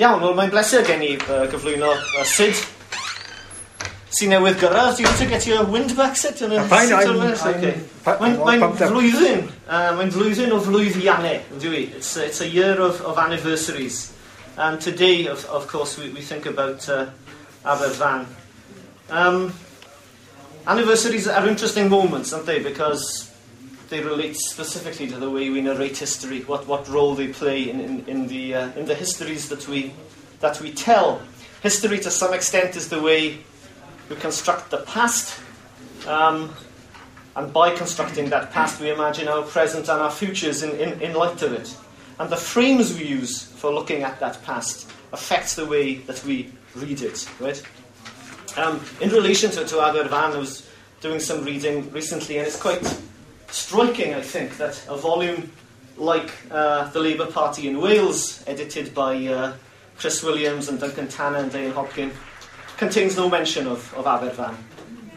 Iawn, 0.00 0.22
wel 0.22 0.36
mae'n 0.36 0.52
bleser 0.52 0.86
gen 0.86 1.02
i 1.04 1.16
uh, 1.20 1.42
gyflwyno 1.52 1.90
uh, 1.92 2.22
Sid 2.24 2.56
sy'n 4.12 4.30
newydd 4.32 4.58
gyrraedd. 4.60 4.98
Dwi'n 4.98 5.08
meddwl 5.08 5.30
get 5.30 5.46
your 5.48 5.66
windback 5.72 6.18
set 6.20 6.42
yn 6.44 6.52
y 6.56 6.60
Fine, 6.68 6.98
I'm... 7.00 7.22
Okay. 7.32 7.74
Mae'n 8.04 8.38
mae 8.44 8.70
flwyddyn. 8.76 9.46
Uh, 9.66 9.90
mae'n 9.96 10.12
flwyddyn 10.12 10.52
o 10.52 10.60
flwyddiannau, 10.64 11.38
dwi. 11.62 11.86
It's, 11.96 12.16
uh, 12.16 12.26
it's 12.28 12.42
a 12.44 12.48
year 12.48 12.80
of, 12.80 13.00
of 13.08 13.18
anniversaries. 13.18 14.12
And 14.56 14.80
today, 14.80 15.26
of, 15.32 15.44
of 15.46 15.66
course, 15.66 15.96
we, 15.98 16.10
we 16.12 16.20
think 16.20 16.46
about 16.46 16.88
uh, 16.88 17.06
Aberfan. 17.64 18.26
Um, 19.08 19.54
anniversaries 20.66 21.26
are 21.28 21.48
interesting 21.48 21.88
moments, 21.88 22.32
aren't 22.32 22.46
they? 22.46 22.58
Because 22.62 23.31
they 23.92 24.00
relate 24.00 24.36
specifically 24.36 25.06
to 25.06 25.18
the 25.18 25.28
way 25.28 25.50
we 25.50 25.60
narrate 25.60 25.98
history, 25.98 26.40
what, 26.44 26.66
what 26.66 26.88
role 26.88 27.14
they 27.14 27.28
play 27.28 27.68
in, 27.68 27.78
in, 27.78 28.04
in, 28.06 28.26
the, 28.26 28.54
uh, 28.54 28.72
in 28.72 28.86
the 28.86 28.94
histories 28.94 29.50
that 29.50 29.68
we, 29.68 29.92
that 30.40 30.58
we 30.62 30.72
tell. 30.72 31.20
History, 31.62 31.98
to 31.98 32.10
some 32.10 32.32
extent, 32.32 32.74
is 32.74 32.88
the 32.88 33.00
way 33.00 33.38
we 34.08 34.16
construct 34.16 34.70
the 34.70 34.78
past. 34.78 35.38
Um, 36.06 36.54
and 37.36 37.52
by 37.52 37.76
constructing 37.76 38.30
that 38.30 38.50
past, 38.50 38.80
we 38.80 38.90
imagine 38.90 39.28
our 39.28 39.42
present 39.42 39.90
and 39.90 40.00
our 40.00 40.10
futures 40.10 40.62
in, 40.62 40.70
in, 40.80 41.00
in 41.02 41.12
light 41.12 41.42
of 41.42 41.52
it. 41.52 41.76
And 42.18 42.30
the 42.30 42.36
frames 42.36 42.98
we 42.98 43.04
use 43.04 43.42
for 43.42 43.72
looking 43.72 44.04
at 44.04 44.18
that 44.20 44.42
past 44.42 44.90
affects 45.12 45.54
the 45.54 45.66
way 45.66 45.96
that 45.96 46.24
we 46.24 46.50
read 46.74 47.02
it, 47.02 47.28
right? 47.38 47.62
Um, 48.56 48.80
in 49.02 49.10
relation 49.10 49.50
to, 49.50 49.66
to 49.66 49.74
Aberfan, 49.76 50.34
I 50.34 50.38
was 50.38 50.66
doing 51.02 51.20
some 51.20 51.44
reading 51.44 51.90
recently, 51.92 52.38
and 52.38 52.46
it's 52.46 52.60
quite 52.60 52.82
striking, 53.52 54.14
I 54.14 54.22
think, 54.22 54.56
that 54.56 54.84
a 54.88 54.96
volume 54.96 55.52
like 55.96 56.32
uh, 56.50 56.90
The 56.90 57.00
Labour 57.00 57.26
Party 57.26 57.68
in 57.68 57.80
Wales, 57.80 58.42
edited 58.46 58.94
by 58.94 59.26
uh, 59.26 59.54
Chris 59.96 60.22
Williams 60.22 60.68
and 60.68 60.80
Duncan 60.80 61.06
Tanner 61.06 61.38
and 61.38 61.52
Deian 61.52 61.72
Hopkin, 61.72 62.10
contains 62.78 63.16
no 63.16 63.28
mention 63.28 63.66
of, 63.66 63.92
of 63.94 64.06
Aberfan. 64.06 64.54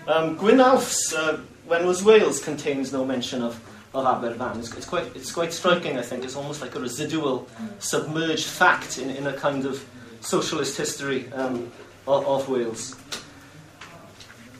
Um, 0.07 0.35
Gwyn 0.35 0.59
Alf's 0.59 1.13
uh, 1.13 1.39
When 1.65 1.87
Was 1.87 2.03
Wales 2.03 2.43
contains 2.43 2.91
no 2.91 3.05
mention 3.05 3.41
of, 3.41 3.59
of 3.93 4.05
Aberfan. 4.05 4.59
It's, 4.59 4.75
it's, 4.75 4.85
quite, 4.85 5.15
it's 5.15 5.31
quite 5.31 5.53
striking, 5.53 5.97
I 5.97 6.01
think. 6.01 6.23
It's 6.23 6.35
almost 6.35 6.61
like 6.61 6.75
a 6.75 6.79
residual, 6.79 7.47
submerged 7.79 8.45
fact 8.45 8.99
in, 8.99 9.09
in 9.09 9.27
a 9.27 9.33
kind 9.33 9.65
of 9.65 9.83
socialist 10.19 10.77
history 10.77 11.31
um, 11.31 11.71
of, 12.05 12.27
of 12.27 12.49
Wales. 12.49 12.95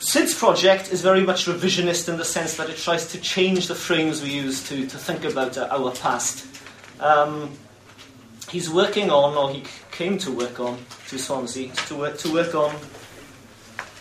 Sid's 0.06 0.36
project 0.36 0.92
is 0.92 1.02
very 1.02 1.24
much 1.24 1.48
revisionist 1.48 2.08
in 2.08 2.18
the 2.20 2.26
sense 2.26 2.58
that 2.58 2.70
it 2.70 2.78
tries 2.78 3.08
to 3.08 3.20
change 3.20 3.68
the 3.68 3.74
frames 3.74 4.22
we 4.22 4.30
use 4.30 4.62
to, 4.70 4.86
to 4.86 4.98
think 5.00 5.26
about 5.26 5.58
uh, 5.58 5.68
our 5.72 5.92
past. 5.94 6.46
Um, 7.00 7.52
he's 8.48 8.70
working 8.70 9.10
on, 9.10 9.36
or 9.36 9.52
he 9.52 9.64
came 9.92 10.20
to 10.20 10.32
work 10.32 10.60
on, 10.60 10.78
to 11.08 11.18
Swansea, 11.18 11.72
to 11.88 11.96
work, 11.96 12.20
to 12.20 12.32
work 12.32 12.54
on 12.54 12.76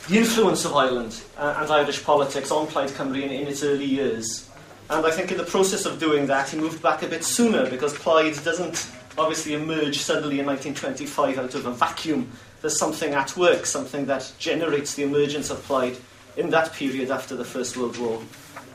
the 0.06 0.18
influence 0.18 0.66
of 0.66 0.76
Ireland 0.76 1.22
uh, 1.38 1.56
and 1.60 1.70
Irish 1.70 2.04
politics 2.04 2.50
on 2.50 2.66
Plaid 2.66 2.90
Cymru 2.90 3.22
in, 3.22 3.30
in 3.30 3.48
its 3.48 3.62
early 3.62 3.86
years. 3.86 4.50
And 4.90 5.06
I 5.06 5.10
think 5.10 5.32
in 5.32 5.38
the 5.38 5.44
process 5.44 5.86
of 5.86 5.98
doing 5.98 6.26
that, 6.26 6.50
he 6.50 6.58
moved 6.58 6.82
back 6.82 7.02
a 7.02 7.06
bit 7.06 7.24
sooner 7.24 7.70
because 7.70 7.94
Plaid 7.94 8.34
doesn't 8.44 8.92
obviously 9.16 9.54
emerge 9.54 10.00
suddenly 10.00 10.38
in 10.38 10.44
1925 10.44 11.38
out 11.38 11.54
of 11.54 11.64
a 11.64 11.72
vacuum. 11.72 12.30
There's 12.64 12.78
something 12.78 13.12
at 13.12 13.36
work, 13.36 13.66
something 13.66 14.06
that 14.06 14.32
generates 14.38 14.94
the 14.94 15.02
emergence 15.02 15.50
of 15.50 15.62
Plaid 15.64 15.98
in 16.38 16.48
that 16.48 16.72
period 16.72 17.10
after 17.10 17.36
the 17.36 17.44
First 17.44 17.76
World 17.76 17.98
War. 17.98 18.22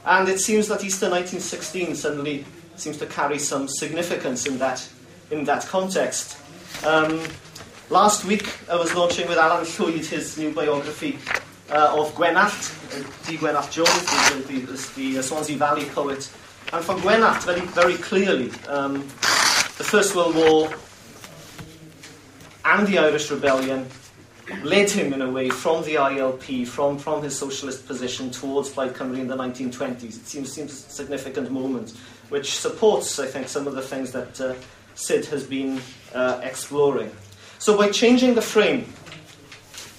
And 0.05 0.29
it 0.29 0.39
seems 0.39 0.67
that 0.67 0.83
Easter 0.83 1.09
1916 1.09 1.95
suddenly 1.95 2.45
seems 2.75 2.97
to 2.97 3.07
carry 3.07 3.39
some 3.39 3.67
significance 3.67 4.45
in 4.45 4.59
that, 4.59 4.87
in 5.31 5.43
that 5.45 5.65
context. 5.65 6.37
Um, 6.85 7.19
last 7.89 8.25
week, 8.25 8.47
I 8.69 8.75
was 8.75 8.93
launching 8.93 9.27
with 9.27 9.39
Alan 9.39 9.65
Llwyd 9.65 10.05
his 10.05 10.37
new 10.37 10.53
biography 10.53 11.17
uh, 11.71 11.99
of 11.99 12.13
Gwenallt, 12.13 12.93
uh, 12.93 13.27
D. 13.27 13.37
Gwenallt 13.37 13.71
Jones, 13.71 14.45
the, 14.45 14.53
the, 14.53 14.59
the, 14.93 15.15
the 15.15 15.23
Swansea 15.23 15.57
Valley 15.57 15.85
poet. 15.85 16.29
And 16.71 16.85
for 16.85 16.93
Gwenallt, 16.93 17.43
very, 17.43 17.61
very 17.61 17.95
clearly, 17.95 18.51
um, 18.67 18.99
the 19.79 19.83
First 19.83 20.15
World 20.15 20.35
War 20.35 20.69
and 22.73 22.87
the 22.87 22.99
Irish 22.99 23.31
Rebellion 23.31 23.87
led 24.63 24.89
him 24.89 25.13
in 25.13 25.21
a 25.21 25.29
way 25.29 25.49
from 25.49 25.83
the 25.83 25.95
ILP, 25.95 26.67
from, 26.67 26.99
from 26.99 27.23
his 27.23 27.37
socialist 27.37 27.87
position 27.87 28.29
towards 28.29 28.69
Plaid 28.69 28.93
Cymru 28.93 29.17
in 29.17 29.27
the 29.27 29.35
1920s. 29.35 30.03
It 30.03 30.13
seems, 30.13 30.51
seems 30.51 30.71
a 30.71 30.89
significant 30.89 31.51
moment, 31.51 31.91
which 32.29 32.57
supports, 32.57 33.19
I 33.19 33.25
think, 33.25 33.47
some 33.47 33.67
of 33.67 33.73
the 33.73 33.81
things 33.81 34.11
that 34.11 34.39
uh, 34.39 34.53
Sid 34.95 35.25
has 35.25 35.43
been 35.43 35.81
uh, 36.13 36.41
exploring. 36.43 37.11
So 37.57 37.75
by 37.75 37.89
changing 37.89 38.35
the 38.35 38.41
frame, 38.41 38.85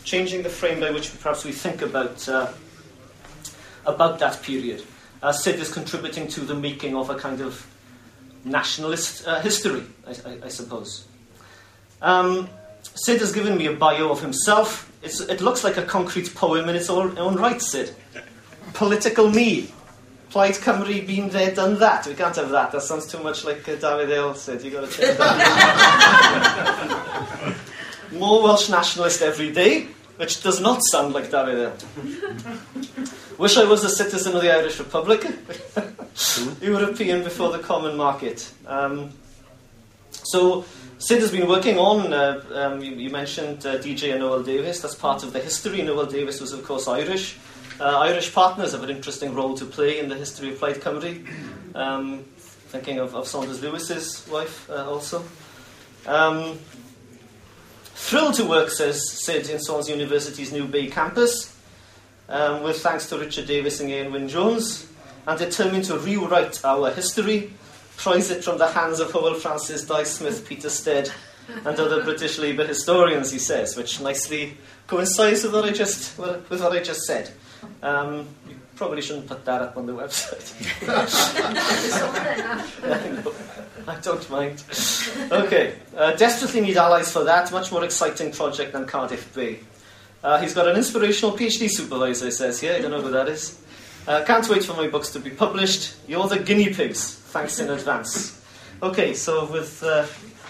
changing 0.04 0.42
the 0.42 0.48
frame 0.48 0.80
by 0.80 0.90
which 0.90 1.18
perhaps 1.20 1.44
we 1.44 1.52
think 1.52 1.82
about, 1.82 2.28
uh, 2.28 2.52
about 3.84 4.18
that 4.20 4.42
period, 4.42 4.84
uh, 5.22 5.32
Sid 5.32 5.56
is 5.56 5.72
contributing 5.72 6.28
to 6.28 6.40
the 6.40 6.54
making 6.54 6.94
of 6.94 7.10
a 7.10 7.16
kind 7.16 7.40
of 7.40 7.66
nationalist 8.44 9.26
uh, 9.26 9.40
history, 9.40 9.82
I, 10.06 10.10
I, 10.10 10.38
I 10.44 10.48
suppose. 10.48 11.06
Um, 12.00 12.48
Sid 12.94 13.20
has 13.20 13.32
given 13.32 13.56
me 13.56 13.66
a 13.66 13.72
bio 13.72 14.10
of 14.10 14.20
himself. 14.20 14.90
It's, 15.02 15.20
it 15.20 15.40
looks 15.40 15.64
like 15.64 15.76
a 15.76 15.82
concrete 15.82 16.34
poem 16.34 16.68
in 16.68 16.76
its 16.76 16.90
own, 16.90 17.16
own 17.18 17.36
right, 17.36 17.60
Sid. 17.60 17.94
Political 18.74 19.30
me. 19.30 19.72
Plaid 20.30 20.54
Cymru, 20.54 21.06
been 21.06 21.28
there, 21.30 21.52
done 21.52 21.78
that. 21.80 22.06
We 22.06 22.14
can't 22.14 22.36
have 22.36 22.50
that. 22.50 22.70
That 22.70 22.82
sounds 22.82 23.06
too 23.10 23.20
much 23.20 23.44
like 23.44 23.68
uh, 23.68 23.74
David 23.74 24.10
Earl 24.10 24.34
said. 24.34 24.62
You've 24.62 24.74
got 24.74 24.88
to 24.88 24.96
change 24.96 25.18
that. 25.18 26.36
More 28.12 28.40
Welsh 28.42 28.68
nationalist 28.68 29.22
every 29.22 29.50
day, 29.50 29.88
which 30.18 30.40
does 30.42 30.60
not 30.60 30.84
sound 30.84 31.14
like 31.14 31.32
David 31.32 31.56
Earl. 31.56 31.76
Wish 33.38 33.56
I 33.56 33.64
was 33.64 33.82
a 33.82 33.88
citizen 33.88 34.36
of 34.36 34.42
the 34.42 34.54
Irish 34.54 34.78
Republic. 34.78 35.26
European 36.62 37.24
before 37.24 37.50
the 37.50 37.58
common 37.58 37.96
market. 37.96 38.52
Um, 38.66 39.10
so, 40.10 40.64
Sid 41.00 41.22
has 41.22 41.30
been 41.32 41.48
working 41.48 41.78
on, 41.78 42.12
uh, 42.12 42.42
um, 42.52 42.82
you, 42.82 42.92
you 42.92 43.08
mentioned 43.08 43.64
uh, 43.64 43.78
DJ 43.78 44.10
and 44.10 44.20
Noel 44.20 44.42
Davis, 44.42 44.80
that's 44.80 44.94
part 44.94 45.22
of 45.22 45.32
the 45.32 45.40
history. 45.40 45.80
Noel 45.80 46.04
Davis 46.04 46.42
was, 46.42 46.52
of 46.52 46.62
course, 46.62 46.86
Irish. 46.88 47.38
Uh, 47.80 48.00
Irish 48.00 48.34
partners 48.34 48.72
have 48.72 48.82
an 48.82 48.90
interesting 48.90 49.34
role 49.34 49.56
to 49.56 49.64
play 49.64 49.98
in 49.98 50.10
the 50.10 50.14
history 50.14 50.52
of 50.52 50.58
Plaid 50.58 50.76
Cymru. 50.76 51.26
Um, 51.74 52.24
thinking 52.68 52.98
of, 52.98 53.14
of 53.14 53.26
Saunders 53.26 53.62
Lewis's 53.62 54.28
wife 54.28 54.68
uh, 54.68 54.90
also. 54.90 55.24
Um, 56.06 56.58
thrilled 57.94 58.34
to 58.34 58.44
work, 58.44 58.68
says 58.68 59.10
Sid, 59.10 59.48
in 59.48 59.58
Swansea 59.58 59.96
University's 59.96 60.52
New 60.52 60.66
Bay 60.66 60.88
campus, 60.88 61.58
um, 62.28 62.62
with 62.62 62.78
thanks 62.82 63.08
to 63.08 63.18
Richard 63.18 63.46
Davis 63.46 63.80
and 63.80 63.88
Ian 63.88 64.12
Wynne 64.12 64.28
Jones, 64.28 64.86
and 65.26 65.38
determined 65.38 65.84
to 65.84 65.98
rewrite 65.98 66.62
our 66.62 66.90
history 66.90 67.54
prize 68.00 68.30
it 68.30 68.42
from 68.42 68.56
the 68.56 68.66
hands 68.66 68.98
of 68.98 69.12
Hywel 69.12 69.36
Francis, 69.36 69.84
Dai 69.84 70.04
Smith, 70.04 70.48
Peter 70.48 70.70
Stead, 70.70 71.12
and 71.48 71.78
other 71.78 72.02
British 72.02 72.38
Labour 72.38 72.66
historians, 72.66 73.30
he 73.30 73.38
says, 73.38 73.76
which 73.76 74.00
nicely 74.00 74.56
coincides 74.86 75.44
with 75.44 75.52
what 75.52 75.66
I 75.66 75.72
just, 75.72 76.18
with 76.18 76.48
what 76.50 76.72
I 76.72 76.80
just 76.82 77.02
said. 77.02 77.30
Um, 77.82 78.26
you 78.48 78.56
probably 78.74 79.02
shouldn't 79.02 79.26
put 79.26 79.44
that 79.44 79.60
up 79.60 79.76
on 79.76 79.84
the 79.84 79.92
website. 79.92 80.46
I. 82.88 83.86
I 83.86 84.00
don't 84.00 84.30
mind. 84.30 84.62
Okay, 85.30 85.74
uh, 85.96 86.12
desperately 86.12 86.60
need 86.62 86.76
allies 86.76 87.10
for 87.12 87.24
that. 87.24 87.52
Much 87.52 87.70
more 87.72 87.84
exciting 87.84 88.32
project 88.32 88.72
than 88.72 88.86
Cardiff 88.86 89.34
Bay. 89.34 89.58
Uh, 90.22 90.40
he's 90.40 90.54
got 90.54 90.68
an 90.68 90.76
inspirational 90.76 91.36
PhD 91.36 91.68
supervisor, 91.68 92.26
he 92.26 92.30
says 92.30 92.60
here. 92.60 92.74
I 92.74 92.80
don't 92.80 92.90
know 92.92 93.00
who 93.02 93.10
that 93.10 93.28
is. 93.28 93.60
Uh, 94.06 94.24
can't 94.24 94.48
wait 94.48 94.64
for 94.64 94.74
my 94.74 94.88
books 94.88 95.10
to 95.10 95.20
be 95.20 95.30
published. 95.30 95.94
You're 96.08 96.26
the 96.28 96.38
guinea 96.38 96.72
pigs. 96.72 97.14
Thanks 97.30 97.60
in 97.60 97.70
advance. 97.70 98.42
Okay, 98.82 99.14
so 99.14 99.44
with 99.50 99.82
uh, 99.82 100.06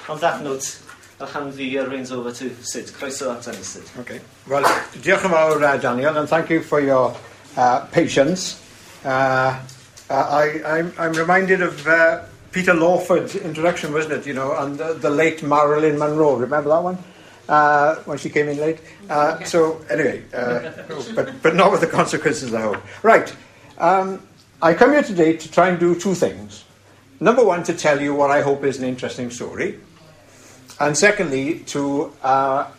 on 0.08 0.18
that 0.20 0.42
note, 0.42 0.80
I'll 1.20 1.26
hand 1.26 1.52
the 1.54 1.78
uh, 1.78 1.86
reins 1.86 2.12
over 2.12 2.32
to 2.32 2.54
Sid. 2.62 2.86
Croeso 2.86 3.36
at 3.36 3.42
hynny, 3.42 3.62
Sid. 3.62 3.84
Okay. 4.00 4.20
Well, 4.48 4.62
diolch 5.02 5.24
yn 5.26 5.34
fawr, 5.34 5.62
uh, 5.62 5.76
Daniel, 5.76 6.16
and 6.16 6.28
thank 6.28 6.48
you 6.48 6.62
for 6.62 6.80
your 6.80 7.14
uh, 7.56 7.80
patience. 7.92 8.62
Uh, 9.04 9.60
uh, 10.08 10.14
I, 10.14 10.62
I'm, 10.64 10.92
I'm 10.96 11.12
reminded 11.12 11.60
of 11.60 11.86
uh, 11.86 12.22
Peter 12.52 12.72
Lawford's 12.72 13.36
introduction, 13.36 13.92
wasn't 13.92 14.14
it? 14.14 14.26
You 14.26 14.34
know, 14.34 14.56
and 14.56 14.78
the, 14.78 14.94
the 14.94 15.10
late 15.10 15.42
Marilyn 15.42 15.98
Monroe. 15.98 16.36
Remember 16.36 16.70
that 16.70 16.82
one? 16.82 16.98
Uh, 17.50 17.96
when 18.04 18.16
she 18.16 18.30
came 18.30 18.48
in 18.48 18.58
late. 18.58 18.78
Uh, 19.08 19.42
so 19.42 19.84
anyway, 19.90 20.22
uh, 20.32 20.70
but 21.16 21.42
but 21.42 21.56
not 21.56 21.72
with 21.72 21.80
the 21.80 21.86
consequences, 21.88 22.54
I 22.54 22.60
hope. 22.60 22.80
Right. 23.02 23.34
Um, 23.76 24.22
I 24.62 24.72
come 24.72 24.92
here 24.92 25.02
today 25.02 25.36
to 25.36 25.50
try 25.50 25.68
and 25.68 25.80
do 25.80 25.98
two 25.98 26.14
things. 26.14 26.62
Number 27.18 27.44
one, 27.44 27.64
to 27.64 27.74
tell 27.74 28.00
you 28.00 28.14
what 28.14 28.30
I 28.30 28.42
hope 28.42 28.62
is 28.62 28.78
an 28.78 28.84
interesting 28.84 29.32
story, 29.32 29.80
and 30.78 30.96
secondly, 30.96 31.58
to 31.74 32.12
uh, 32.22 32.70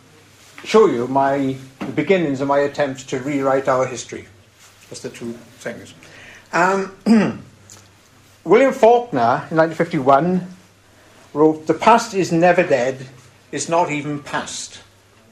show 0.64 0.86
you 0.86 1.06
my 1.06 1.58
the 1.80 1.92
beginnings 1.92 2.40
of 2.40 2.48
my 2.48 2.60
attempt 2.60 3.10
to 3.10 3.20
rewrite 3.20 3.68
our 3.68 3.86
history. 3.86 4.26
That's 4.90 5.02
the 5.02 5.10
two 5.10 5.34
things. 5.60 5.94
Um, 6.54 6.96
William 8.46 8.72
Faulkner 8.72 9.48
in 9.52 9.58
1951 9.58 10.48
wrote, 11.34 11.68
"The 11.68 11.74
past 11.74 12.14
is 12.14 12.32
never 12.32 12.64
dead; 12.64 13.06
is 13.52 13.70
not 13.70 13.92
even 13.92 14.22
past. 14.24 14.82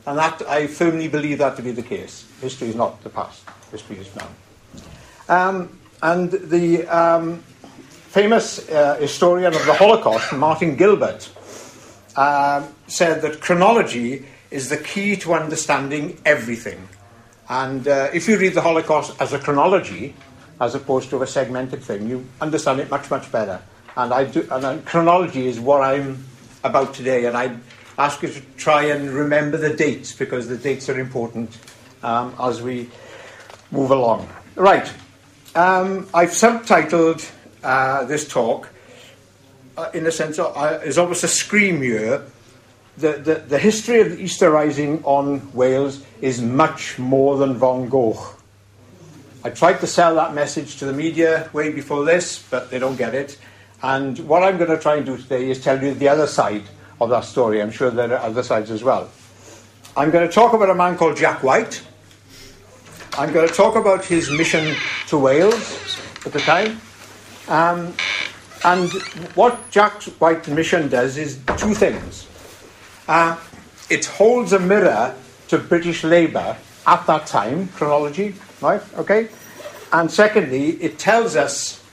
And 0.06 0.18
that 0.18 0.42
I 0.48 0.68
firmly 0.68 1.08
believe 1.08 1.38
that 1.40 1.56
to 1.58 1.62
be 1.62 1.72
the 1.72 1.84
case. 1.84 2.26
History 2.42 2.70
is 2.70 2.76
not 2.76 3.04
the 3.04 3.10
past, 3.10 3.44
history 3.72 3.98
is 3.98 4.10
now. 4.16 4.28
Um, 5.28 5.80
and 6.02 6.32
the 6.32 6.88
um, 6.88 7.44
famous 8.10 8.68
uh, 8.70 8.96
historian 8.96 9.54
of 9.54 9.66
the 9.66 9.74
Holocaust, 9.74 10.34
Martin 10.34 10.76
Gilbert, 10.76 11.30
uh, 12.16 12.66
said 12.88 13.22
that 13.22 13.42
chronology 13.42 14.26
is 14.50 14.70
the 14.70 14.78
key 14.78 15.16
to 15.18 15.34
understanding 15.34 16.20
everything. 16.26 16.90
And 17.50 17.88
uh, 17.88 18.10
if 18.14 18.28
you 18.28 18.38
read 18.38 18.54
the 18.54 18.62
Holocaust 18.62 19.20
as 19.22 19.34
a 19.34 19.40
chronology, 19.40 20.16
as 20.60 20.76
opposed 20.76 21.10
to 21.12 21.22
a 21.22 21.28
segmented 21.28 21.84
thing, 21.84 22.08
you 22.08 22.26
understand 22.42 22.80
it 22.80 22.90
much, 22.90 23.10
much 23.10 23.32
better. 23.32 23.62
And, 23.96 24.14
I 24.14 24.24
do, 24.26 24.48
and 24.52 24.66
uh, 24.66 24.78
chronology 24.86 25.48
is 25.48 25.60
what 25.60 25.82
I'm 25.82 26.26
about 26.64 26.94
today. 26.94 27.26
And 27.26 27.38
I 27.38 27.56
ask 28.00 28.24
you 28.24 28.30
to 28.30 28.42
try 28.56 28.84
and 28.86 29.12
remember 29.12 29.58
the 29.58 29.76
dates 29.76 30.14
because 30.14 30.48
the 30.48 30.56
dates 30.56 30.88
are 30.88 30.98
important 30.98 31.60
um, 32.02 32.34
as 32.40 32.62
we 32.62 32.90
move 33.72 33.92
along. 33.92 34.28
Right. 34.56 34.92
Um, 35.54 36.08
I've 36.14 36.30
subtitled 36.30 37.30
uh, 37.62 38.06
this 38.06 38.26
talk, 38.26 38.70
uh, 39.78 39.92
in 39.94 40.08
a 40.08 40.12
sense, 40.12 40.40
uh, 40.40 40.82
is 40.84 40.98
almost 40.98 41.26
a 41.26 41.28
scream 41.28 41.84
year. 41.84 42.24
The, 42.98 43.14
the, 43.14 43.36
the 43.36 43.60
history 43.60 44.00
of 44.00 44.12
the 44.12 44.22
Easter 44.22 44.50
Rising 44.50 45.04
on 45.04 45.52
Wales 45.54 46.02
is 46.22 46.42
much 46.42 46.98
more 47.00 47.38
than 47.38 47.60
Frongoch. 47.60 48.36
I 49.44 49.50
tried 49.50 49.80
to 49.82 49.88
sell 49.88 50.16
that 50.16 50.34
message 50.34 50.78
to 50.78 50.86
the 50.86 50.94
media 50.94 51.50
way 51.52 51.72
before 51.72 52.06
this, 52.06 52.46
but 52.50 52.72
they 52.72 52.80
don't 52.80 52.98
get 52.98 53.14
it. 53.14 53.38
And 53.82 54.20
what 54.20 54.44
I'm 54.44 54.58
going 54.58 54.70
to 54.70 54.80
try 54.80 54.96
and 54.96 55.06
do 55.06 55.18
today 55.18 55.50
is 55.50 55.62
tell 55.62 55.82
you 55.82 55.94
the 55.94 56.10
other 56.10 56.28
side 56.28 56.64
of 57.02 57.10
that 57.10 57.26
story. 57.26 57.62
I'm 57.62 57.72
sure 57.72 57.90
there 57.92 58.12
are 58.14 58.20
other 58.20 58.44
sides 58.44 58.72
as 58.72 58.84
well. 58.84 59.10
I'm 59.96 60.12
going 60.12 60.28
to 60.28 60.34
talk 60.34 60.54
about 60.54 60.70
a 60.70 60.76
man 60.76 60.98
called 60.98 61.18
Jack 61.18 61.44
White. 61.44 61.82
I'm 63.18 63.34
going 63.34 63.48
to 63.48 63.54
talk 63.54 63.76
about 63.76 64.06
his 64.06 64.30
mission 64.30 64.76
to 65.08 65.18
Wales 65.18 66.00
at 66.26 66.32
the 66.32 66.40
time. 66.40 66.80
Um, 67.48 67.94
and 68.64 68.92
what 69.36 69.70
Jack 69.72 70.04
White's 70.20 70.48
mission 70.48 70.90
does 70.90 71.18
is 71.18 71.40
two 71.58 71.74
things. 71.74 72.28
Uh, 73.08 73.38
it 73.90 74.06
holds 74.06 74.54
a 74.54 74.60
mirror 74.60 75.16
to 75.48 75.58
British 75.58 76.04
Labour 76.04 76.56
at 76.86 77.08
that 77.08 77.26
time, 77.26 77.68
chronology, 77.70 78.36
right? 78.62 78.82
Okay? 78.98 79.30
And 79.92 80.12
secondly, 80.12 80.72
it 80.82 81.00
tells 81.00 81.36
us 81.36 81.84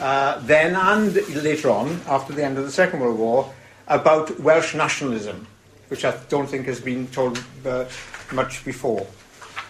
uh, 0.00 0.38
then 0.40 0.76
and 0.76 1.14
later 1.42 1.70
on, 1.70 2.00
after 2.06 2.32
the 2.32 2.44
end 2.44 2.58
of 2.58 2.64
the 2.64 2.70
Second 2.70 3.00
World 3.00 3.18
War, 3.18 3.52
about 3.88 4.38
Welsh 4.40 4.74
nationalism, 4.74 5.46
which 5.88 6.04
I 6.04 6.16
don't 6.28 6.46
think 6.46 6.66
has 6.66 6.80
been 6.80 7.06
told 7.08 7.42
uh, 7.66 7.86
much 8.32 8.64
before. 8.64 9.06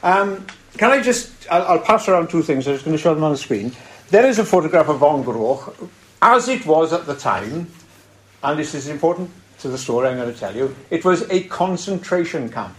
Um, 0.02 0.46
can 0.76 0.90
I 0.90 1.00
just, 1.00 1.32
I'll, 1.50 1.62
I'll, 1.62 1.80
pass 1.80 2.08
around 2.08 2.30
two 2.30 2.42
things, 2.42 2.66
I'm 2.66 2.74
just 2.74 2.84
going 2.84 2.96
to 2.96 3.02
show 3.02 3.14
them 3.14 3.24
on 3.24 3.32
the 3.32 3.38
screen. 3.38 3.72
There 4.10 4.26
is 4.26 4.38
a 4.38 4.44
photograph 4.44 4.88
of 4.88 5.00
Frongoch, 5.00 5.88
as 6.20 6.48
it 6.48 6.66
was 6.66 6.92
at 6.92 7.06
the 7.06 7.14
time, 7.14 7.70
and 8.42 8.58
this 8.58 8.74
is 8.74 8.88
important 8.88 9.30
to 9.60 9.68
the 9.68 9.78
story 9.78 10.08
I'm 10.08 10.16
going 10.16 10.32
to 10.32 10.38
tell 10.38 10.54
you, 10.54 10.74
it 10.90 11.04
was 11.04 11.28
a 11.30 11.44
concentration 11.44 12.48
camp. 12.48 12.76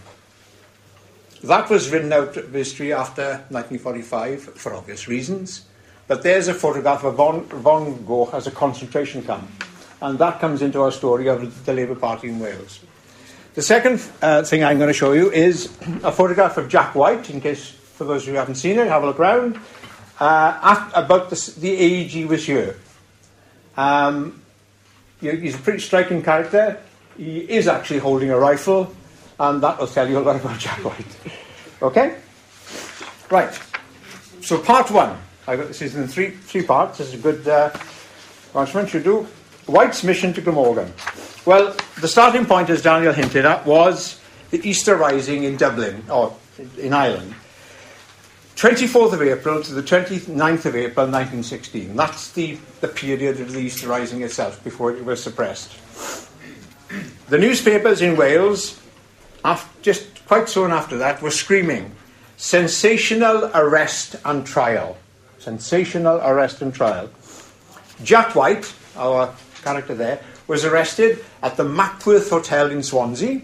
That 1.42 1.70
was 1.70 1.90
written 1.90 2.12
out 2.12 2.36
of 2.36 2.52
history 2.52 2.92
after 2.92 3.44
1945 3.48 4.42
for 4.42 4.74
obvious 4.74 5.08
reasons. 5.08 5.64
But 6.06 6.22
there's 6.22 6.48
a 6.48 6.54
photograph 6.54 7.04
of 7.04 7.14
Von, 7.14 7.46
Frongoch 7.46 8.34
as 8.34 8.46
a 8.46 8.50
concentration 8.50 9.22
camp. 9.22 9.48
And 10.00 10.18
that 10.18 10.40
comes 10.40 10.62
into 10.62 10.80
our 10.80 10.92
story 10.92 11.28
of 11.28 11.64
the 11.64 11.72
Labour 11.72 11.94
Party 11.94 12.28
in 12.28 12.40
Wales. 12.40 12.80
The 13.54 13.62
second 13.62 14.02
uh, 14.22 14.44
thing 14.44 14.64
I'm 14.64 14.78
going 14.78 14.88
to 14.88 14.94
show 14.94 15.12
you 15.12 15.30
is 15.30 15.66
a 16.02 16.12
photograph 16.12 16.56
of 16.56 16.68
Jack 16.68 16.94
White, 16.94 17.28
in 17.30 17.40
case 17.40 17.68
for 17.68 18.04
those 18.04 18.24
who 18.24 18.32
haven't 18.34 18.54
seen 18.54 18.78
it, 18.78 18.86
have 18.86 19.02
a 19.02 19.06
look 19.06 19.18
around, 19.18 19.58
uh, 20.20 20.58
at, 20.62 20.92
about 20.94 21.30
the, 21.30 21.54
the, 21.58 21.70
age 21.70 22.12
he 22.12 22.24
was 22.24 22.46
here. 22.46 22.78
Um, 23.76 24.40
he's 25.20 25.54
a 25.54 25.58
pretty 25.58 25.80
striking 25.80 26.22
character. 26.22 26.80
He 27.16 27.40
is 27.40 27.66
actually 27.66 27.98
holding 27.98 28.30
a 28.30 28.38
rifle, 28.38 28.94
and 29.38 29.62
that 29.62 29.78
will 29.78 29.86
tell 29.86 30.08
you 30.08 30.18
a 30.18 30.20
lot 30.20 30.36
about 30.36 30.58
Jack 30.58 30.78
White. 30.84 31.16
okay? 31.82 32.16
Right. 33.30 33.58
So, 34.42 34.58
part 34.58 34.90
one. 34.90 35.18
I 35.46 35.56
got 35.56 35.68
this 35.68 35.82
is 35.82 35.96
in 35.96 36.06
three 36.06 36.30
three 36.30 36.62
parts. 36.62 36.98
This 36.98 37.08
is 37.08 37.14
a 37.14 37.18
good 37.18 37.48
uh, 37.48 37.70
announcement. 38.54 38.88
Should 38.88 39.04
do. 39.04 39.26
White's 39.70 40.04
mission 40.04 40.32
to 40.34 40.40
Glamorgan. 40.40 40.92
Well, 41.46 41.76
the 42.00 42.08
starting 42.08 42.44
point, 42.44 42.70
as 42.70 42.82
Daniel 42.82 43.12
hinted 43.12 43.44
at, 43.44 43.66
was 43.66 44.20
the 44.50 44.66
Easter 44.68 44.96
Rising 44.96 45.44
in 45.44 45.56
Dublin, 45.56 46.04
or 46.10 46.36
in 46.78 46.92
Ireland. 46.92 47.34
24th 48.56 49.14
of 49.14 49.22
April 49.22 49.62
to 49.62 49.72
the 49.72 49.82
29th 49.82 50.66
of 50.66 50.76
April 50.76 51.06
1916. 51.06 51.96
That's 51.96 52.32
the, 52.32 52.58
the 52.80 52.88
period 52.88 53.40
of 53.40 53.52
the 53.52 53.58
Easter 53.58 53.88
Rising 53.88 54.22
itself 54.22 54.62
before 54.62 54.92
it 54.92 55.04
was 55.04 55.22
suppressed. 55.22 55.72
The 57.28 57.38
newspapers 57.38 58.02
in 58.02 58.16
Wales, 58.16 58.78
after, 59.44 59.82
just 59.82 60.26
quite 60.26 60.48
soon 60.48 60.72
after 60.72 60.98
that, 60.98 61.22
were 61.22 61.30
screaming 61.30 61.92
sensational 62.36 63.50
arrest 63.54 64.16
and 64.24 64.44
trial 64.46 64.96
sensational 65.40 66.18
arrest 66.18 66.62
and 66.62 66.72
trial. 66.72 67.10
Jack 68.04 68.34
White, 68.34 68.72
our 68.96 69.34
character 69.62 69.94
there, 69.94 70.20
was 70.46 70.64
arrested 70.64 71.24
at 71.42 71.56
the 71.56 71.64
Mackworth 71.64 72.30
Hotel 72.30 72.70
in 72.70 72.82
Swansea 72.82 73.40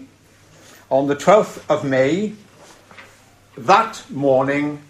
on 0.89 1.07
the 1.07 1.15
12th 1.15 1.63
of 1.69 1.83
May. 1.83 2.33
That 3.57 4.03
morning, 4.09 4.81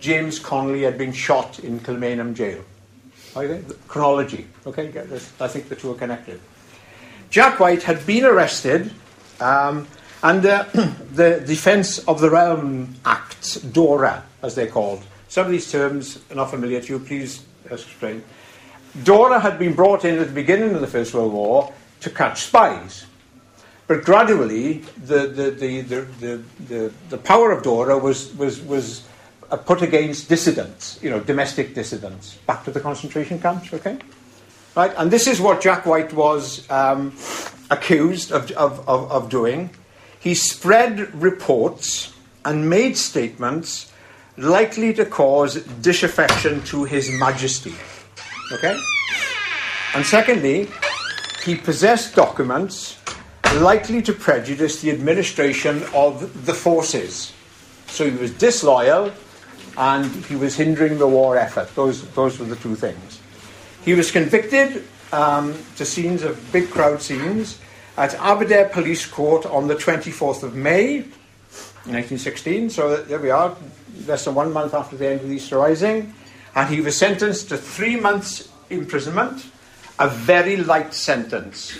James 0.00 0.38
Connolly 0.38 0.82
had 0.82 0.98
been 0.98 1.12
shot 1.12 1.58
in 1.58 1.80
Kilmainham 1.80 2.34
jail. 2.34 2.64
Okay? 3.36 3.62
Chronology. 3.88 4.46
Okay, 4.66 4.88
I 5.40 5.48
think 5.48 5.68
the 5.68 5.76
two 5.76 5.92
are 5.92 5.96
connected. 5.96 6.40
Jack 7.30 7.60
White 7.60 7.82
had 7.82 8.06
been 8.06 8.24
arrested 8.24 8.92
um, 9.40 9.86
under 10.22 10.66
the 11.12 11.42
Defence 11.46 11.98
of 12.00 12.20
the 12.20 12.30
Realm 12.30 12.94
Act, 13.04 13.72
DORA, 13.72 14.22
as 14.42 14.54
they're 14.54 14.68
called. 14.68 15.02
Some 15.28 15.46
of 15.46 15.52
these 15.52 15.70
terms 15.70 16.18
are 16.30 16.34
not 16.34 16.50
familiar 16.50 16.80
to 16.80 16.92
you, 16.94 16.98
please 16.98 17.44
explain. 17.70 18.22
DORA 19.04 19.40
had 19.40 19.58
been 19.58 19.74
brought 19.74 20.04
in 20.04 20.18
at 20.18 20.28
the 20.28 20.32
beginning 20.32 20.74
of 20.74 20.80
the 20.80 20.86
First 20.86 21.14
World 21.14 21.32
War 21.32 21.72
to 22.00 22.10
catch 22.10 22.44
spies. 22.44 23.06
But 23.86 24.04
gradually, 24.04 24.78
the, 25.04 25.26
the, 25.28 25.50
the, 25.50 25.80
the, 25.82 26.42
the, 26.68 26.92
the, 27.08 27.18
power 27.18 27.52
of 27.52 27.62
DORA 27.62 27.98
was, 27.98 28.34
was, 28.34 28.60
was 28.60 29.06
uh, 29.50 29.56
put 29.56 29.82
against 29.82 30.28
dissidents, 30.28 30.98
you 31.02 31.10
know, 31.10 31.20
domestic 31.20 31.74
dissidents, 31.74 32.34
back 32.46 32.64
to 32.64 32.72
the 32.72 32.80
concentration 32.80 33.38
camps, 33.38 33.72
okay? 33.72 33.98
Right? 34.74 34.92
And 34.96 35.10
this 35.10 35.26
is 35.28 35.40
what 35.40 35.60
Jack 35.60 35.86
White 35.86 36.12
was 36.12 36.68
um, 36.70 37.16
accused 37.70 38.32
of, 38.32 38.50
of, 38.52 38.88
of, 38.88 39.10
of 39.12 39.30
doing. 39.30 39.70
He 40.18 40.34
spread 40.34 41.14
reports 41.14 42.12
and 42.44 42.68
made 42.68 42.96
statements 42.96 43.92
likely 44.36 44.92
to 44.94 45.04
cause 45.06 45.62
disaffection 45.80 46.62
to 46.64 46.84
His 46.84 47.10
Majesty. 47.10 47.74
Okay? 48.52 48.78
And 49.94 50.04
secondly, 50.04 50.68
he 51.44 51.54
possessed 51.54 52.14
documents 52.14 52.98
likely 53.54 54.02
to 54.02 54.12
prejudice 54.12 54.80
the 54.80 54.90
administration 54.90 55.82
of 55.94 56.44
the 56.44 56.52
forces. 56.52 57.32
So 57.86 58.10
he 58.10 58.16
was 58.16 58.32
disloyal 58.32 59.12
and 59.78 60.06
he 60.26 60.36
was 60.36 60.56
hindering 60.56 60.98
the 60.98 61.06
war 61.06 61.36
effort. 61.36 61.74
Those, 61.74 62.06
those 62.10 62.38
were 62.38 62.46
the 62.46 62.56
two 62.56 62.74
things. 62.74 63.20
He 63.84 63.94
was 63.94 64.10
convicted 64.10 64.84
um, 65.12 65.54
to 65.76 65.84
scenes 65.84 66.22
of 66.22 66.52
big 66.52 66.70
crowd 66.70 67.00
scenes 67.00 67.58
at 67.96 68.14
Aberdare 68.16 68.68
Police 68.68 69.06
Court 69.06 69.46
on 69.46 69.68
the 69.68 69.76
24th 69.76 70.42
of 70.42 70.54
May 70.54 71.02
1916. 71.86 72.70
So 72.70 72.96
there 73.02 73.20
we 73.20 73.30
are, 73.30 73.56
less 74.06 74.24
than 74.24 74.34
one 74.34 74.52
month 74.52 74.74
after 74.74 74.96
the 74.96 75.08
end 75.08 75.20
of 75.20 75.28
the 75.28 75.36
Easter 75.36 75.58
Rising, 75.58 76.12
and 76.56 76.74
he 76.74 76.80
was 76.80 76.96
sentenced 76.96 77.50
to 77.50 77.58
three 77.58 77.96
months' 77.96 78.48
imprisonment, 78.70 79.44
a 79.98 80.08
very 80.08 80.56
light 80.56 80.94
sentence. 80.94 81.78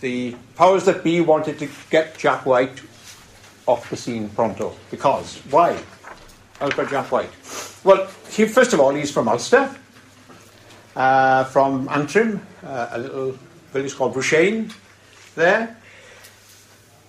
The 0.00 0.34
powers 0.56 0.86
that 0.86 1.04
be 1.04 1.20
wanted 1.20 1.58
to 1.58 1.68
get 1.90 2.16
Jack 2.16 2.46
White 2.46 2.80
off 3.66 3.88
the 3.90 3.96
scene 3.96 4.30
pronto. 4.30 4.74
Because, 4.90 5.36
why? 5.50 5.78
About 6.58 6.88
Jack 6.88 7.12
White? 7.12 7.30
Well, 7.84 8.08
he, 8.30 8.46
first 8.46 8.72
of 8.72 8.80
all, 8.80 8.94
he's 8.94 9.10
from 9.10 9.28
Ulster, 9.28 9.70
uh, 10.96 11.44
from 11.44 11.86
Antrim, 11.90 12.40
uh, 12.64 12.88
a 12.92 12.98
little 12.98 13.38
village 13.72 13.94
called 13.94 14.14
Broughshane 14.14 14.72
there. 15.34 15.76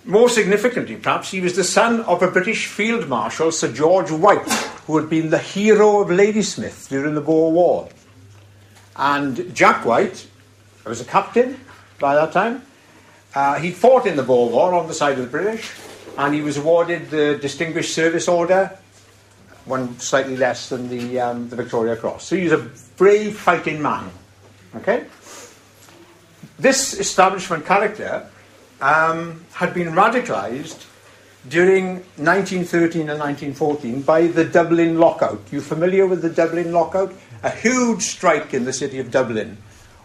More 0.04 0.28
significantly, 0.28 0.96
perhaps, 0.96 1.30
he 1.30 1.40
was 1.40 1.56
the 1.56 1.64
son 1.64 2.02
of 2.02 2.22
a 2.22 2.30
British 2.30 2.66
Field 2.66 3.08
Marshal, 3.08 3.52
Sir 3.52 3.72
George 3.72 4.10
White, 4.10 4.71
who 4.86 4.96
had 4.96 5.08
been 5.08 5.30
the 5.30 5.38
hero 5.38 6.00
of 6.00 6.10
Ladysmith 6.10 6.88
during 6.88 7.14
the 7.14 7.20
Boer 7.20 7.52
War. 7.52 7.88
And 8.96 9.54
Jack 9.54 9.84
White 9.84 10.26
who 10.82 10.90
was 10.90 11.00
a 11.00 11.04
captain 11.04 11.58
by 11.98 12.14
that 12.14 12.32
time, 12.32 12.62
Uh, 13.34 13.54
he 13.54 13.70
fought 13.70 14.04
in 14.04 14.14
the 14.14 14.22
Boer 14.22 14.50
War 14.50 14.74
on 14.74 14.86
the 14.88 14.92
side 14.92 15.16
of 15.16 15.24
the 15.24 15.30
British, 15.30 15.70
and 16.18 16.34
he 16.34 16.42
was 16.42 16.58
awarded 16.58 17.08
the 17.08 17.38
Distinguished 17.40 17.94
Service 17.94 18.28
Order, 18.28 18.76
one 19.64 19.98
slightly 19.98 20.36
less 20.36 20.68
than 20.68 20.90
the, 20.90 21.18
um, 21.18 21.48
the 21.48 21.56
Victoria 21.56 21.96
Cross. 21.96 22.26
So 22.28 22.36
he's 22.36 22.52
a 22.52 22.68
brave 22.98 23.38
fighting 23.38 23.80
man. 23.80 24.10
Okay? 24.76 25.04
This 26.58 26.92
establishment 26.92 27.64
character 27.64 28.28
um, 28.82 29.46
had 29.54 29.72
been 29.72 29.94
radicalised 29.94 30.84
during 31.48 31.96
1913 32.16 33.10
and 33.10 33.18
1914 33.18 34.02
by 34.02 34.26
the 34.28 34.44
Dublin 34.44 34.98
lockout. 34.98 35.40
You 35.50 35.60
familiar 35.60 36.06
with 36.06 36.22
the 36.22 36.30
Dublin 36.30 36.72
lockout? 36.72 37.12
A 37.42 37.50
huge 37.50 38.02
strike 38.02 38.54
in 38.54 38.64
the 38.64 38.72
city 38.72 39.00
of 39.00 39.10
Dublin, 39.10 39.56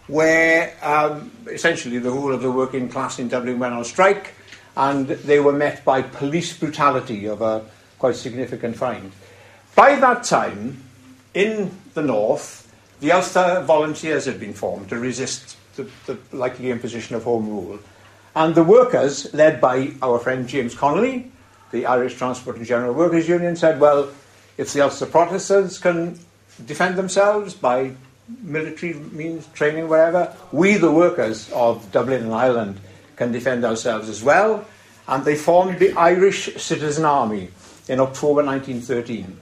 where 0.08 0.74
um, 0.82 1.30
essentially 1.46 1.98
the 1.98 2.10
whole 2.10 2.32
of 2.32 2.42
the 2.42 2.50
working 2.50 2.88
class 2.88 3.18
in 3.20 3.28
Dublin 3.28 3.60
went 3.60 3.74
on 3.74 3.84
strike, 3.84 4.34
and 4.76 5.06
they 5.08 5.38
were 5.38 5.52
met 5.52 5.84
by 5.84 6.02
police 6.02 6.56
brutality 6.56 7.26
of 7.26 7.40
a 7.40 7.64
quite 7.98 8.16
significant 8.16 8.76
kind. 8.76 9.12
By 9.76 9.96
that 9.96 10.24
time, 10.24 10.82
in 11.34 11.70
the 11.94 12.02
north, 12.02 12.64
the 13.00 13.12
Ulster 13.12 13.62
Volunteers 13.64 14.24
had 14.24 14.40
been 14.40 14.54
formed 14.54 14.88
to 14.88 14.98
resist 14.98 15.56
the, 15.76 15.88
the 16.06 16.18
likely 16.32 16.72
imposition 16.72 17.14
of 17.14 17.22
Home 17.24 17.48
Rule. 17.48 17.78
And 18.38 18.54
the 18.54 18.62
workers, 18.62 19.34
led 19.34 19.60
by 19.60 19.94
our 20.00 20.20
friend 20.20 20.46
James 20.46 20.72
Connolly, 20.72 21.28
the 21.72 21.86
Irish 21.86 22.14
Transport 22.14 22.56
and 22.56 22.64
General 22.64 22.94
Workers 22.94 23.28
Union, 23.28 23.56
said, 23.56 23.80
well, 23.80 24.10
if 24.56 24.72
the 24.72 24.80
Ulster 24.80 25.06
Protestants 25.06 25.76
can 25.76 26.20
defend 26.64 26.94
themselves 26.94 27.52
by 27.52 27.96
military 28.40 28.94
means, 28.94 29.48
training, 29.54 29.88
wherever, 29.88 30.32
we, 30.52 30.76
the 30.76 30.92
workers 30.92 31.50
of 31.50 31.90
Dublin 31.90 32.22
and 32.22 32.32
Ireland, 32.32 32.78
can 33.16 33.32
defend 33.32 33.64
ourselves 33.64 34.08
as 34.08 34.22
well. 34.22 34.64
And 35.08 35.24
they 35.24 35.34
formed 35.34 35.80
the 35.80 35.94
Irish 35.94 36.54
Citizen 36.62 37.04
Army 37.04 37.48
in 37.88 37.98
October 37.98 38.44
1913. 38.44 39.36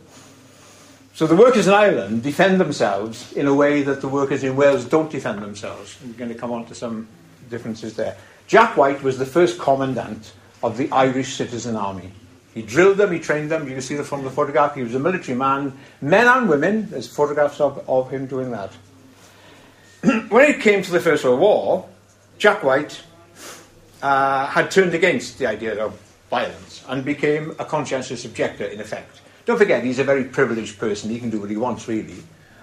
So 1.13 1.27
the 1.27 1.37
workers 1.37 1.67
in 1.67 1.75
Ireland 1.75 2.23
defend 2.23 2.59
themselves 2.59 3.31
in 3.35 3.47
a 3.47 3.53
way 3.53 3.83
that 3.83 4.01
the 4.01 4.09
workers 4.09 4.43
in 4.43 4.57
Wales 4.57 4.87
don't 4.87 5.11
defend 5.11 5.43
themselves. 5.43 5.99
We're 6.03 6.15
going 6.15 6.33
to 6.33 6.39
come 6.39 6.53
on 6.53 6.65
to 6.65 6.75
some 6.75 7.09
differences 7.51 7.95
there. 7.95 8.17
Jack 8.47 8.77
White 8.77 9.03
was 9.03 9.19
the 9.19 9.27
first 9.27 9.59
commandant 9.59 10.33
of 10.63 10.77
the 10.77 10.91
Irish 10.91 11.35
Citizen 11.35 11.77
Army. 11.77 12.13
He 12.55 12.63
drilled 12.63 12.97
them, 12.97 13.13
he 13.13 13.19
trained 13.19 13.51
them. 13.51 13.67
You 13.67 13.75
can 13.75 13.83
see 13.83 13.97
that 13.97 14.05
from 14.05 14.25
the 14.25 14.31
photograph. 14.31 14.75
He 14.75 14.83
was 14.83 14.95
a 14.95 14.99
military 14.99 15.37
man, 15.37 15.77
men 16.01 16.27
and 16.27 16.49
women. 16.49 16.89
There's 16.89 17.07
photographs 17.07 17.61
of, 17.61 17.85
of 17.89 18.11
him 18.11 18.27
doing 18.27 18.51
that. 18.53 18.73
when 20.31 20.51
it 20.51 20.61
came 20.61 20.83
to 20.83 20.91
the 20.91 21.01
First 21.01 21.25
World 21.25 21.41
War, 21.41 21.89
Jack 22.39 22.63
White 22.63 23.03
uh, 24.01 24.47
had 24.47 24.71
turned 24.71 24.95
against 24.95 25.39
the 25.39 25.47
idea 25.47 25.85
of 25.85 26.01
violence 26.31 26.85
and 26.89 27.05
became 27.05 27.51
a 27.59 27.65
conscientious 27.65 28.25
objector, 28.25 28.65
in 28.65 28.81
effect. 28.81 29.21
Don't 29.45 29.59
forget, 29.59 29.85
he's 29.85 29.99
a 29.99 30.05
very 30.05 30.25
privileged 30.25 30.79
person. 30.79 31.11
He 31.11 31.19
can 31.19 31.31
do 31.31 31.41
what 31.41 31.51
he 31.51 31.57
wants, 31.57 31.89
really. 31.89 32.23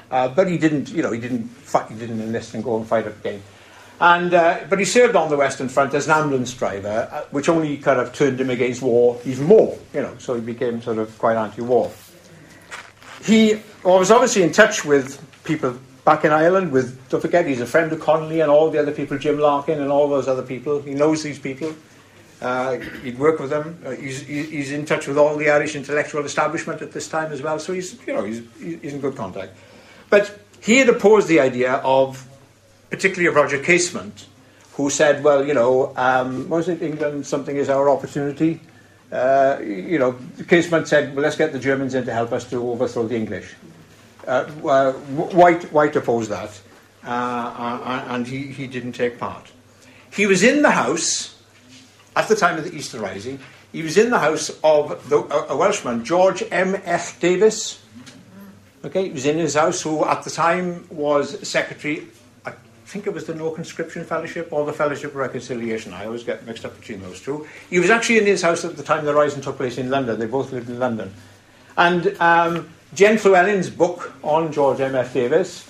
Uh, 0.10 0.28
but 0.28 0.48
he 0.48 0.58
didn't, 0.58 0.90
you 0.90 1.02
know, 1.02 1.12
he 1.12 1.20
didn't 1.20 1.48
fight, 1.48 1.90
he 1.90 1.96
didn't 1.96 2.22
enlist 2.22 2.54
and 2.54 2.63
go 2.63 2.78
and 2.78 2.88
fight 2.88 3.08
again. 3.08 3.42
And, 4.00 4.34
uh, 4.34 4.62
but 4.70 4.80
he 4.80 4.86
served 4.86 5.16
on 5.16 5.30
the 5.30 5.38
Western 5.38 5.70
Front 5.70 5.94
as 5.94 6.08
an 6.08 6.14
ambulance 6.14 6.54
driver, 6.54 7.08
uh, 7.12 7.24
which 7.32 7.48
only 7.48 7.78
kind 7.78 8.00
of 8.00 8.12
turned 8.12 8.42
him 8.42 8.50
against 8.50 8.82
war 8.82 9.20
even 9.24 9.46
more, 9.46 9.78
you 9.94 10.02
know, 10.02 10.16
so 10.18 10.36
he 10.36 10.42
became 10.42 10.82
sort 10.82 10.98
of 10.98 11.18
quite 11.18 11.38
anti-war. 11.38 11.92
He 13.24 13.62
was 13.84 14.12
obviously 14.12 14.44
in 14.44 14.52
touch 14.52 14.84
with 14.84 15.24
people 15.46 15.78
back 16.04 16.26
in 16.26 16.32
Ireland, 16.32 16.74
with, 16.74 17.08
don't 17.10 17.22
forget, 17.22 17.48
he's 17.48 17.62
a 17.62 17.66
friend 17.66 17.94
of 17.94 18.02
Connolly 18.02 18.42
and 18.42 18.52
all 18.52 18.70
the 18.70 18.80
other 18.80 18.92
people, 18.92 19.18
Jim 19.18 19.40
Larkin 19.40 19.80
and 19.80 19.90
all 19.90 20.10
those 20.10 20.28
other 20.28 20.44
people. 20.44 20.82
He 20.82 20.94
knows 20.94 21.24
these 21.24 21.40
people. 21.40 21.74
Uh, 22.42 22.80
he'd 23.04 23.18
work 23.18 23.40
with 23.40 23.52
them. 23.52 23.82
Uh, 23.86 23.92
he's, 23.92 24.22
he's 24.22 24.74
in 24.74 24.86
touch 24.86 25.08
with 25.08 25.18
all 25.18 25.38
the 25.38 25.50
Irish 25.50 25.78
intellectual 25.78 26.26
establishment 26.26 26.82
at 26.82 26.92
this 26.92 27.08
time 27.08 27.32
as 27.32 27.42
well, 27.42 27.58
so 27.58 27.72
he's, 27.72 27.98
you 28.06 28.14
know, 28.14 28.26
he's, 28.26 28.42
he's 28.60 28.94
in 28.94 29.00
good 29.00 29.16
contact. 29.16 29.56
But 30.10 30.38
he 30.60 30.80
had 30.80 30.90
opposed 30.90 31.30
the 31.30 31.40
idea 31.40 31.76
of, 31.76 32.28
particularly 32.94 33.26
of 33.26 33.34
Roger 33.34 33.58
Casement, 33.58 34.28
who 34.74 34.92
said, 34.92 35.24
well, 35.24 35.44
you 35.44 35.56
know, 35.56 35.94
um, 35.98 36.48
was 36.48 36.70
it 36.70 36.84
England, 36.84 37.26
something 37.26 37.56
is 37.56 37.68
our 37.68 37.90
opportunity? 37.90 38.60
Uh, 39.12 39.58
you 39.64 39.98
know, 39.98 40.16
Casement 40.48 40.88
said, 40.88 41.16
well, 41.16 41.24
let's 41.24 41.36
get 41.36 41.52
the 41.54 41.58
Germans 41.60 41.96
in 41.96 42.06
to 42.06 42.14
help 42.14 42.32
us 42.32 42.48
to 42.52 42.58
overthrow 42.72 43.08
the 43.08 43.16
English. 43.16 43.56
Uh, 44.28 44.46
White, 44.94 45.64
White 45.74 45.96
opposed 45.96 46.30
that, 46.30 46.62
uh, 47.04 47.10
uh, 47.10 48.06
and 48.10 48.28
he, 48.28 48.44
he 48.48 48.68
didn't 48.68 48.94
take 48.94 49.18
part. 49.18 49.52
He 50.12 50.28
was 50.28 50.44
in 50.44 50.62
the 50.62 50.70
House 50.70 51.34
at 52.16 52.28
the 52.28 52.36
time 52.36 52.60
of 52.60 52.64
the 52.64 52.76
Easter 52.76 53.00
Rising, 53.00 53.40
he 53.72 53.82
was 53.82 53.98
in 53.98 54.12
the 54.12 54.20
house 54.20 54.52
of 54.64 55.10
the, 55.10 55.18
a, 55.18 55.58
Welshman, 55.58 56.06
George 56.06 56.44
M. 56.52 56.80
F. 56.86 57.20
Davis. 57.20 57.82
Okay, 58.86 59.06
he 59.06 59.10
was 59.10 59.26
in 59.26 59.40
his 59.40 59.56
house, 59.56 59.82
who 59.82 60.06
at 60.06 60.24
the 60.24 60.30
time 60.30 60.86
was 60.92 61.48
secretary, 61.48 62.08
think 62.94 63.08
it 63.08 63.14
was 63.14 63.26
the 63.26 63.34
No 63.34 63.50
Conscription 63.50 64.06
Fellowship 64.06 64.50
or 64.52 64.68
the 64.68 64.72
Fellowship 64.72 65.10
of 65.10 65.16
Reconciliation. 65.16 65.94
I 65.94 66.06
always 66.06 66.24
get 66.24 66.46
mixed 66.46 66.64
up 66.64 66.80
between 66.80 67.02
those 67.02 67.20
two. 67.20 67.48
He 67.72 67.80
was 67.80 67.90
actually 67.90 68.20
in 68.20 68.28
his 68.28 68.44
house 68.44 68.64
at 68.64 68.78
the 68.78 68.84
time 68.84 69.04
the 69.04 69.16
Rising 69.16 69.42
took 69.42 69.58
place 69.58 69.80
in 69.80 69.90
London. 69.90 70.20
They 70.20 70.28
both 70.28 70.52
lived 70.52 70.70
in 70.70 70.78
London. 70.78 71.12
And 71.76 72.16
um, 72.22 72.70
Jen 72.94 73.18
Llywelyn's 73.18 73.72
book 73.72 74.14
on 74.22 74.54
George 74.54 74.80
M. 74.80 74.94
F. 74.94 75.12
Davis 75.12 75.68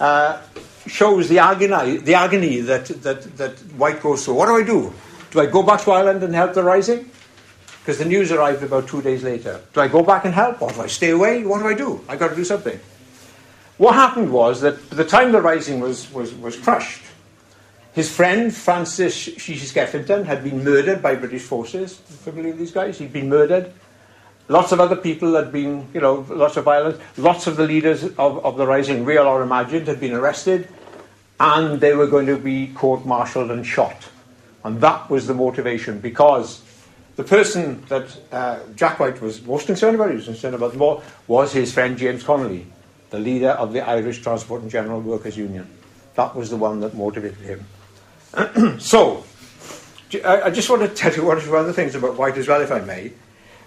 uh, 0.00 0.42
shows 0.86 1.30
the 1.30 1.38
agony, 1.38 1.96
the 1.96 2.12
agony 2.12 2.60
that, 2.60 2.84
that, 3.02 3.22
that 3.38 3.52
White 3.78 4.02
goes 4.02 4.26
through. 4.26 4.34
What 4.34 4.46
do 4.46 4.56
I 4.56 4.62
do? 4.62 4.92
Do 5.30 5.40
I 5.40 5.46
go 5.46 5.62
back 5.62 5.80
to 5.84 5.92
Ireland 5.92 6.22
and 6.24 6.34
help 6.34 6.52
the 6.52 6.62
rising? 6.62 7.10
Because 7.80 7.96
the 7.96 8.04
news 8.04 8.30
arrived 8.30 8.62
about 8.62 8.86
two 8.86 9.00
days 9.00 9.22
later. 9.22 9.62
Do 9.72 9.80
I 9.80 9.88
go 9.88 10.02
back 10.02 10.26
and 10.26 10.34
help, 10.34 10.60
or 10.60 10.70
do 10.72 10.82
I 10.82 10.88
stay 10.88 11.10
away? 11.10 11.42
What 11.42 11.60
do 11.60 11.68
I 11.68 11.74
do? 11.74 12.04
I've 12.06 12.18
got 12.18 12.28
to 12.28 12.36
do 12.36 12.44
something. 12.44 12.78
What 13.78 13.94
happened 13.94 14.32
was 14.32 14.62
that 14.62 14.88
by 14.90 14.96
the 14.96 15.04
time 15.04 15.32
the 15.32 15.42
rising 15.42 15.80
was, 15.80 16.10
was, 16.12 16.34
was 16.34 16.56
crushed, 16.56 17.02
his 17.92 18.14
friend 18.14 18.54
Francis 18.54 19.28
Skeffington 19.28 20.24
had 20.24 20.44
been 20.44 20.64
murdered 20.64 21.02
by 21.02 21.14
British 21.14 21.42
forces. 21.42 21.96
Familiar 21.96 22.50
with 22.50 22.58
these 22.58 22.72
guys? 22.72 22.98
He'd 22.98 23.12
been 23.12 23.28
murdered. 23.28 23.72
Lots 24.48 24.70
of 24.72 24.80
other 24.80 24.96
people 24.96 25.34
had 25.34 25.50
been, 25.50 25.88
you 25.92 26.00
know, 26.00 26.26
lots 26.28 26.56
of 26.56 26.64
violence. 26.64 26.98
Lots 27.16 27.46
of 27.46 27.56
the 27.56 27.66
leaders 27.66 28.04
of, 28.04 28.44
of 28.44 28.56
the 28.56 28.66
rising, 28.66 29.04
real 29.04 29.24
or 29.26 29.42
imagined, 29.42 29.88
had 29.88 29.98
been 29.98 30.12
arrested, 30.12 30.68
and 31.40 31.80
they 31.80 31.94
were 31.94 32.06
going 32.06 32.26
to 32.26 32.36
be 32.36 32.68
court-martialed 32.68 33.50
and 33.50 33.66
shot. 33.66 34.08
And 34.62 34.80
that 34.80 35.10
was 35.10 35.26
the 35.26 35.34
motivation 35.34 35.98
because 35.98 36.62
the 37.16 37.24
person 37.24 37.82
that 37.88 38.16
uh, 38.30 38.60
Jack 38.74 39.00
White 39.00 39.20
was 39.20 39.42
most 39.42 39.66
concerned 39.66 39.96
about, 39.96 40.10
he 40.10 40.16
was 40.16 40.26
concerned 40.26 40.54
about 40.54 40.76
more, 40.76 41.02
was 41.26 41.52
his 41.52 41.72
friend 41.72 41.96
James 41.96 42.22
Connolly, 42.22 42.66
the 43.10 43.18
leader 43.18 43.50
of 43.50 43.72
the 43.72 43.80
Irish 43.80 44.22
Transport 44.22 44.62
and 44.62 44.70
General 44.70 45.00
Workers 45.00 45.36
Union. 45.36 45.68
That 46.14 46.34
was 46.34 46.50
the 46.50 46.56
one 46.56 46.80
that 46.80 46.94
motivated 46.94 47.38
him. 47.38 48.78
so, 48.80 49.24
I 50.24 50.50
just 50.50 50.70
want 50.70 50.82
to 50.82 50.88
tell 50.88 51.12
you 51.14 51.24
one 51.24 51.38
or 51.38 51.40
two 51.40 51.56
other 51.56 51.72
things 51.72 51.94
about 51.94 52.16
White 52.16 52.36
as 52.36 52.48
well, 52.48 52.60
if 52.60 52.70
I 52.70 52.80
may. 52.80 53.12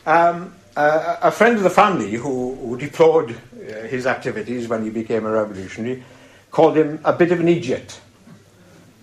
Um, 0.06 0.56
uh, 0.76 1.18
a 1.22 1.32
friend 1.32 1.58
of 1.58 1.64
the 1.64 1.70
family 1.70 2.14
who, 2.14 2.56
who 2.56 2.78
deplored 2.78 3.32
uh, 3.32 3.88
his 3.88 4.08
activities 4.08 4.68
when 4.68 4.84
he 4.84 4.90
became 4.90 5.26
a 5.26 5.32
revolutionary 5.32 6.04
called 6.52 6.78
him 6.78 7.00
a 7.04 7.14
bit 7.14 7.32
of 7.32 7.40
an 7.40 7.48
idiot. 7.48 8.00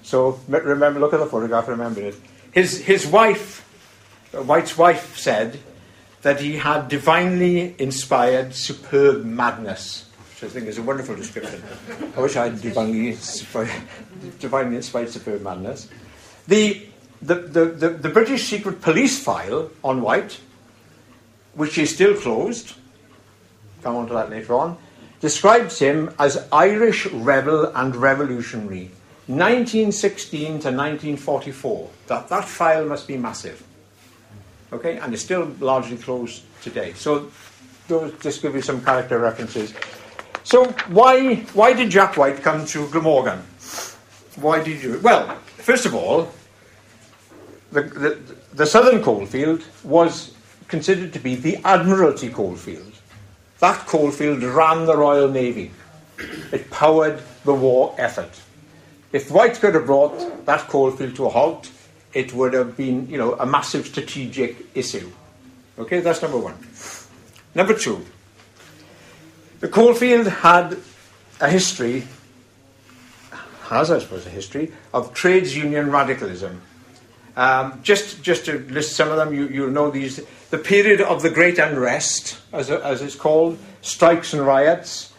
So 0.02 0.40
remember, 0.48 1.00
look 1.00 1.12
at 1.12 1.20
the 1.20 1.26
photograph, 1.26 1.68
remember 1.68 2.00
it. 2.00 2.14
His, 2.52 2.78
his 2.78 3.06
wife, 3.06 3.60
White's 4.32 4.78
wife, 4.78 5.18
said 5.18 5.58
that 6.22 6.40
he 6.40 6.56
had 6.56 6.88
divinely 6.88 7.74
inspired 7.78 8.54
superb 8.54 9.24
madness, 9.24 10.05
which 10.36 10.50
I 10.50 10.52
think 10.52 10.66
is 10.66 10.76
a 10.76 10.82
wonderful 10.82 11.16
description. 11.16 11.62
I 12.14 12.20
wish 12.20 12.36
I 12.36 12.50
had 12.50 12.60
divinely 12.60 13.08
inspired, 13.08 13.70
divinely 14.38 14.76
inspired 14.76 15.08
superb 15.08 15.40
madness. 15.40 15.88
The, 16.46 16.86
the, 17.22 17.36
the, 17.36 17.64
the, 17.64 17.88
the 17.88 18.08
British 18.10 18.44
secret 18.44 18.82
police 18.82 19.18
file 19.22 19.70
on 19.82 20.02
White, 20.02 20.38
which 21.54 21.78
is 21.78 21.94
still 21.94 22.14
closed, 22.14 22.74
come 23.82 23.96
on 23.96 24.08
to 24.08 24.12
that 24.12 24.28
later 24.28 24.54
on, 24.54 24.76
describes 25.20 25.78
him 25.78 26.14
as 26.18 26.46
Irish 26.52 27.06
rebel 27.06 27.72
and 27.74 27.96
revolutionary 27.96 28.90
1916 29.28 30.46
to 30.46 30.52
1944. 30.52 31.90
That, 32.08 32.28
that 32.28 32.44
file 32.44 32.84
must 32.84 33.08
be 33.08 33.16
massive. 33.16 33.64
Okay, 34.70 34.98
and 34.98 35.14
it's 35.14 35.22
still 35.22 35.46
largely 35.60 35.96
closed 35.96 36.42
today. 36.60 36.92
So, 36.92 37.30
those 37.88 38.12
just 38.20 38.42
give 38.42 38.54
you 38.54 38.62
some 38.62 38.84
character 38.84 39.18
references. 39.18 39.72
So, 40.46 40.66
why, 40.86 41.34
why 41.54 41.72
did 41.72 41.90
Jack 41.90 42.16
White 42.16 42.40
come 42.40 42.64
to 42.66 42.86
Glamorgan? 42.86 43.40
Why 44.36 44.62
did 44.62 44.80
you? 44.80 45.00
Well, 45.02 45.34
first 45.56 45.86
of 45.86 45.92
all, 45.92 46.30
the, 47.72 47.82
the, 47.82 48.36
the 48.54 48.64
southern 48.64 49.02
coalfield 49.02 49.64
was 49.82 50.36
considered 50.68 51.12
to 51.14 51.18
be 51.18 51.34
the 51.34 51.56
Admiralty 51.64 52.30
coalfield. 52.30 52.92
That 53.58 53.88
coalfield 53.88 54.40
ran 54.44 54.86
the 54.86 54.96
Royal 54.96 55.28
Navy. 55.28 55.72
It 56.52 56.70
powered 56.70 57.20
the 57.44 57.52
war 57.52 57.96
effort. 57.98 58.40
If 59.10 59.32
White 59.32 59.56
could 59.56 59.74
have 59.74 59.86
brought 59.86 60.46
that 60.46 60.68
coalfield 60.68 61.16
to 61.16 61.26
a 61.26 61.28
halt, 61.28 61.72
it 62.14 62.32
would 62.32 62.52
have 62.52 62.76
been, 62.76 63.10
you 63.10 63.18
know, 63.18 63.34
a 63.34 63.46
massive 63.46 63.84
strategic 63.84 64.64
issue. 64.76 65.10
Okay, 65.76 65.98
that's 65.98 66.22
number 66.22 66.38
one. 66.38 66.54
Number 67.52 67.74
two, 67.74 68.06
the 69.60 69.68
coalfield 69.68 70.26
had 70.26 70.76
a 71.40 71.48
history, 71.48 72.04
has 73.64 73.90
I 73.90 73.98
suppose 73.98 74.26
a 74.26 74.30
history, 74.30 74.72
of 74.92 75.14
trades 75.14 75.56
union 75.56 75.90
radicalism. 75.90 76.60
Um, 77.36 77.80
just, 77.82 78.22
just 78.22 78.46
to 78.46 78.60
list 78.70 78.96
some 78.96 79.10
of 79.10 79.16
them, 79.16 79.34
you, 79.34 79.48
you 79.48 79.70
know 79.70 79.90
these. 79.90 80.20
The 80.50 80.58
period 80.58 81.02
of 81.02 81.22
the 81.22 81.30
Great 81.30 81.58
Unrest, 81.58 82.38
as, 82.52 82.70
as 82.70 83.02
it's 83.02 83.14
called, 83.14 83.58
strikes 83.82 84.32
and 84.32 84.44
riots. 84.46 85.12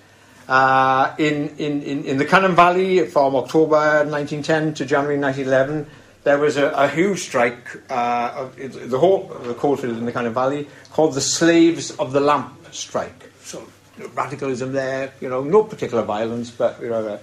Uh, 0.48 1.14
in, 1.18 1.50
in, 1.58 1.84
in, 1.84 2.06
in 2.06 2.18
the 2.18 2.26
Cynon 2.26 2.56
Valley 2.56 3.06
from 3.06 3.36
October 3.36 4.06
1910 4.06 4.76
to 4.76 4.86
January 4.86 5.20
1911, 5.20 5.86
there 6.24 6.38
was 6.38 6.58
a, 6.58 6.70
a 6.70 6.88
huge 6.88 7.20
strike, 7.20 7.68
uh, 7.90 8.48
the 8.56 8.98
whole 8.98 9.28
the 9.44 9.54
coalfield 9.54 9.98
in 9.98 10.06
the 10.06 10.12
Cynon 10.12 10.34
Valley, 10.34 10.68
called 10.92 11.14
the 11.14 11.22
Slaves 11.22 11.92
of 11.92 12.14
the 12.14 12.20
Lamp 12.20 12.54
strike. 12.72 13.32
So 13.42 13.68
radicalism 14.14 14.74
there, 14.74 15.12
you 15.22 15.30
know, 15.30 15.44
no 15.44 15.64
particular 15.64 16.04
violence, 16.04 16.52
but 16.52 16.80
you 16.82 16.90
know, 16.90 17.08
uh, 17.08 17.20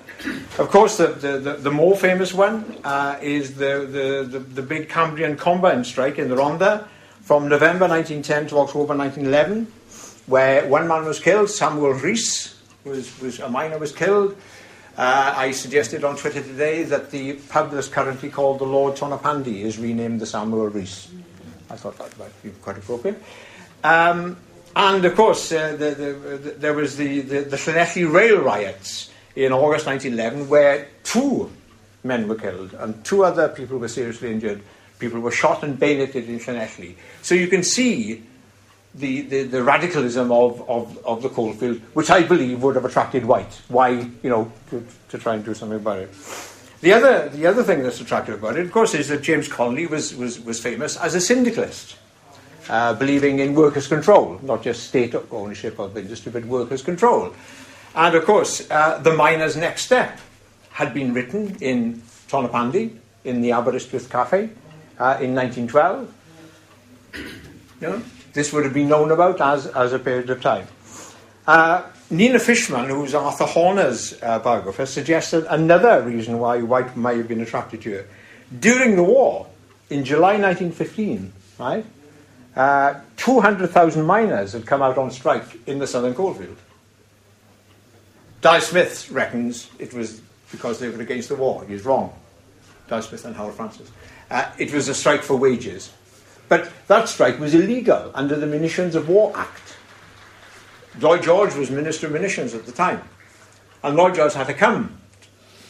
of 0.58 0.68
course, 0.68 0.96
the, 0.96 1.08
the, 1.08 1.38
the, 1.54 1.70
more 1.70 1.96
famous 1.96 2.34
one 2.34 2.78
uh, 2.84 3.18
is 3.22 3.54
the, 3.54 3.86
the, 3.90 4.38
the, 4.38 4.38
the, 4.38 4.62
big 4.62 4.88
Cambrian 4.88 5.36
Combine 5.36 5.84
strike 5.84 6.18
in 6.18 6.28
the 6.28 6.36
Rhondda 6.36 6.86
from 7.22 7.48
November 7.48 7.88
1910 7.88 8.48
to 8.48 8.58
October 8.58 8.96
1911, 8.96 9.66
where 10.26 10.68
one 10.68 10.88
man 10.88 11.04
was 11.04 11.20
killed, 11.20 11.48
Samuel 11.48 11.94
Rees, 11.94 12.60
was, 12.84 13.20
was 13.20 13.38
a 13.40 13.48
miner 13.48 13.78
was 13.78 13.92
killed. 13.92 14.36
Uh, 14.96 15.34
I 15.36 15.50
suggested 15.50 16.04
on 16.04 16.16
Twitter 16.16 16.40
today 16.40 16.84
that 16.84 17.10
the 17.10 17.34
pub 17.34 17.72
that's 17.72 17.88
currently 17.88 18.30
called 18.30 18.60
the 18.60 18.64
Lord 18.64 18.94
Tonypandy 18.94 19.62
is 19.62 19.78
renamed 19.78 20.20
the 20.20 20.26
Samuel 20.26 20.68
Rees. 20.68 21.08
I 21.68 21.76
thought 21.76 21.98
that 21.98 22.16
might 22.18 22.42
be 22.42 22.50
quite 22.50 22.78
appropriate. 22.78 23.20
Um, 23.82 24.36
and 24.76 25.04
of 25.04 25.14
course, 25.14 25.52
uh, 25.52 25.72
the, 25.72 25.90
the, 25.90 26.12
the, 26.38 26.50
there 26.50 26.74
was 26.74 26.96
the, 26.96 27.20
the, 27.20 27.40
the 27.42 27.56
Llanelli 27.56 28.10
rail 28.10 28.40
riots 28.40 29.10
in 29.36 29.52
August 29.52 29.86
1911, 29.86 30.48
where 30.48 30.88
two 31.02 31.50
men 32.02 32.28
were 32.28 32.34
killed 32.34 32.74
and 32.74 33.04
two 33.04 33.24
other 33.24 33.48
people 33.48 33.78
were 33.78 33.88
seriously 33.88 34.30
injured. 34.30 34.62
People 34.98 35.20
were 35.20 35.30
shot 35.30 35.62
and 35.64 35.78
bayoneted 35.78 36.28
in 36.28 36.38
Llanelli. 36.38 36.96
So 37.22 37.34
you 37.34 37.48
can 37.48 37.62
see 37.62 38.22
the, 38.94 39.22
the, 39.22 39.42
the, 39.44 39.62
radicalism 39.62 40.30
of, 40.30 40.68
of, 40.68 41.04
of 41.04 41.22
the 41.22 41.28
coalfield, 41.28 41.78
which 41.94 42.10
I 42.10 42.22
believe 42.22 42.62
would 42.62 42.76
have 42.76 42.84
attracted 42.84 43.24
White. 43.24 43.60
Why, 43.68 43.90
you 43.90 44.30
know, 44.30 44.52
to, 44.70 44.86
to 45.08 45.18
try 45.18 45.34
and 45.34 45.44
do 45.44 45.54
something 45.54 45.78
about 45.78 45.98
it. 45.98 46.10
The 46.80 46.92
other, 46.92 47.28
the 47.28 47.46
other 47.46 47.62
thing 47.62 47.82
that's 47.82 48.00
attractive 48.00 48.34
about 48.34 48.56
it, 48.56 48.66
of 48.66 48.72
course, 48.72 48.94
is 48.94 49.08
that 49.08 49.22
James 49.22 49.48
Connolly 49.48 49.86
was, 49.86 50.14
was, 50.14 50.38
was 50.40 50.60
famous 50.60 50.96
as 50.96 51.14
a 51.14 51.20
syndicalist 51.20 51.96
uh, 52.68 52.94
believing 52.94 53.38
in 53.38 53.54
workers' 53.54 53.86
control, 53.86 54.40
not 54.42 54.62
just 54.62 54.84
state 54.88 55.14
ownership 55.30 55.78
of 55.78 55.96
industry, 55.96 56.32
but 56.32 56.44
workers' 56.44 56.82
control. 56.82 57.34
And 57.94 58.14
of 58.14 58.24
course, 58.24 58.68
uh, 58.70 58.98
the 58.98 59.14
miner's 59.14 59.56
next 59.56 59.82
step 59.82 60.18
had 60.70 60.92
been 60.92 61.14
written 61.14 61.56
in 61.60 62.02
Tonypandy, 62.28 62.96
in 63.24 63.40
the 63.40 63.52
Aberystwyth 63.52 64.10
Cafe, 64.10 64.50
uh, 64.98 65.18
in 65.20 65.34
1912. 65.34 66.12
You 67.14 67.22
know, 67.80 68.02
this 68.32 68.52
would 68.52 68.64
have 68.64 68.74
been 68.74 68.88
known 68.88 69.10
about 69.10 69.40
as, 69.40 69.66
as 69.66 69.92
a 69.92 69.98
period 69.98 70.30
of 70.30 70.40
time. 70.40 70.66
Uh, 71.46 71.84
Nina 72.10 72.38
Fishman, 72.38 72.88
who's 72.88 73.14
Arthur 73.14 73.44
Horner's 73.44 74.20
uh, 74.22 74.38
biographer, 74.38 74.86
suggested 74.86 75.46
another 75.48 76.02
reason 76.02 76.38
why 76.38 76.60
White 76.62 76.96
may 76.96 77.16
have 77.16 77.28
been 77.28 77.40
attracted 77.40 77.82
to 77.82 77.90
her. 77.92 78.06
During 78.58 78.96
the 78.96 79.02
war, 79.02 79.46
in 79.90 80.04
July 80.04 80.38
1915, 80.38 81.32
right, 81.58 81.84
uh, 82.56 83.00
200,000 83.16 84.04
miners 84.04 84.52
had 84.52 84.66
come 84.66 84.82
out 84.82 84.96
on 84.96 85.10
strike 85.10 85.58
in 85.66 85.78
the 85.78 85.86
southern 85.86 86.14
coalfield. 86.14 86.56
Dai 88.40 88.58
Smith 88.60 89.10
reckons 89.10 89.70
it 89.78 89.92
was 89.92 90.20
because 90.50 90.78
they 90.78 90.88
were 90.88 91.00
against 91.00 91.30
the 91.30 91.34
war. 91.34 91.64
He's 91.66 91.84
wrong. 91.84 92.12
Dai 92.88 93.00
Smith 93.00 93.24
and 93.24 93.34
Hywel 93.34 93.54
Francis. 93.54 93.90
Uh, 94.30 94.50
it 94.58 94.72
was 94.72 94.88
a 94.88 94.94
strike 94.94 95.22
for 95.22 95.36
wages. 95.36 95.92
But 96.48 96.70
that 96.86 97.08
strike 97.08 97.40
was 97.40 97.54
illegal 97.54 98.10
under 98.14 98.36
the 98.36 98.46
Munitions 98.46 98.94
of 98.94 99.08
War 99.08 99.32
Act. 99.34 99.76
Lloyd 101.00 101.22
George 101.22 101.54
was 101.54 101.70
Minister 101.70 102.06
of 102.06 102.12
Munitions 102.12 102.54
at 102.54 102.66
the 102.66 102.72
time. 102.72 103.02
And 103.82 103.96
Lloyd 103.96 104.14
George 104.14 104.34
had 104.34 104.46
to 104.46 104.54
come 104.54 104.96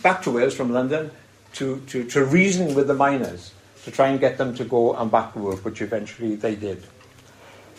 back 0.03 0.21
to 0.23 0.31
Wales 0.31 0.55
from 0.55 0.71
London 0.73 1.11
to, 1.55 1.81
to, 1.87 2.05
to 2.11 2.25
reason 2.25 2.75
with 2.75 2.89
the 2.89 2.95
miners 2.95 3.53
to 3.85 3.91
try 3.91 4.09
and 4.09 4.19
get 4.19 4.39
them 4.39 4.55
to 4.57 4.65
go 4.65 4.95
and 4.95 5.11
back 5.11 5.33
to 5.35 5.39
work, 5.39 5.65
which 5.65 5.83
eventually 5.83 6.37
they 6.37 6.57
did. 6.57 6.83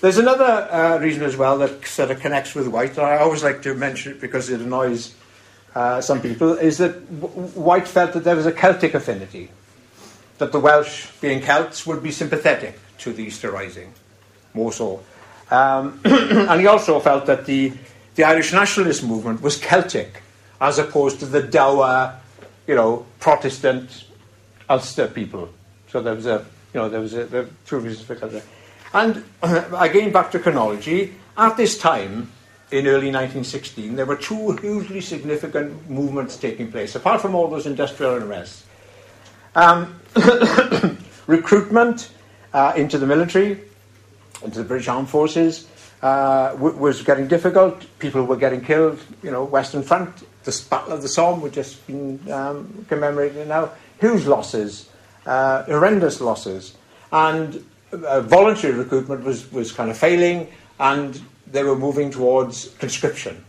There's 0.02 0.18
another 0.18 0.44
uh, 0.44 1.00
reason 1.00 1.24
as 1.24 1.36
well 1.36 1.58
that 1.60 1.86
sort 1.86 2.12
of 2.12 2.20
connects 2.20 2.54
with 2.54 2.68
White, 2.68 2.94
that 2.96 3.06
I 3.06 3.18
always 3.18 3.44
like 3.44 3.64
to 3.64 3.74
mention 3.74 4.14
it 4.14 4.22
because 4.22 4.50
it 4.50 4.62
annoys 4.62 5.16
uh, 5.74 6.02
some 6.02 6.22
people, 6.22 6.54
is 6.54 6.78
that 6.78 6.92
White 7.10 7.88
felt 7.88 8.14
that 8.14 8.24
there 8.24 8.36
was 8.36 8.46
a 8.46 8.52
Celtic 8.52 8.94
affinity, 8.94 9.50
that 10.38 10.52
the 10.52 10.60
Welsh, 10.60 11.08
being 11.22 11.42
Celts, 11.42 11.88
would 11.88 12.04
be 12.04 12.12
sympathetic 12.12 12.78
to 13.00 13.14
the 13.14 13.24
Easter 13.24 13.52
Rising, 13.52 13.92
more 14.54 14.72
so. 14.72 15.02
Um, 15.50 16.00
and 16.06 16.62
he 16.62 16.68
also 16.68 17.00
felt 17.00 17.26
that 17.26 17.46
the, 17.46 17.74
the 18.14 18.26
Irish 18.26 18.54
nationalist 18.54 19.04
movement 19.04 19.42
was 19.42 19.58
Celtic, 19.58 20.22
as 20.62 20.78
opposed 20.78 21.20
to 21.22 21.26
the 21.26 21.42
dour, 21.42 22.20
you 22.68 22.76
know, 22.76 23.06
Protestant 23.20 24.06
Ulster 24.70 25.08
people 25.08 25.50
so 25.96 26.02
there 26.02 26.14
was 26.14 26.26
a, 26.26 26.46
you 26.74 26.82
know, 26.82 26.90
there 26.90 27.00
was 27.00 27.14
a, 27.14 27.24
there 27.24 27.48
two 27.66 27.78
reasons 27.78 28.06
for 28.06 28.16
that. 28.16 28.44
And 28.94 29.24
again, 29.80 30.12
back 30.12 30.30
to 30.32 30.40
chronology, 30.40 31.14
at 31.38 31.56
this 31.56 31.78
time, 31.78 32.34
in 32.70 32.86
early 32.86 33.14
1916, 33.14 33.96
there 33.96 34.06
were 34.06 34.18
two 34.18 34.58
hugely 34.58 35.00
significant 35.00 35.90
movements 35.90 36.36
taking 36.36 36.70
place, 36.70 36.96
apart 36.96 37.22
from 37.22 37.34
all 37.34 37.48
those 37.48 37.66
industrial 37.66 38.20
unrests. 38.20 38.64
Um, 39.56 39.98
recruitment 41.28 42.12
uh, 42.52 42.74
into 42.76 42.98
the 42.98 43.08
military, 43.08 43.62
into 44.44 44.58
the 44.58 44.66
British 44.66 44.90
Armed 44.90 45.10
Forces, 45.10 45.66
uh, 46.02 46.50
w- 46.56 46.76
was 46.76 47.04
getting 47.04 47.30
difficult. 47.30 47.86
People 48.00 48.26
were 48.26 48.36
getting 48.36 48.60
killed. 48.60 49.00
You 49.24 49.32
know, 49.32 49.46
Western 49.46 49.82
Front, 49.82 50.26
the 50.44 50.66
Battle 50.70 50.92
of 50.92 51.04
the 51.04 51.08
Somme, 51.08 51.40
which 51.40 51.54
just 51.54 51.88
been 51.88 52.20
um, 52.30 52.86
commemorated 52.90 53.48
now. 53.48 53.72
Huge 54.02 54.26
losses 54.26 54.90
uh, 55.26 55.64
horrendous 55.64 56.22
losses. 56.22 56.76
And 57.12 57.66
uh, 57.92 58.22
voluntary 58.22 58.74
recruitment 58.74 59.24
was, 59.24 59.52
was 59.52 59.72
kind 59.72 59.90
of 59.90 59.98
failing, 59.98 60.48
and 60.80 61.22
they 61.48 61.64
were 61.64 61.76
moving 61.76 62.12
towards 62.12 62.70
conscription. 62.80 63.44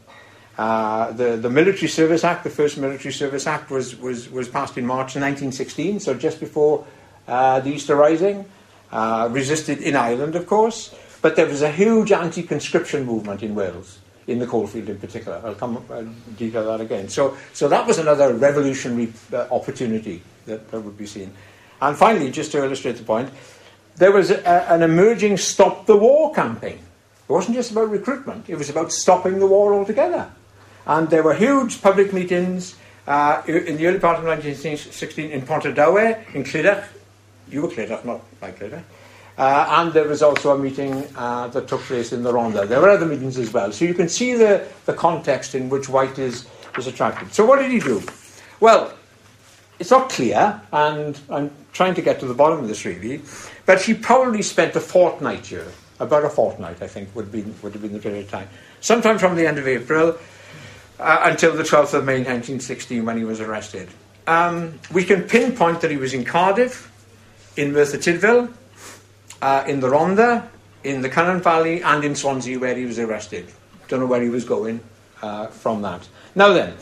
Uh, 0.59 1.13
the, 1.13 1.37
the 1.37 1.51
Military 1.51 1.89
Service 1.89 2.25
Act, 2.25 2.45
the 2.45 2.51
first 2.51 2.79
Military 2.79 3.13
Service 3.13 3.47
Act, 3.47 3.71
was, 3.71 3.97
was, 3.97 4.31
was 4.31 4.49
passed 4.49 4.79
in 4.79 4.87
March 4.87 5.17
1916, 5.17 6.01
so 6.01 6.15
just 6.15 6.41
before 6.41 6.87
uh, 7.29 7.61
the 7.61 7.71
Easter 7.71 7.97
Rising. 7.97 8.47
Uh, 8.93 9.29
resisted 9.33 9.79
in 9.83 9.97
Ireland, 9.97 10.37
of 10.37 10.47
course, 10.47 10.95
but 11.21 11.35
there 11.35 11.47
was 11.47 11.61
a 11.61 11.73
huge 11.73 12.13
anti 12.13 12.45
conscription 12.45 13.05
movement 13.05 13.43
in 13.43 13.53
Wales, 13.53 13.99
in 14.29 14.39
the 14.39 14.47
coalfield 14.47 14.89
in 14.89 14.99
particular. 14.99 15.43
I'll 15.45 15.57
come 15.57 15.85
uh, 15.91 16.05
detail 16.39 16.65
that 16.67 16.81
again. 16.81 17.09
So, 17.09 17.37
so 17.53 17.69
that 17.69 17.85
was 17.85 17.99
another 17.99 18.33
revolutionary 18.33 19.13
uh, 19.33 19.49
opportunity 19.51 20.23
that, 20.47 20.71
that 20.71 20.81
would 20.81 20.97
be 20.97 21.07
seen. 21.07 21.33
And 21.81 21.97
finally, 21.97 22.31
just 22.31 22.53
to 22.53 22.65
illustrate 22.65 22.97
the 22.97 23.05
point, 23.05 23.31
there 23.97 24.13
was 24.13 24.31
a, 24.31 24.73
an 24.73 24.83
emerging 24.83 25.37
stop 25.37 25.87
the 25.87 25.97
war 25.97 26.33
campaign. 26.35 26.79
It 27.29 27.33
wasn't 27.33 27.57
just 27.57 27.73
about 27.73 27.91
recruitment, 27.91 28.49
it 28.49 28.57
was 28.57 28.71
about 28.71 28.93
stopping 28.93 29.39
the 29.39 29.47
war 29.47 29.75
altogether. 29.75 30.31
And 30.87 31.11
there 31.11 31.23
were 31.23 31.35
huge 31.35 31.83
public 31.83 32.13
meetings 32.13 32.77
uh, 33.07 33.43
in 33.47 33.77
the 33.77 33.87
early 33.87 33.99
part 33.99 34.19
of 34.19 34.25
1916 34.25 35.31
in 35.31 35.43
Pontardawe, 35.43 36.35
in 36.35 36.45
Clydach. 36.45 36.85
You 37.49 37.63
were 37.63 37.69
Clydach, 37.69 38.05
not 38.05 38.23
by 38.41 38.53
Clydach. 38.53 38.83
Uh, 39.39 39.67
and 39.69 39.93
there 39.93 40.09
was 40.09 40.23
also 40.23 40.55
a 40.55 40.59
meeting 40.59 41.07
uh, 41.17 41.49
that 41.49 41.69
took 41.69 41.81
place 41.83 42.13
in 42.13 42.23
the 42.23 42.33
Rhondda. 42.33 42.67
There 42.67 42.81
were 42.81 42.89
other 42.89 43.05
meetings 43.05 43.37
as 43.37 43.53
well. 43.53 43.71
So 43.71 43.85
you 43.85 43.93
can 43.93 44.09
see 44.09 44.35
the, 44.35 44.67
the 44.87 44.95
context 44.95 45.55
in 45.55 45.69
which 45.69 45.89
White 45.89 46.19
is, 46.19 46.47
is 46.79 46.87
attracted. 46.87 47.35
So 47.35 47.45
what 47.45 47.59
did 47.59 47.71
he 47.71 47.79
do? 47.79 48.03
Well, 48.61 48.95
it's 49.79 49.91
not 49.91 50.09
clear, 50.09 50.61
and 50.73 51.21
I'm 51.29 51.51
trying 51.77 51.95
to 51.95 52.03
get 52.03 52.19
to 52.21 52.27
the 52.27 52.35
bottom 52.35 52.59
of 52.59 52.69
this 52.69 52.85
really, 52.85 53.21
but 53.67 53.83
he 53.83 53.95
probably 53.95 54.43
spent 54.43 54.75
a 54.75 54.81
fortnight 54.81 55.47
here, 55.47 55.67
about 56.01 56.25
a 56.25 56.31
fortnight, 56.31 56.83
I 56.83 56.87
think, 56.87 57.15
would, 57.15 57.31
be, 57.31 57.43
would 57.63 57.73
have 57.73 57.83
been 57.83 57.93
the 57.93 57.99
period 57.99 58.25
of 58.25 58.31
time. 58.31 58.49
Sometime 58.81 59.19
from 59.19 59.37
the 59.37 59.47
end 59.47 59.59
of 59.59 59.69
April 59.69 60.17
uh, 60.99 61.21
until 61.25 61.55
the 61.55 61.63
12th 61.63 61.95
of 61.95 62.05
May 62.05 62.19
1916 62.19 63.05
when 63.05 63.19
he 63.19 63.25
was 63.25 63.41
arrested. 63.41 63.89
Um, 64.27 64.81
we 64.93 65.05
can 65.05 65.23
pinpoint 65.23 65.83
that 65.83 65.91
he 65.91 65.97
was 65.97 66.15
in 66.15 66.25
Cardiff, 66.25 66.91
in 67.57 67.73
Merthyr 67.73 67.99
Tydfil, 67.99 68.53
uh, 69.43 69.65
in 69.69 69.81
the 69.81 69.89
Rhondda, 69.89 70.49
in 70.83 71.03
the 71.03 71.11
Cynon 71.11 71.43
Valley, 71.43 71.83
and 71.83 72.05
in 72.05 72.15
Swansea 72.15 72.59
where 72.59 72.75
he 72.75 72.87
was 72.87 72.99
arrested. 72.99 73.47
Don't 73.89 74.01
know 74.01 74.07
where 74.07 74.23
he 74.23 74.29
was 74.29 74.45
going 74.45 74.81
uh, 75.23 75.49
from 75.49 75.83
that. 75.83 76.09
Now 76.35 76.53
then, 76.53 76.75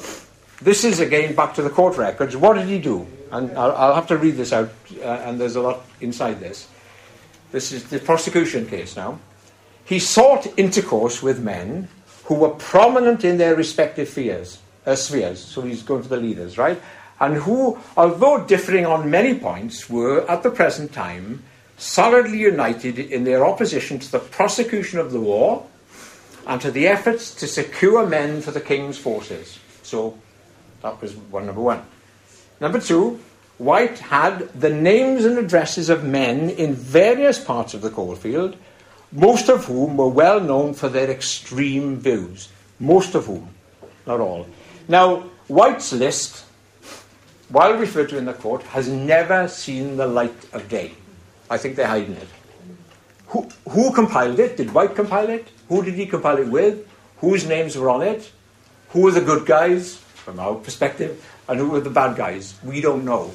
this 0.65 0.85
is 0.85 0.99
again 0.99 1.35
back 1.35 1.55
to 1.55 1.63
the 1.63 1.71
court 1.71 1.97
records. 1.97 2.37
What 2.37 2.55
did 2.55 2.67
he 2.67 2.81
do? 2.81 3.07
and 3.35 3.51
I'll, 3.59 3.73
I'll 3.73 3.95
have 3.95 4.07
to 4.09 4.17
read 4.17 4.37
this 4.37 4.53
out, 4.53 4.71
uh, 4.99 5.03
and 5.27 5.41
there's 5.41 5.57
a 5.57 5.61
lot 5.61 5.85
inside 6.01 6.39
this. 6.39 6.69
This 7.51 7.73
is 7.73 7.85
the 7.85 7.99
prosecution 7.99 8.67
case 8.67 8.97
now. 8.97 9.19
He 9.85 9.99
sought 9.99 10.47
intercourse 10.57 11.23
with 11.23 11.43
men 11.43 11.89
who 12.25 12.37
were 12.37 12.51
prominent 12.51 13.25
in 13.25 13.39
their 13.39 13.57
respective 13.57 14.09
spheres, 14.09 14.61
uh, 14.87 14.95
spheres. 14.95 15.41
So 15.41 15.63
he's 15.63 15.83
going 15.83 16.03
to 16.03 16.09
the 16.09 16.17
leaders, 16.17 16.57
right? 16.57 16.81
And 17.21 17.37
who, 17.37 17.79
although 17.97 18.45
differing 18.45 18.87
on 18.87 19.11
many 19.11 19.39
points, 19.39 19.91
were 19.91 20.29
at 20.31 20.43
the 20.43 20.51
present 20.51 20.93
time 20.93 21.43
solidly 21.77 22.39
united 22.39 22.99
in 22.99 23.25
their 23.25 23.45
opposition 23.45 23.99
to 23.99 24.13
the 24.13 24.21
prosecution 24.21 25.01
of 25.01 25.11
the 25.11 25.21
war 25.21 25.67
and 26.47 26.61
to 26.61 26.71
the 26.71 26.87
efforts 26.87 27.35
to 27.35 27.49
secure 27.49 28.07
men 28.07 28.41
for 28.41 28.53
the 28.53 28.61
king's 28.61 28.97
forces. 28.97 29.59
So 29.83 30.17
that 30.85 31.01
was 31.01 31.17
one 31.17 31.47
number 31.47 31.63
one. 31.63 31.83
Number 32.61 32.79
two, 32.79 33.19
White 33.57 33.99
had 34.01 34.53
the 34.61 34.69
names 34.69 35.25
and 35.25 35.39
addresses 35.39 35.89
of 35.89 36.05
men 36.05 36.51
in 36.51 36.75
various 36.75 37.43
parts 37.43 37.73
of 37.73 37.81
the 37.81 37.89
coalfield, 37.89 38.57
most 39.11 39.49
of 39.49 39.65
whom 39.65 39.97
were 39.97 40.09
well 40.09 40.41
known 40.41 40.75
for 40.75 40.91
their 40.91 41.11
extreme 41.11 41.97
views. 41.97 42.51
Most 42.79 43.15
of 43.15 43.25
whom, 43.25 43.49
not 44.07 44.21
all. 44.21 44.47
Now, 44.87 45.21
White's 45.49 45.93
list, 45.95 46.45
while 47.49 47.79
referred 47.79 48.11
to 48.11 48.19
in 48.19 48.27
the 48.27 48.35
court, 48.35 48.63
has 48.65 48.87
never 48.87 49.49
seen 49.49 49.97
the 49.97 50.07
light 50.07 50.53
of 50.53 50.69
day. 50.69 50.93
I 51.49 51.57
think 51.57 51.77
they're 51.77 51.87
hiding 51.87 52.17
it. 52.17 52.29
Who, 53.29 53.49
who 53.71 53.91
compiled 53.93 54.39
it? 54.39 54.59
Did 54.59 54.75
White 54.75 54.95
compile 54.95 55.31
it? 55.31 55.49
Who 55.69 55.83
did 55.83 55.95
he 55.95 56.05
compile 56.05 56.39
it 56.39 56.49
with? 56.49 56.87
Whose 57.19 57.47
names 57.47 57.75
were 57.75 57.89
on 57.89 58.03
it? 58.03 58.31
Who 58.91 59.01
were 59.03 59.13
the 59.13 59.23
good 59.23 59.47
guys, 59.47 60.04
from 60.25 60.41
our 60.41 60.55
perspective, 60.55 61.25
and 61.49 61.59
who 61.59 61.71
were 61.71 61.81
the 61.81 61.91
bad 61.91 62.17
guys? 62.17 62.55
We 62.65 62.81
don't 62.81 63.05
know. 63.05 63.31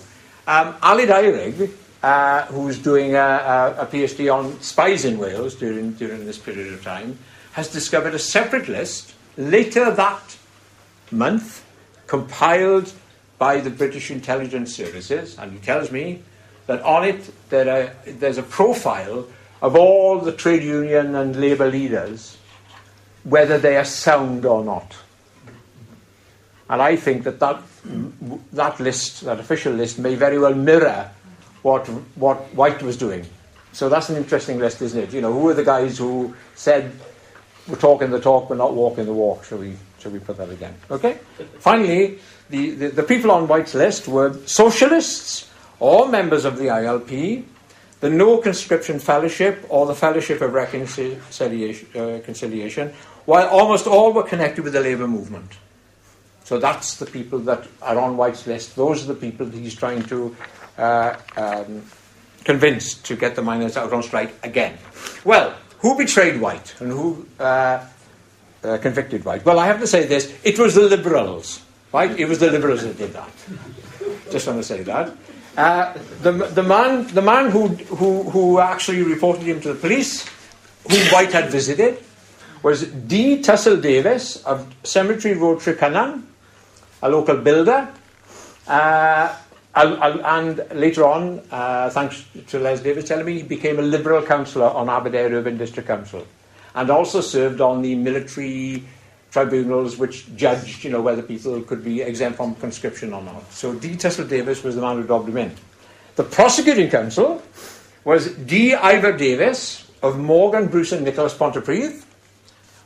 Um, 0.47 0.73
Aled 0.81 1.09
Eirug, 1.09 1.71
uh, 2.01 2.45
who's 2.47 2.79
doing 2.79 3.15
a, 3.15 3.19
a, 3.19 3.75
a, 3.81 3.85
PhD 3.85 4.33
on 4.33 4.59
spies 4.61 5.05
in 5.05 5.17
Wales 5.19 5.53
during, 5.53 5.93
during 5.93 6.25
this 6.25 6.37
period 6.37 6.73
of 6.73 6.83
time, 6.83 7.19
has 7.51 7.71
discovered 7.71 8.15
a 8.15 8.19
separate 8.19 8.67
list 8.67 9.13
later 9.37 9.91
that 9.91 10.37
month, 11.11 11.65
compiled 12.07 12.91
by 13.37 13.59
the 13.59 13.69
British 13.69 14.11
intelligence 14.11 14.75
services, 14.75 15.37
and 15.37 15.51
he 15.51 15.59
tells 15.59 15.91
me 15.91 16.23
that 16.67 16.81
on 16.81 17.03
it 17.03 17.31
there 17.49 17.69
are, 17.69 18.11
there's 18.11 18.37
a 18.37 18.43
profile 18.43 19.27
of 19.61 19.75
all 19.75 20.19
the 20.19 20.31
trade 20.31 20.63
union 20.63 21.15
and 21.15 21.35
labour 21.35 21.69
leaders, 21.69 22.37
whether 23.23 23.57
they 23.57 23.77
are 23.77 23.85
sound 23.85 24.45
or 24.45 24.63
not. 24.63 24.95
And 26.69 26.81
I 26.81 26.95
think 26.95 27.23
that 27.23 27.39
that, 27.39 27.61
that 28.53 28.79
list, 28.79 29.21
that 29.21 29.39
official 29.39 29.73
list, 29.73 29.97
may 29.97 30.15
very 30.15 30.37
well 30.37 30.53
mirror 30.53 31.09
what, 31.63 31.87
what 32.15 32.37
White 32.53 32.81
was 32.83 32.95
doing. 32.95 33.25
So 33.71 33.89
that's 33.89 34.09
an 34.09 34.17
interesting 34.17 34.59
list, 34.59 34.81
isn't 34.81 34.99
it? 34.99 35.13
You 35.13 35.21
know, 35.21 35.33
who 35.33 35.49
are 35.49 35.53
the 35.53 35.63
guys 35.63 35.97
who 35.97 36.35
said 36.55 36.91
we're 37.67 37.77
talking 37.77 38.09
the 38.11 38.19
talk 38.19 38.49
but 38.49 38.57
not 38.57 38.73
walking 38.73 39.05
the 39.05 39.13
walk? 39.13 39.45
Shall 39.45 39.59
we, 39.59 39.75
shall 39.99 40.11
we 40.11 40.19
put 40.19 40.37
that 40.37 40.49
again? 40.49 40.75
Okay? 40.89 41.19
Finally, 41.59 42.19
the, 42.49 42.71
the, 42.71 42.87
the 42.89 43.03
people 43.03 43.31
on 43.31 43.47
White's 43.47 43.75
list 43.75 44.07
were 44.07 44.33
socialists 44.45 45.49
or 45.79 46.07
members 46.07 46.45
of 46.45 46.57
the 46.57 46.65
ILP, 46.65 47.43
the 47.99 48.09
No 48.09 48.37
Conscription 48.37 48.99
Fellowship 48.99 49.65
or 49.69 49.85
the 49.85 49.95
Fellowship 49.95 50.41
of 50.41 50.53
Reconciliation, 50.53 51.87
uh, 51.95 52.19
Conciliation, 52.23 52.93
while 53.25 53.47
almost 53.47 53.87
all 53.87 54.13
were 54.13 54.23
connected 54.23 54.63
with 54.63 54.73
the 54.73 54.81
labour 54.81 55.07
movement. 55.07 55.51
So 56.49 56.57
that's 56.57 56.97
the 56.97 57.05
people 57.05 57.37
that 57.45 57.67
are 57.79 57.99
on 57.99 58.17
White's 58.17 58.47
list. 58.47 58.75
Those 58.75 59.03
are 59.03 59.13
the 59.13 59.19
people 59.19 59.45
that 59.45 59.55
he's 59.55 59.75
trying 59.75 60.01
to 60.05 60.35
uh, 60.79 61.13
um, 61.37 61.85
convince 62.43 62.95
to 63.03 63.15
get 63.15 63.35
the 63.35 63.43
miners 63.43 63.77
out 63.77 63.93
on 63.93 64.01
strike 64.01 64.33
again. 64.41 64.79
Well, 65.23 65.53
who 65.77 65.95
betrayed 65.95 66.41
White 66.41 66.73
and 66.79 66.91
who 66.91 67.27
uh, 67.39 67.85
uh, 68.63 68.77
convicted 68.79 69.25
White? 69.25 69.45
Well, 69.45 69.59
I 69.59 69.67
have 69.67 69.79
to 69.81 69.85
say 69.85 70.07
this 70.07 70.33
it 70.43 70.57
was 70.57 70.73
the 70.73 70.89
Liberals, 70.89 71.61
right? 71.93 72.19
It 72.19 72.27
was 72.27 72.39
the 72.39 72.49
Liberals 72.49 72.81
that 72.81 72.97
did 72.97 73.13
that. 73.13 73.29
Just 74.31 74.47
want 74.47 74.57
to 74.57 74.63
say 74.63 74.81
that. 74.81 75.13
Uh, 75.55 75.93
the, 76.23 76.31
the 76.31 76.63
man, 76.63 77.05
the 77.13 77.21
man 77.21 77.51
who, 77.51 77.67
who, 77.67 78.23
who 78.23 78.59
actually 78.59 79.03
reported 79.03 79.43
him 79.43 79.61
to 79.61 79.73
the 79.73 79.79
police, 79.79 80.27
whom 80.89 81.13
White 81.13 81.31
had 81.31 81.51
visited, 81.51 82.03
was 82.63 82.87
D. 82.87 83.39
Tussell 83.43 83.77
Davis 83.77 84.43
of 84.45 84.65
Cemetery 84.83 85.35
Road, 85.35 85.59
Trecynon, 85.59 86.23
a 87.01 87.09
local 87.09 87.37
builder. 87.37 87.89
Uh, 88.67 89.35
and 89.75 90.65
later 90.73 91.05
on, 91.05 91.41
uh, 91.51 91.89
thanks 91.89 92.25
to 92.47 92.59
Les 92.59 92.81
Davis 92.81 93.07
telling 93.07 93.25
me, 93.25 93.35
he 93.35 93.43
became 93.43 93.79
a 93.79 93.81
Liberal 93.81 94.21
councillor 94.25 94.69
on 94.69 94.89
Aberdare 94.89 95.29
Urban 95.29 95.57
District 95.57 95.87
Council 95.87 96.25
and 96.75 96.89
also 96.89 97.21
served 97.21 97.61
on 97.61 97.81
the 97.81 97.95
military 97.95 98.83
tribunals 99.31 99.97
which 99.97 100.35
judged 100.35 100.83
you 100.83 100.89
know, 100.89 101.01
whether 101.01 101.21
people 101.21 101.61
could 101.61 101.83
be 101.83 102.01
exempt 102.01 102.37
from 102.37 102.55
conscription 102.55 103.13
or 103.13 103.21
not. 103.21 103.51
So 103.51 103.73
D. 103.73 103.95
Tussell 103.95 104.27
Davis 104.27 104.63
was 104.63 104.75
the 104.75 104.81
man 104.81 104.97
who 104.97 105.03
dobbed 105.03 105.29
him 105.29 105.37
in. 105.37 105.55
The 106.15 106.23
prosecuting 106.23 106.89
counsel 106.89 107.41
was 108.03 108.31
D. 108.33 108.73
Ivor 108.73 109.15
Davis 109.15 109.89
of 110.01 110.17
Morgan, 110.17 110.67
Bruce 110.67 110.91
and 110.91 111.05
Nicholas 111.05 111.33
Pontypridd, 111.33 112.03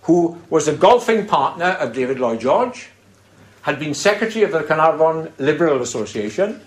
who 0.04 0.38
was 0.50 0.68
a 0.68 0.76
golfing 0.76 1.26
partner 1.26 1.78
of 1.80 1.94
David 1.94 2.20
Lloyd 2.20 2.42
George 2.42 2.90
had 3.64 3.80
been 3.80 3.94
secretary 3.94 4.44
of 4.44 4.52
the 4.52 4.64
Carnarvon 4.64 5.34
Liberal 5.40 5.82
Association 5.82 6.62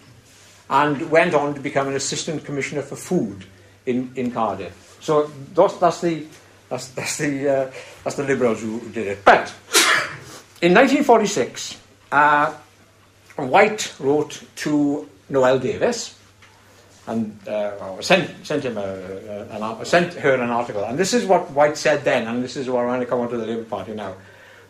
and 0.68 1.10
went 1.10 1.34
on 1.34 1.54
to 1.54 1.60
become 1.60 1.88
an 1.88 1.94
assistant 1.94 2.44
commissioner 2.44 2.82
for 2.82 2.96
food 2.96 3.44
in, 3.84 4.10
in 4.16 4.32
Cardiff. 4.32 4.98
So 5.00 5.30
that's, 5.54 5.76
that's 5.76 6.00
the 6.00 6.26
that's, 6.68 6.88
that's 6.88 7.18
the 7.18 7.48
uh, 7.48 7.70
that's 8.02 8.16
the 8.16 8.24
Liberals 8.24 8.60
who 8.60 8.80
did 8.90 9.06
it. 9.06 9.24
But 9.24 9.54
in 10.60 10.74
1946, 10.74 11.80
uh, 12.10 12.52
White 13.36 13.94
wrote 14.00 14.42
to 14.56 15.08
Noel 15.28 15.60
Davis 15.60 16.18
and 17.06 17.38
uh, 17.46 18.00
sent 18.00 18.44
sent 18.44 18.64
him 18.64 18.78
a, 18.78 19.78
a, 19.80 19.84
sent 19.84 20.14
her 20.14 20.34
an 20.34 20.50
article, 20.50 20.82
and 20.82 20.98
this 20.98 21.14
is 21.14 21.24
what 21.24 21.50
White 21.52 21.76
said 21.76 22.04
then, 22.04 22.26
and 22.26 22.42
this 22.42 22.56
is 22.56 22.68
what 22.68 22.80
I'm 22.80 22.88
going 22.88 23.00
to 23.00 23.06
come 23.06 23.20
on 23.20 23.28
to 23.30 23.36
the 23.36 23.46
Labour 23.46 23.64
Party 23.64 23.94
now. 23.94 24.14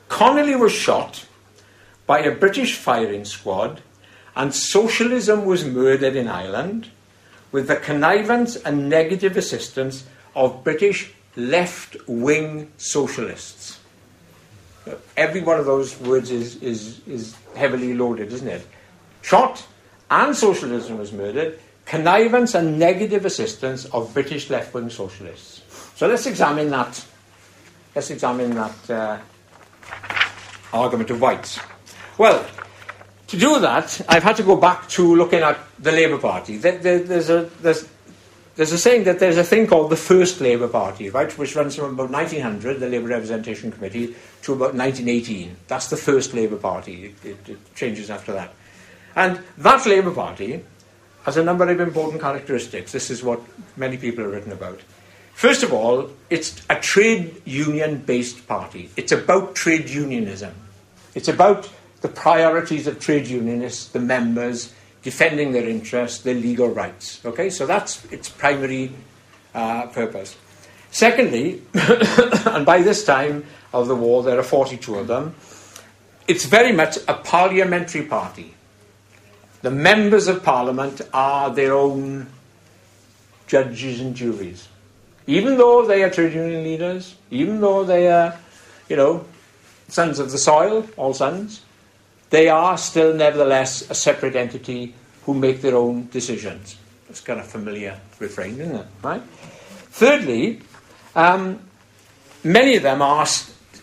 Connolly 0.09 0.57
was 0.57 0.73
shot 0.73 1.25
by 2.07 2.21
a 2.21 2.35
British 2.35 2.77
firing 2.77 3.25
squad, 3.25 3.83
and 4.35 4.55
socialism 4.55 5.45
was 5.45 5.65
murdered 5.65 6.15
in 6.15 6.29
Ireland 6.29 6.91
with 7.53 7.69
the 7.69 7.77
connivance 7.77 8.57
and 8.57 8.89
negative 8.89 9.37
assistance 9.37 10.05
of 10.35 10.63
British 10.63 11.13
left 11.37 11.97
wing 12.07 12.71
socialists. 12.77 13.81
Every 15.17 15.41
one 15.41 15.59
of 15.59 15.67
those 15.67 15.99
words 16.01 16.31
is, 16.31 16.57
is, 16.63 17.01
is 17.07 17.35
heavily 17.57 17.95
loaded, 17.95 18.33
isn't 18.33 18.49
it? 18.49 18.67
Shot 19.23 19.67
and 20.11 20.37
socialism 20.37 20.99
was 20.99 21.13
murdered, 21.13 21.59
connivance 21.85 22.55
and 22.55 22.79
negative 22.79 23.25
assistance 23.25 23.87
of 23.87 24.13
British 24.15 24.51
left 24.51 24.73
wing 24.75 24.91
socialists. 24.91 25.63
So 25.97 26.07
let's 26.07 26.27
examine 26.27 26.71
that. 26.71 27.05
Let's 27.95 28.11
examine 28.11 28.55
that 28.55 28.91
uh, 28.91 29.19
argument 30.73 31.11
of 31.11 31.21
White's. 31.21 31.59
Well, 32.19 32.47
to 33.27 33.37
do 33.37 33.61
that, 33.61 34.01
I've 34.09 34.23
had 34.23 34.37
to 34.37 34.43
go 34.43 34.57
back 34.57 34.89
to 34.91 35.17
looking 35.17 35.41
at 35.41 35.59
the 35.79 35.93
Labour 35.93 36.19
Party. 36.19 36.57
there's, 36.57 37.29
a, 37.29 37.51
there's, 37.61 37.87
there's 38.55 38.73
a 38.73 38.79
saying 38.79 39.05
that 39.05 39.19
there's 39.19 39.37
a 39.37 39.45
thing 39.45 39.67
called 39.67 39.91
the 39.91 39.97
First 39.97 40.41
Labour 40.41 40.69
Party, 40.69 41.11
right, 41.11 41.31
which 41.37 41.55
runs 41.55 41.77
from 41.77 41.93
about 41.95 42.11
1900, 42.11 42.81
the 42.81 42.89
Labour 42.89 43.09
Representation 43.09 43.71
Committee, 43.71 44.15
to 44.43 44.53
about 44.53 44.75
1918. 44.75 45.57
That's 45.69 45.89
the 45.89 45.97
First 45.97 46.33
Labour 46.33 46.57
Party. 46.57 47.07
It, 47.07 47.25
it, 47.25 47.49
it 47.51 47.75
changes 47.75 48.11
after 48.11 48.33
that. 48.33 48.55
And 49.15 49.41
that 49.59 49.85
Labour 49.87 50.13
Party 50.13 50.65
has 51.25 51.37
a 51.37 51.45
number 51.45 51.69
of 51.69 51.81
important 51.81 52.23
characteristics. 52.23 52.93
This 52.93 53.11
is 53.11 53.23
what 53.23 53.41
many 53.77 53.97
people 53.97 54.25
have 54.25 54.33
written 54.33 54.53
about. 54.53 54.81
First 55.35 55.63
of 55.63 55.73
all, 55.73 56.09
it's 56.31 56.63
a 56.71 56.77
trade 56.77 57.43
union 57.45 57.99
based 57.99 58.47
party. 58.47 58.89
It's 58.97 59.13
about 59.13 59.55
trade 59.55 59.91
unionism. 59.91 60.55
It's 61.15 61.29
about 61.29 61.69
the 62.07 62.13
priorities 62.13 62.87
of 62.87 63.01
trade 63.01 63.27
unionists, 63.27 63.89
the 63.89 63.99
members, 63.99 64.73
defending 65.03 65.51
their 65.51 65.69
interests, 65.69 66.21
their 66.21 66.37
legal 66.37 66.69
rights. 66.69 67.21
Okay, 67.25 67.51
so 67.51 67.67
that's 67.67 68.05
its 68.13 68.29
primary 68.29 68.93
uh, 69.57 69.89
purpose. 69.89 70.37
Secondly, 70.93 71.63
and 71.75 72.65
by 72.65 72.81
this 72.81 73.05
time 73.05 73.45
of 73.73 73.89
the 73.89 73.97
war, 73.97 74.23
there 74.23 74.39
are 74.39 74.45
42 74.45 74.95
of 74.95 75.09
them, 75.09 75.35
it's 76.29 76.45
very 76.45 76.71
much 76.71 76.97
a 77.09 77.15
parliamentary 77.15 78.03
party. 78.03 78.55
The 79.63 79.73
members 79.73 80.29
of 80.29 80.45
parliament 80.45 81.01
are 81.13 81.51
their 81.53 81.75
own 81.75 82.29
judges 83.49 84.01
and 84.01 84.15
juries. 84.15 84.69
Even 85.27 85.57
though 85.59 85.85
they 85.85 86.05
are 86.05 86.11
trade 86.11 86.35
union 86.35 86.63
leaders, 86.63 87.17
even 87.33 87.61
though 87.61 87.83
they 87.83 88.09
are, 88.09 88.39
you 88.89 88.95
know, 88.95 89.25
sons 89.89 90.21
of 90.21 90.31
the 90.31 90.39
soil, 90.39 90.87
all 90.97 91.13
sons, 91.13 91.63
they 92.31 92.49
are 92.49 92.77
still 92.77 93.15
nevertheless 93.15 93.91
a 93.91 93.95
separate 93.95 94.37
entity 94.37 94.95
who 95.25 95.35
make 95.35 95.61
their 95.63 95.77
own 95.77 96.09
decisions. 96.09 96.77
It's 97.09 97.21
kind 97.21 97.41
of 97.41 97.47
familiar 97.47 97.99
refrain, 98.19 98.61
isn't 98.61 98.77
it? 98.77 98.87
Right? 99.03 99.23
Thirdly, 99.23 100.61
um, 101.15 101.61
many 102.45 102.77
of 102.77 102.83
them 102.83 103.03
are, 103.03 103.27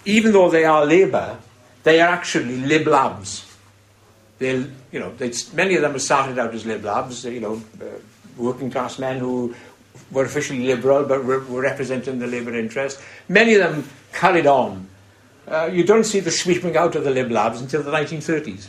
even 0.06 0.32
though 0.32 0.49
they 0.49 0.65
are 0.65 0.86
Labour, 0.86 1.38
they 1.84 2.01
are 2.01 2.10
actually 2.10 2.58
Lib 2.58 2.88
Labs. 2.88 3.45
They, 4.39 4.65
you 4.91 4.99
know, 4.99 5.13
many 5.53 5.75
of 5.75 5.82
them 5.82 5.93
have 5.93 6.01
started 6.01 6.38
out 6.38 6.53
as 6.53 6.65
Lib 6.65 6.84
Labs, 6.84 7.25
you 7.25 7.39
know, 7.39 7.62
uh, 7.82 7.86
working 8.38 8.71
class 8.71 8.99
men 8.99 9.19
who 9.19 9.56
were 10.12 10.25
officially 10.25 10.65
liberal 10.65 11.06
but 11.06 11.23
were 11.23 11.39
representing 11.62 12.19
the 12.19 12.27
Labour 12.27 12.56
interest. 12.56 13.01
Many 13.27 13.56
of 13.56 13.62
them 13.62 13.89
carried 14.12 14.47
on. 14.47 14.88
Uh, 15.47 15.69
you 15.71 15.84
don't 15.84 16.06
see 16.06 16.19
the 16.19 16.32
sweeping 16.32 16.77
out 16.77 16.95
of 16.95 17.03
the 17.03 17.12
Lib 17.12 17.32
Labs 17.32 17.62
until 17.62 17.84
the 17.84 17.91
1930s, 17.91 18.67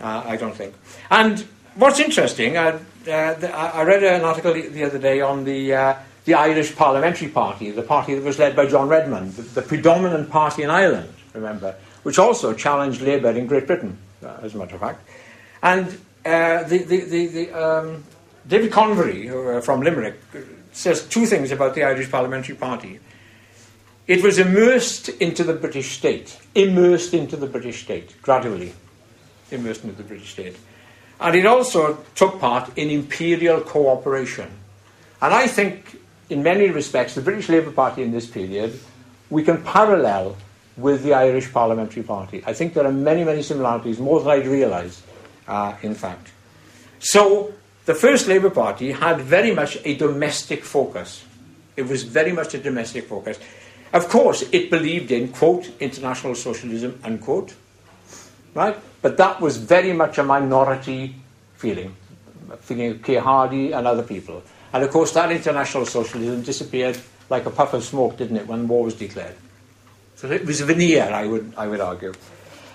uh, 0.00 0.22
I 0.26 0.36
don't 0.36 0.54
think. 0.54 0.74
And 1.10 1.44
what's 1.74 2.00
interesting, 2.00 2.56
uh, 2.56 2.78
I 3.06 3.82
read 3.82 4.04
an 4.04 4.22
article 4.22 4.52
the 4.52 4.84
other 4.84 4.98
day 4.98 5.20
on 5.20 5.44
the, 5.44 5.74
uh, 5.74 5.96
the 6.26 6.34
Irish 6.34 6.76
Parliamentary 6.76 7.28
Party, 7.28 7.70
the 7.70 7.82
party 7.82 8.14
that 8.14 8.22
was 8.22 8.38
led 8.38 8.54
by 8.54 8.66
John 8.66 8.88
Redmond, 8.88 9.32
the, 9.34 9.42
the 9.42 9.62
predominant 9.62 10.30
party 10.30 10.62
in 10.62 10.70
Ireland, 10.70 11.12
remember, 11.32 11.74
which 12.02 12.18
also 12.18 12.52
challenged 12.52 13.00
Labour 13.00 13.30
in 13.30 13.46
Great 13.46 13.66
Britain, 13.66 13.96
uh, 14.22 14.36
as 14.42 14.54
a 14.54 14.58
matter 14.58 14.74
of 14.74 14.80
fact. 14.80 15.08
And 15.62 15.86
uh, 16.24 16.64
the, 16.64 16.78
the, 16.78 17.00
the, 17.00 17.26
the 17.26 17.52
um, 17.52 18.04
David 18.46 18.70
Convery 18.70 19.30
uh, 19.30 19.60
from 19.60 19.80
Limerick 19.80 20.20
says 20.72 21.06
two 21.06 21.26
things 21.26 21.50
about 21.50 21.74
the 21.74 21.84
Irish 21.84 22.10
Parliamentary 22.10 22.56
Party. 22.56 23.00
It 24.10 24.24
was 24.24 24.40
immersed 24.40 25.08
into 25.08 25.44
the 25.44 25.52
British 25.52 25.96
state, 25.96 26.36
immersed 26.56 27.14
into 27.14 27.36
the 27.36 27.46
British 27.46 27.84
state, 27.84 28.20
gradually 28.22 28.72
immersed 29.52 29.84
into 29.84 29.94
the 29.94 30.02
British 30.02 30.32
state. 30.32 30.56
And 31.20 31.36
it 31.36 31.46
also 31.46 31.96
took 32.16 32.40
part 32.40 32.76
in 32.76 32.90
imperial 32.90 33.60
cooperation. 33.60 34.50
And 35.22 35.32
I 35.32 35.46
think, 35.46 36.00
in 36.28 36.42
many 36.42 36.70
respects, 36.70 37.14
the 37.14 37.20
British 37.20 37.48
Labour 37.48 37.70
Party 37.70 38.02
in 38.02 38.10
this 38.10 38.26
period, 38.26 38.80
we 39.30 39.44
can 39.44 39.62
parallel 39.62 40.36
with 40.76 41.04
the 41.04 41.14
Irish 41.14 41.52
Parliamentary 41.52 42.02
Party. 42.02 42.42
I 42.44 42.52
think 42.52 42.74
there 42.74 42.86
are 42.86 42.92
many, 42.92 43.22
many 43.22 43.42
similarities, 43.42 44.00
more 44.00 44.18
than 44.18 44.30
I'd 44.30 44.46
realise, 44.48 45.04
uh, 45.46 45.76
in 45.82 45.94
fact. 45.94 46.32
So, 46.98 47.54
the 47.86 47.94
first 47.94 48.26
Labour 48.26 48.50
Party 48.50 48.90
had 48.90 49.20
very 49.20 49.54
much 49.54 49.78
a 49.84 49.94
domestic 49.94 50.64
focus. 50.64 51.22
It 51.76 51.86
was 51.86 52.02
very 52.02 52.32
much 52.32 52.54
a 52.54 52.58
domestic 52.58 53.06
focus. 53.06 53.38
Of 53.92 54.08
course, 54.08 54.42
it 54.52 54.70
believed 54.70 55.10
in, 55.10 55.28
quote, 55.28 55.70
international 55.80 56.34
socialism, 56.34 57.00
unquote, 57.02 57.54
right? 58.54 58.76
But 59.02 59.16
that 59.16 59.40
was 59.40 59.56
very 59.56 59.92
much 59.92 60.18
a 60.18 60.22
minority 60.22 61.16
feeling, 61.56 61.96
feeling 62.60 62.92
of 62.92 63.02
Keir 63.02 63.20
Hardie 63.20 63.72
and 63.72 63.86
other 63.86 64.02
people. 64.02 64.42
And 64.72 64.84
of 64.84 64.90
course, 64.90 65.12
that 65.12 65.32
international 65.32 65.86
socialism 65.86 66.42
disappeared 66.42 66.98
like 67.28 67.46
a 67.46 67.50
puff 67.50 67.74
of 67.74 67.82
smoke, 67.82 68.16
didn't 68.16 68.36
it, 68.36 68.46
when 68.46 68.68
war 68.68 68.84
was 68.84 68.94
declared? 68.94 69.34
So 70.16 70.30
it 70.30 70.44
was 70.44 70.60
a 70.60 70.66
veneer, 70.66 71.04
I 71.04 71.26
would, 71.26 71.52
I 71.56 71.66
would 71.66 71.80
argue. 71.80 72.12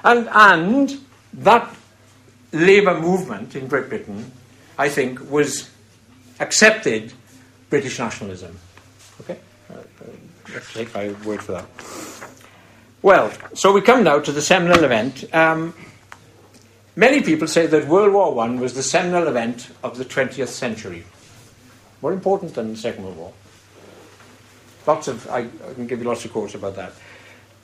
And, 0.03 0.27
and 0.31 0.99
that 1.33 1.73
labour 2.51 2.99
movement 2.99 3.55
in 3.55 3.67
Great 3.67 3.89
Britain 3.89 4.31
I 4.77 4.89
think, 4.89 5.31
was 5.31 5.69
accepted 6.39 7.13
British 7.69 7.99
nationalism. 7.99 8.57
Okay? 9.21 9.37
Take 10.73 10.93
my 10.93 11.09
word 11.25 11.41
for 11.41 11.53
that. 11.53 11.65
Well, 13.01 13.31
so 13.53 13.71
we 13.71 13.81
come 13.81 14.03
now 14.03 14.19
to 14.19 14.31
the 14.31 14.41
seminal 14.41 14.83
event. 14.83 15.25
Um, 15.33 15.73
many 16.95 17.21
people 17.21 17.47
say 17.47 17.67
that 17.67 17.87
World 17.87 18.13
War 18.13 18.43
I 18.43 18.49
was 18.55 18.73
the 18.73 18.83
seminal 18.83 19.27
event 19.27 19.69
of 19.83 19.97
the 19.97 20.05
20th 20.05 20.47
century. 20.47 21.03
More 22.01 22.13
important 22.13 22.55
than 22.55 22.71
the 22.71 22.77
Second 22.77 23.03
World 23.03 23.17
War. 23.17 23.33
Lots 24.87 25.07
of, 25.07 25.29
I, 25.29 25.39
I 25.39 25.73
can 25.73 25.87
give 25.87 25.99
you 25.99 26.07
lots 26.07 26.25
of 26.25 26.31
quotes 26.31 26.55
about 26.55 26.75
that. 26.75 26.93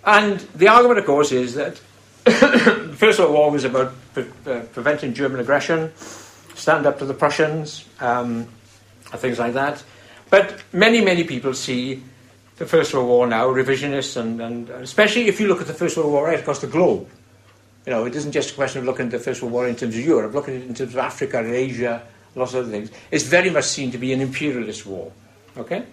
And 0.04 0.40
the 0.56 0.68
argument, 0.68 1.00
of 1.00 1.06
course, 1.06 1.32
is 1.32 1.56
that 1.56 1.80
the 2.24 2.96
First 2.98 3.20
World 3.20 3.34
War 3.34 3.52
was 3.52 3.64
about 3.64 3.94
pre- 4.14 4.26
uh, 4.46 4.62
preventing 4.74 5.14
German 5.14 5.40
aggression 5.40 5.92
stand 6.56 6.86
up 6.86 7.00
to 7.00 7.06
the 7.06 7.14
Prussians, 7.14 7.86
um, 8.00 8.48
things 9.16 9.40
like 9.40 9.54
that. 9.54 9.84
But 10.30 10.62
many, 10.72 11.02
many 11.02 11.24
people 11.24 11.54
see 11.54 12.04
the 12.62 12.68
First 12.68 12.94
World 12.94 13.08
War 13.08 13.26
now 13.26 13.48
revisionists, 13.48 14.18
and, 14.18 14.40
and 14.40 14.70
especially 14.70 15.28
if 15.28 15.40
you 15.40 15.48
look 15.48 15.62
at 15.62 15.66
the 15.66 15.74
First 15.74 15.98
World 15.98 16.12
War 16.12 16.26
right 16.26 16.40
across 16.40 16.60
the 16.60 16.68
globe. 16.68 17.10
You 17.88 17.92
know, 17.92 18.06
it 18.06 18.16
isn't 18.16 18.34
just 18.34 18.52
a 18.52 18.54
question 18.54 18.78
of 18.78 18.86
looking 18.86 19.08
at 19.08 19.12
the 19.12 19.18
First 19.18 19.42
World 19.42 19.52
War 19.52 19.68
in 19.68 19.76
terms 19.76 19.96
of 19.96 20.02
Europe, 20.02 20.36
looking 20.36 20.58
at 20.58 20.62
it 20.62 20.68
in 20.68 20.76
terms 20.76 20.94
of 20.94 21.00
Africa 21.00 21.40
and 21.40 21.48
Asia, 21.48 22.04
lots 22.36 22.54
of 22.54 22.60
other 22.60 22.72
things. 22.72 22.92
It's 23.10 23.24
very 23.24 23.50
much 23.50 23.64
seen 23.64 23.90
to 23.94 23.98
be 23.98 24.14
an 24.14 24.22
imperialist 24.22 24.86
war. 24.86 25.12
Okay? 25.58 25.84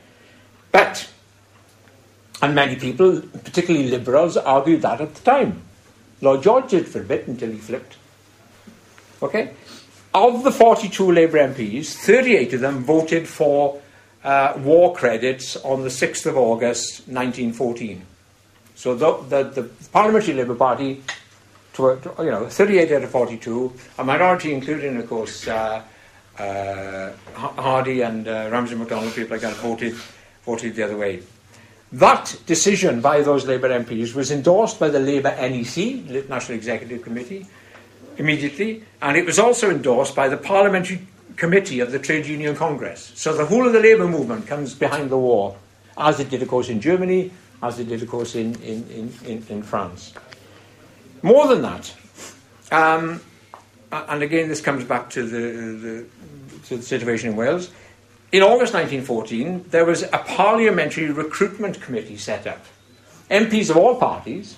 But, 0.70 1.08
and 2.42 2.54
many 2.54 2.76
people, 2.76 3.22
particularly 3.22 3.88
liberals, 3.88 4.36
argued 4.36 4.82
that 4.82 5.00
at 5.00 5.14
the 5.14 5.22
time. 5.22 5.62
Lloyd 6.20 6.42
George 6.42 6.68
did 6.68 6.86
for 6.86 7.00
a 7.00 7.04
bit 7.04 7.28
until 7.28 7.50
he 7.50 7.56
flipped. 7.56 7.96
Okay? 9.22 9.54
of 10.14 10.42
the 10.42 10.50
42 10.50 11.12
Labour 11.12 11.38
MPs, 11.38 11.94
38 11.94 12.54
of 12.54 12.60
them 12.60 12.84
voted 12.84 13.28
for 13.28 13.80
uh, 14.24 14.54
war 14.58 14.94
credits 14.94 15.56
on 15.56 15.82
the 15.82 15.88
6th 15.88 16.26
of 16.26 16.36
August 16.36 17.08
1914. 17.08 18.02
So 18.74 18.94
the, 18.94 19.16
the, 19.28 19.50
the 19.50 19.68
Parliamentary 19.92 20.34
Labour 20.34 20.54
Party, 20.54 21.02
to, 21.74 21.98
to, 22.00 22.14
you 22.24 22.30
know, 22.30 22.48
38 22.48 22.92
out 22.92 23.04
of 23.04 23.10
42, 23.10 23.72
a 23.98 24.04
minority 24.04 24.52
including, 24.52 24.96
of 24.96 25.08
course, 25.08 25.48
uh, 25.48 25.82
uh, 26.38 27.12
Hardie 27.34 28.06
and 28.06 28.28
uh, 28.28 28.48
Ramsay 28.52 28.76
MacDonald, 28.76 29.14
people 29.14 29.32
like 29.32 29.40
that, 29.40 29.56
voted, 29.56 29.94
voted 30.44 30.74
the 30.74 30.84
other 30.84 30.96
way. 30.96 31.22
That 31.90 32.36
decision 32.46 33.00
by 33.00 33.22
those 33.22 33.46
Labour 33.46 33.70
MPs 33.70 34.14
was 34.14 34.30
endorsed 34.30 34.78
by 34.78 34.90
the 34.90 35.00
Labour 35.00 35.30
NEC, 35.30 36.28
National 36.28 36.56
Executive 36.56 37.02
Committee, 37.02 37.46
immediately, 38.18 38.84
and 39.00 39.16
it 39.16 39.24
was 39.24 39.38
also 39.38 39.70
endorsed 39.70 40.14
by 40.14 40.28
the 40.28 40.36
Parliamentary 40.36 41.07
Committee 41.38 41.78
of 41.78 41.92
the 41.92 42.00
Trade 42.00 42.26
Union 42.26 42.56
Congress. 42.56 43.12
So 43.14 43.32
the 43.32 43.46
whole 43.46 43.64
of 43.64 43.72
the 43.72 43.80
labour 43.80 44.08
movement 44.08 44.48
comes 44.48 44.74
behind 44.74 45.08
the 45.08 45.16
war, 45.16 45.56
as 45.96 46.18
it 46.18 46.30
did, 46.30 46.42
of 46.42 46.48
course, 46.48 46.68
in 46.68 46.80
Germany, 46.80 47.30
as 47.62 47.78
it 47.78 47.88
did, 47.88 48.02
of 48.02 48.08
course, 48.08 48.34
in, 48.34 48.56
in, 48.56 49.12
in, 49.24 49.46
in 49.48 49.62
France. 49.62 50.12
More 51.22 51.46
than 51.46 51.62
that, 51.62 51.94
um, 52.72 53.20
and 53.92 54.22
again, 54.22 54.48
this 54.48 54.60
comes 54.60 54.84
back 54.84 55.10
to 55.10 55.22
the, 55.22 55.38
the, 55.78 56.06
to 56.66 56.76
the 56.76 56.82
situation 56.82 57.30
in 57.30 57.36
Wales. 57.36 57.70
In 58.32 58.42
August 58.42 58.74
1914, 58.74 59.66
there 59.70 59.84
was 59.84 60.02
a 60.02 60.18
parliamentary 60.18 61.10
recruitment 61.10 61.80
committee 61.80 62.18
set 62.18 62.46
up. 62.48 62.64
MPs 63.30 63.70
of 63.70 63.76
all 63.76 63.94
parties 63.94 64.56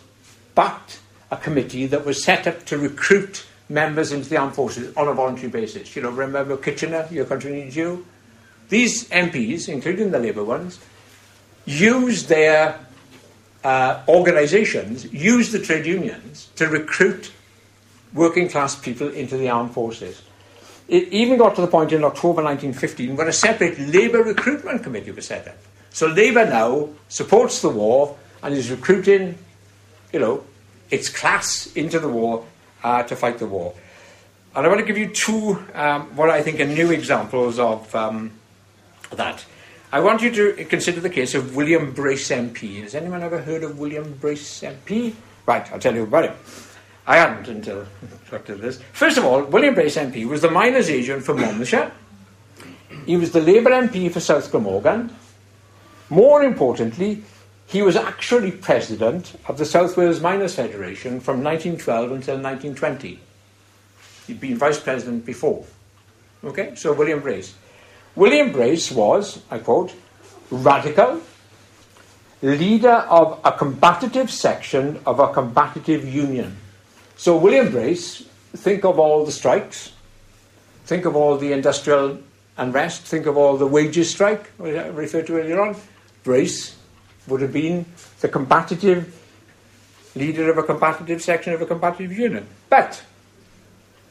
backed 0.54 1.00
a 1.30 1.36
committee 1.36 1.86
that 1.86 2.06
was 2.06 2.24
set 2.24 2.46
up 2.46 2.64
to 2.66 2.78
recruit 2.78 3.44
members 3.70 4.10
into 4.12 4.28
the 4.28 4.36
armed 4.36 4.54
forces 4.54 4.94
on 4.96 5.08
a 5.08 5.14
voluntary 5.14 5.48
basis. 5.48 5.94
You 5.94 6.02
know, 6.02 6.10
remember 6.10 6.56
Kitchener, 6.56 7.06
your 7.10 7.24
country 7.24 7.52
needs 7.52 7.76
you? 7.76 8.04
These 8.68 9.08
MPs, 9.08 9.68
including 9.68 10.10
the 10.10 10.18
Labour 10.18 10.44
ones, 10.44 10.80
used 11.64 12.28
their 12.28 12.78
uh, 13.62 14.02
organisations, 14.08 15.12
used 15.12 15.52
the 15.52 15.60
trade 15.60 15.86
unions 15.86 16.48
to 16.56 16.66
recruit 16.66 17.32
working 18.12 18.48
class 18.48 18.74
people 18.74 19.08
into 19.08 19.36
the 19.36 19.48
armed 19.48 19.72
forces. 19.72 20.20
It 20.88 21.08
even 21.12 21.38
got 21.38 21.54
to 21.54 21.60
the 21.60 21.68
point 21.68 21.92
in 21.92 22.02
October 22.02 22.42
1915 22.42 23.16
where 23.16 23.28
a 23.28 23.32
separate 23.32 23.78
Labour 23.78 24.24
recruitment 24.24 24.82
committee 24.82 25.12
was 25.12 25.26
set 25.26 25.46
up. 25.46 25.56
So 25.90 26.08
Labour 26.08 26.46
now 26.46 26.88
supports 27.08 27.62
the 27.62 27.68
war 27.68 28.16
and 28.42 28.54
is 28.54 28.70
recruiting, 28.70 29.38
you 30.12 30.18
know, 30.18 30.44
its 30.90 31.08
class 31.08 31.72
into 31.74 32.00
the 32.00 32.08
war 32.08 32.44
uh, 32.82 33.02
to 33.04 33.16
fight 33.16 33.38
the 33.38 33.46
war. 33.46 33.74
And 34.54 34.66
I 34.66 34.68
want 34.68 34.80
to 34.80 34.86
give 34.86 34.98
you 34.98 35.08
two, 35.08 35.58
um, 35.74 36.16
what 36.16 36.28
I 36.28 36.42
think 36.42 36.60
are 36.60 36.66
new 36.66 36.90
examples 36.90 37.58
of 37.58 37.94
um, 37.94 38.32
that. 39.12 39.44
I 39.92 40.00
want 40.00 40.22
you 40.22 40.30
to 40.30 40.64
consider 40.64 41.00
the 41.00 41.10
case 41.10 41.34
of 41.34 41.56
William 41.56 41.92
Brace 41.92 42.30
MP. 42.30 42.82
Has 42.82 42.94
anyone 42.94 43.22
ever 43.22 43.40
heard 43.40 43.62
of 43.62 43.78
William 43.78 44.12
Brace 44.20 44.60
MP? 44.62 45.14
Right, 45.46 45.70
I'll 45.72 45.80
tell 45.80 45.94
you 45.94 46.04
about 46.04 46.24
him. 46.24 46.34
I 47.06 47.16
hadn't 47.16 47.48
until 47.48 47.86
after 48.32 48.54
this. 48.54 48.80
First 48.92 49.18
of 49.18 49.24
all, 49.24 49.42
William 49.44 49.74
Brace 49.74 49.96
MP 49.96 50.28
was 50.28 50.42
the 50.42 50.50
miners' 50.50 50.90
agent 50.90 51.24
for 51.24 51.34
Monmouthshire. 51.34 51.90
He 53.06 53.16
was 53.16 53.32
the 53.32 53.40
Labour 53.40 53.70
MP 53.70 54.12
for 54.12 54.20
South 54.20 54.50
Glamorgan. 54.50 55.14
More 56.08 56.42
importantly, 56.42 57.22
he 57.70 57.82
was 57.82 57.94
actually 57.94 58.50
president 58.50 59.38
of 59.46 59.56
the 59.56 59.64
South 59.64 59.96
Wales 59.96 60.20
Miners 60.20 60.56
Federation 60.56 61.20
from 61.20 61.44
1912 61.44 62.02
until 62.10 62.34
1920. 62.34 63.20
He'd 64.26 64.40
been 64.40 64.58
vice 64.58 64.80
president 64.80 65.24
before. 65.24 65.64
Okay, 66.42 66.74
so 66.74 66.92
William 66.92 67.20
Brace. 67.20 67.54
William 68.16 68.50
Brace 68.50 68.90
was, 68.90 69.42
I 69.52 69.58
quote, 69.58 69.94
radical, 70.50 71.20
leader 72.42 73.06
of 73.08 73.38
a 73.44 73.52
combative 73.52 74.32
section 74.32 74.98
of 75.06 75.20
a 75.20 75.32
combative 75.32 76.04
union. 76.04 76.56
So 77.16 77.36
William 77.36 77.70
Brace, 77.70 78.24
think 78.56 78.84
of 78.84 78.98
all 78.98 79.24
the 79.24 79.30
strikes, 79.30 79.92
think 80.86 81.04
of 81.04 81.14
all 81.14 81.36
the 81.36 81.52
industrial 81.52 82.18
unrest, 82.56 83.02
think 83.02 83.26
of 83.26 83.36
all 83.36 83.56
the 83.56 83.66
wages 83.66 84.10
strike, 84.10 84.50
I 84.58 84.88
referred 84.88 85.28
to 85.28 85.38
earlier 85.38 85.60
on. 85.60 85.76
Brace 86.24 86.79
would 87.30 87.40
have 87.40 87.52
been 87.52 87.86
the 88.20 88.28
combative 88.28 89.16
leader 90.14 90.50
of 90.50 90.58
a 90.58 90.62
combative 90.62 91.22
section 91.22 91.52
of 91.52 91.62
a 91.62 91.66
combative 91.66 92.12
union. 92.12 92.46
But 92.68 93.02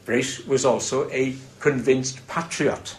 Brace 0.04 0.44
was 0.46 0.64
also 0.64 1.08
a 1.10 1.36
convinced 1.60 2.26
patriot. 2.26 2.96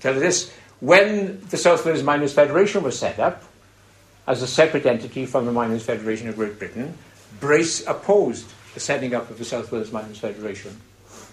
Tell 0.00 0.14
you 0.14 0.20
this 0.20 0.52
when 0.80 1.40
the 1.48 1.56
South 1.56 1.84
Wales 1.86 2.02
Miners 2.02 2.34
Federation 2.34 2.82
was 2.82 2.98
set 2.98 3.18
up 3.18 3.42
as 4.26 4.42
a 4.42 4.46
separate 4.46 4.86
entity 4.86 5.24
from 5.24 5.46
the 5.46 5.52
Miners 5.52 5.84
Federation 5.84 6.28
of 6.28 6.36
Great 6.36 6.58
Britain, 6.58 6.96
Brace 7.40 7.86
opposed 7.86 8.52
the 8.74 8.80
setting 8.80 9.14
up 9.14 9.30
of 9.30 9.38
the 9.38 9.44
South 9.44 9.72
Wales 9.72 9.90
Miners 9.92 10.18
Federation. 10.18 10.78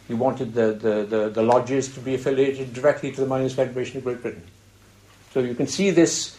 He 0.08 0.14
wanted 0.14 0.54
the, 0.54 0.74
the, 0.74 1.04
the, 1.04 1.30
the 1.30 1.44
lodges 1.44 1.94
to 1.96 2.00
be 2.00 2.16
affiliated 2.16 2.74
directly 2.74 3.12
to 3.12 3.22
the 3.22 3.28
Miners 3.28 3.54
Federation 3.54 3.98
of 3.98 4.04
Great 4.04 4.22
Britain. 4.22 4.44
So 5.34 5.40
you 5.40 5.56
can 5.56 5.68
see 5.68 5.90
this, 5.90 6.38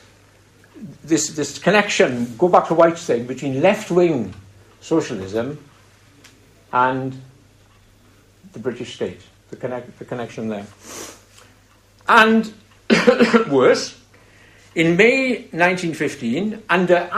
this, 1.05 1.29
this 1.29 1.59
connection, 1.59 2.37
go 2.37 2.49
back 2.49 2.69
to 2.69 2.75
White's 2.75 3.05
thing, 3.05 3.27
between 3.27 3.61
left 3.61 3.91
wing 3.91 4.35
socialism 4.81 5.59
and 6.73 7.21
the 8.53 8.59
British 8.59 8.95
state, 8.95 9.21
the, 9.51 9.57
connect, 9.57 9.99
the 9.99 10.05
connection 10.05 10.49
there. 10.49 10.67
And 12.09 12.53
worse, 13.51 14.01
in 14.75 14.97
May 14.97 15.49
1915, 15.53 16.63
under 16.69 17.09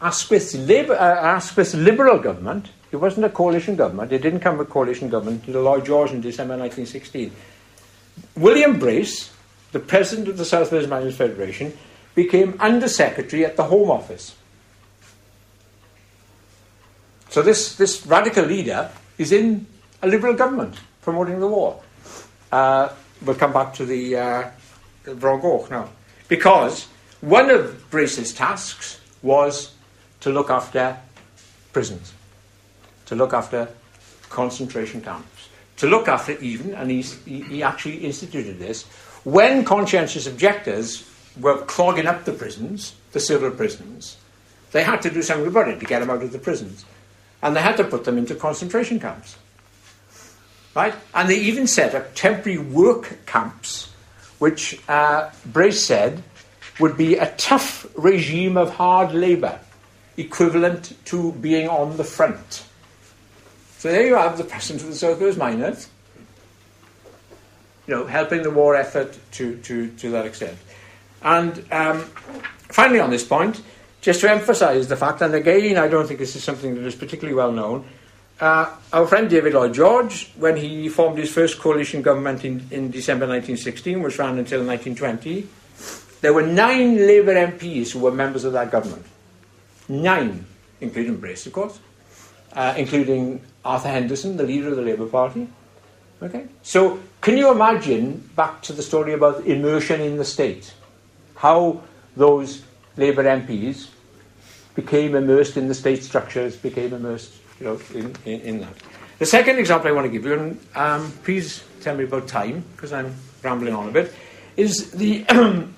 Asquith's, 0.00 0.54
Labour, 0.54 0.94
uh, 0.94 1.36
Asquith's 1.36 1.74
Liberal 1.74 2.18
government, 2.18 2.68
it 2.92 2.96
wasn't 2.96 3.26
a 3.26 3.30
coalition 3.30 3.76
government, 3.76 4.12
it 4.12 4.22
didn't 4.22 4.40
come 4.40 4.58
with 4.58 4.68
a 4.68 4.70
coalition 4.70 5.08
government 5.08 5.46
until 5.46 5.62
Lloyd 5.62 5.84
George 5.84 6.12
in 6.12 6.20
December 6.20 6.56
1916. 6.56 7.32
William 8.36 8.78
Brace, 8.78 9.32
the 9.72 9.80
president 9.80 10.28
of 10.28 10.38
the 10.38 10.44
South 10.44 10.72
Wales 10.72 10.86
Miners 10.86 11.16
Federation, 11.16 11.76
became 12.16 12.56
Under 12.58 12.88
Secretary 12.88 13.44
at 13.44 13.56
the 13.56 13.62
Home 13.64 13.90
Office. 13.90 14.34
So 17.28 17.42
this, 17.42 17.76
this 17.76 18.04
radical 18.06 18.44
leader 18.44 18.90
is 19.18 19.30
in 19.30 19.66
a 20.02 20.08
Liberal 20.08 20.34
government 20.34 20.74
promoting 21.02 21.38
the 21.38 21.46
war. 21.46 21.80
Uh, 22.50 22.88
we'll 23.22 23.36
come 23.36 23.52
back 23.52 23.74
to 23.74 23.84
the 23.84 24.16
uh, 24.16 24.50
now. 25.06 25.90
Because 26.28 26.88
one 27.20 27.50
of 27.50 27.90
Brace's 27.90 28.32
tasks 28.32 28.98
was 29.22 29.74
to 30.20 30.30
look 30.30 30.50
after 30.50 30.96
prisons, 31.72 32.14
to 33.06 33.14
look 33.14 33.34
after 33.34 33.68
concentration 34.30 35.02
camps, 35.02 35.48
to 35.76 35.86
look 35.86 36.08
after 36.08 36.32
even, 36.38 36.74
and 36.74 36.90
he, 36.90 37.02
he 37.02 37.62
actually 37.62 37.98
instituted 37.98 38.58
this, 38.58 38.84
when 39.24 39.64
conscientious 39.64 40.26
objectors 40.26 41.10
were 41.40 41.58
clogging 41.62 42.06
up 42.06 42.24
the 42.24 42.32
prisons, 42.32 42.94
the 43.12 43.20
civil 43.20 43.50
prisons, 43.50 44.16
they 44.72 44.82
had 44.82 45.02
to 45.02 45.10
do 45.10 45.22
something 45.22 45.46
about 45.46 45.68
it 45.68 45.80
to 45.80 45.86
get 45.86 46.00
them 46.00 46.10
out 46.10 46.22
of 46.22 46.32
the 46.32 46.38
prisons. 46.38 46.84
And 47.42 47.54
they 47.54 47.62
had 47.62 47.76
to 47.76 47.84
put 47.84 48.04
them 48.04 48.18
into 48.18 48.34
concentration 48.34 49.00
camps. 49.00 49.36
Right? 50.74 50.94
And 51.14 51.28
they 51.28 51.38
even 51.38 51.66
set 51.66 51.94
up 51.94 52.14
temporary 52.14 52.58
work 52.58 53.18
camps, 53.26 53.90
which 54.38 54.78
uh, 54.88 55.30
Brace 55.46 55.82
said 55.82 56.22
would 56.78 56.96
be 56.96 57.16
a 57.16 57.32
tough 57.36 57.86
regime 57.94 58.56
of 58.56 58.74
hard 58.74 59.14
labour, 59.14 59.58
equivalent 60.16 60.92
to 61.06 61.32
being 61.32 61.68
on 61.68 61.96
the 61.96 62.04
front. 62.04 62.64
So 63.78 63.90
there 63.90 64.06
you 64.06 64.16
have 64.16 64.36
the 64.36 64.44
president 64.44 64.82
of 64.82 64.90
the 64.90 64.96
South 64.96 65.20
Wales 65.20 65.36
Miners, 65.36 65.88
you 67.86 67.94
know, 67.94 68.06
helping 68.06 68.42
the 68.42 68.50
war 68.50 68.74
effort 68.74 69.18
to, 69.32 69.56
to, 69.58 69.88
to 69.88 70.10
that 70.10 70.26
extent. 70.26 70.58
And 71.26 71.64
um, 71.72 72.02
finally, 72.68 73.00
on 73.00 73.10
this 73.10 73.24
point, 73.24 73.60
just 74.00 74.20
to 74.20 74.30
emphasise 74.30 74.86
the 74.86 74.96
fact, 74.96 75.20
and 75.22 75.34
again, 75.34 75.76
I 75.76 75.88
don't 75.88 76.06
think 76.06 76.20
this 76.20 76.36
is 76.36 76.44
something 76.44 76.76
that 76.76 76.84
is 76.86 76.94
particularly 76.94 77.34
well 77.34 77.50
known, 77.50 77.84
uh, 78.40 78.72
our 78.92 79.08
friend 79.08 79.28
David 79.28 79.54
Lloyd 79.54 79.74
George, 79.74 80.30
when 80.36 80.56
he 80.56 80.88
formed 80.88 81.18
his 81.18 81.32
first 81.32 81.58
coalition 81.58 82.00
government 82.00 82.44
in, 82.44 82.64
in 82.70 82.92
December 82.92 83.26
1916, 83.26 84.00
which 84.02 84.20
ran 84.20 84.38
until 84.38 84.64
1920, 84.64 85.48
there 86.20 86.32
were 86.32 86.46
nine 86.46 86.96
Labour 86.96 87.34
MPs 87.34 87.90
who 87.90 87.98
were 87.98 88.12
members 88.12 88.44
of 88.44 88.52
that 88.52 88.70
government. 88.70 89.04
Nine, 89.88 90.46
including 90.80 91.16
Brace, 91.16 91.44
of 91.46 91.52
course, 91.52 91.80
uh, 92.52 92.74
including 92.76 93.40
Arthur 93.64 93.88
Henderson, 93.88 94.36
the 94.36 94.44
leader 94.44 94.68
of 94.68 94.76
the 94.76 94.82
Labour 94.82 95.06
Party. 95.06 95.48
Okay? 96.22 96.46
So, 96.62 97.00
can 97.20 97.36
you 97.36 97.50
imagine, 97.50 98.30
back 98.36 98.62
to 98.62 98.72
the 98.72 98.82
story 98.82 99.12
about 99.12 99.44
immersion 99.44 100.00
in 100.00 100.18
the 100.18 100.24
state, 100.24 100.72
how 101.36 101.82
those 102.16 102.62
Labour 102.96 103.24
MPs 103.24 103.88
became 104.74 105.14
immersed 105.14 105.56
in 105.56 105.68
the 105.68 105.74
state 105.74 106.02
structures, 106.02 106.56
became 106.56 106.92
immersed 106.92 107.34
you 107.60 107.66
know, 107.66 107.80
in, 107.94 108.14
in, 108.24 108.40
in 108.40 108.60
that. 108.60 108.74
The 109.18 109.26
second 109.26 109.58
example 109.58 109.88
I 109.88 109.92
want 109.92 110.06
to 110.06 110.10
give 110.10 110.24
you, 110.24 110.34
and 110.34 110.60
um, 110.74 111.12
please 111.24 111.64
tell 111.80 111.96
me 111.96 112.04
about 112.04 112.28
time, 112.28 112.64
because 112.72 112.92
I'm 112.92 113.14
rambling 113.42 113.74
on 113.74 113.88
a 113.88 113.92
bit, 113.92 114.12
is 114.56 114.90
the 114.90 115.24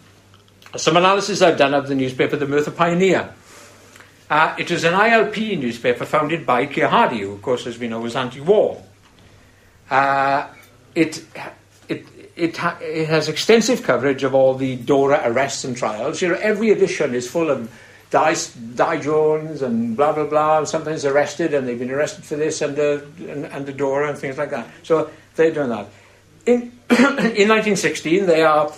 some 0.77 0.97
analysis 0.97 1.41
I've 1.41 1.57
done 1.59 1.75
of 1.75 1.87
the 1.87 1.95
newspaper, 1.95 2.37
the 2.37 2.47
Merthyr 2.47 2.73
Pioneer. 2.73 3.33
Uh, 4.29 4.55
it 4.59 4.71
is 4.71 4.85
an 4.85 4.93
ILP 4.93 5.59
newspaper 5.59 6.05
founded 6.05 6.45
by 6.45 6.67
Keir 6.67 6.89
Hardie, 6.89 7.21
who, 7.21 7.33
of 7.33 7.43
course, 7.43 7.67
as 7.67 7.79
we 7.79 7.89
know, 7.89 8.01
was 8.01 8.15
anti-war. 8.15 8.83
Uh, 9.89 10.49
it, 10.95 11.25
it, 12.39 12.57
ha- 12.57 12.79
it 12.81 13.09
has 13.09 13.29
extensive 13.29 13.83
coverage 13.83 14.23
of 14.23 14.35
all 14.35 14.55
the 14.55 14.77
Dora 14.77 15.21
arrests 15.25 15.65
and 15.65 15.77
trials. 15.77 16.23
You 16.23 16.29
know, 16.29 16.39
every 16.41 16.71
edition 16.71 17.15
is 17.15 17.29
full 17.29 17.51
of 17.51 17.71
Di, 18.11 18.35
Di 18.75 19.01
Jones 19.01 19.61
and 19.63 19.97
blah 19.97 20.13
blah 20.13 20.25
blah. 20.25 20.65
Sometimes 20.65 21.05
arrested, 21.05 21.53
and 21.53 21.67
they've 21.67 21.79
been 21.79 21.91
arrested 21.91 22.25
for 22.25 22.37
this 22.37 22.63
under 22.63 23.07
under 23.53 23.73
Dora 23.73 24.09
and 24.09 24.19
things 24.19 24.39
like 24.39 24.51
that. 24.51 24.69
So 24.83 25.11
they're 25.35 25.53
doing 25.53 25.69
that. 25.71 25.89
In 26.47 26.55
in 26.91 27.49
1916, 27.49 28.27
they 28.27 28.43
are 28.43 28.73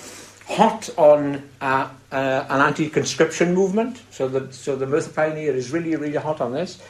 hot 0.48 0.90
on 0.96 1.48
uh, 1.60 1.88
uh, 2.10 2.44
an 2.48 2.60
anti-conscription 2.60 3.54
movement. 3.54 4.02
So 4.10 4.26
the 4.26 4.52
so 4.52 4.74
the 4.74 4.86
Merthyr 4.86 5.12
Pioneer 5.12 5.54
is 5.54 5.70
really 5.70 5.94
really 5.94 6.16
hot 6.18 6.40
on 6.40 6.52
this. 6.52 6.82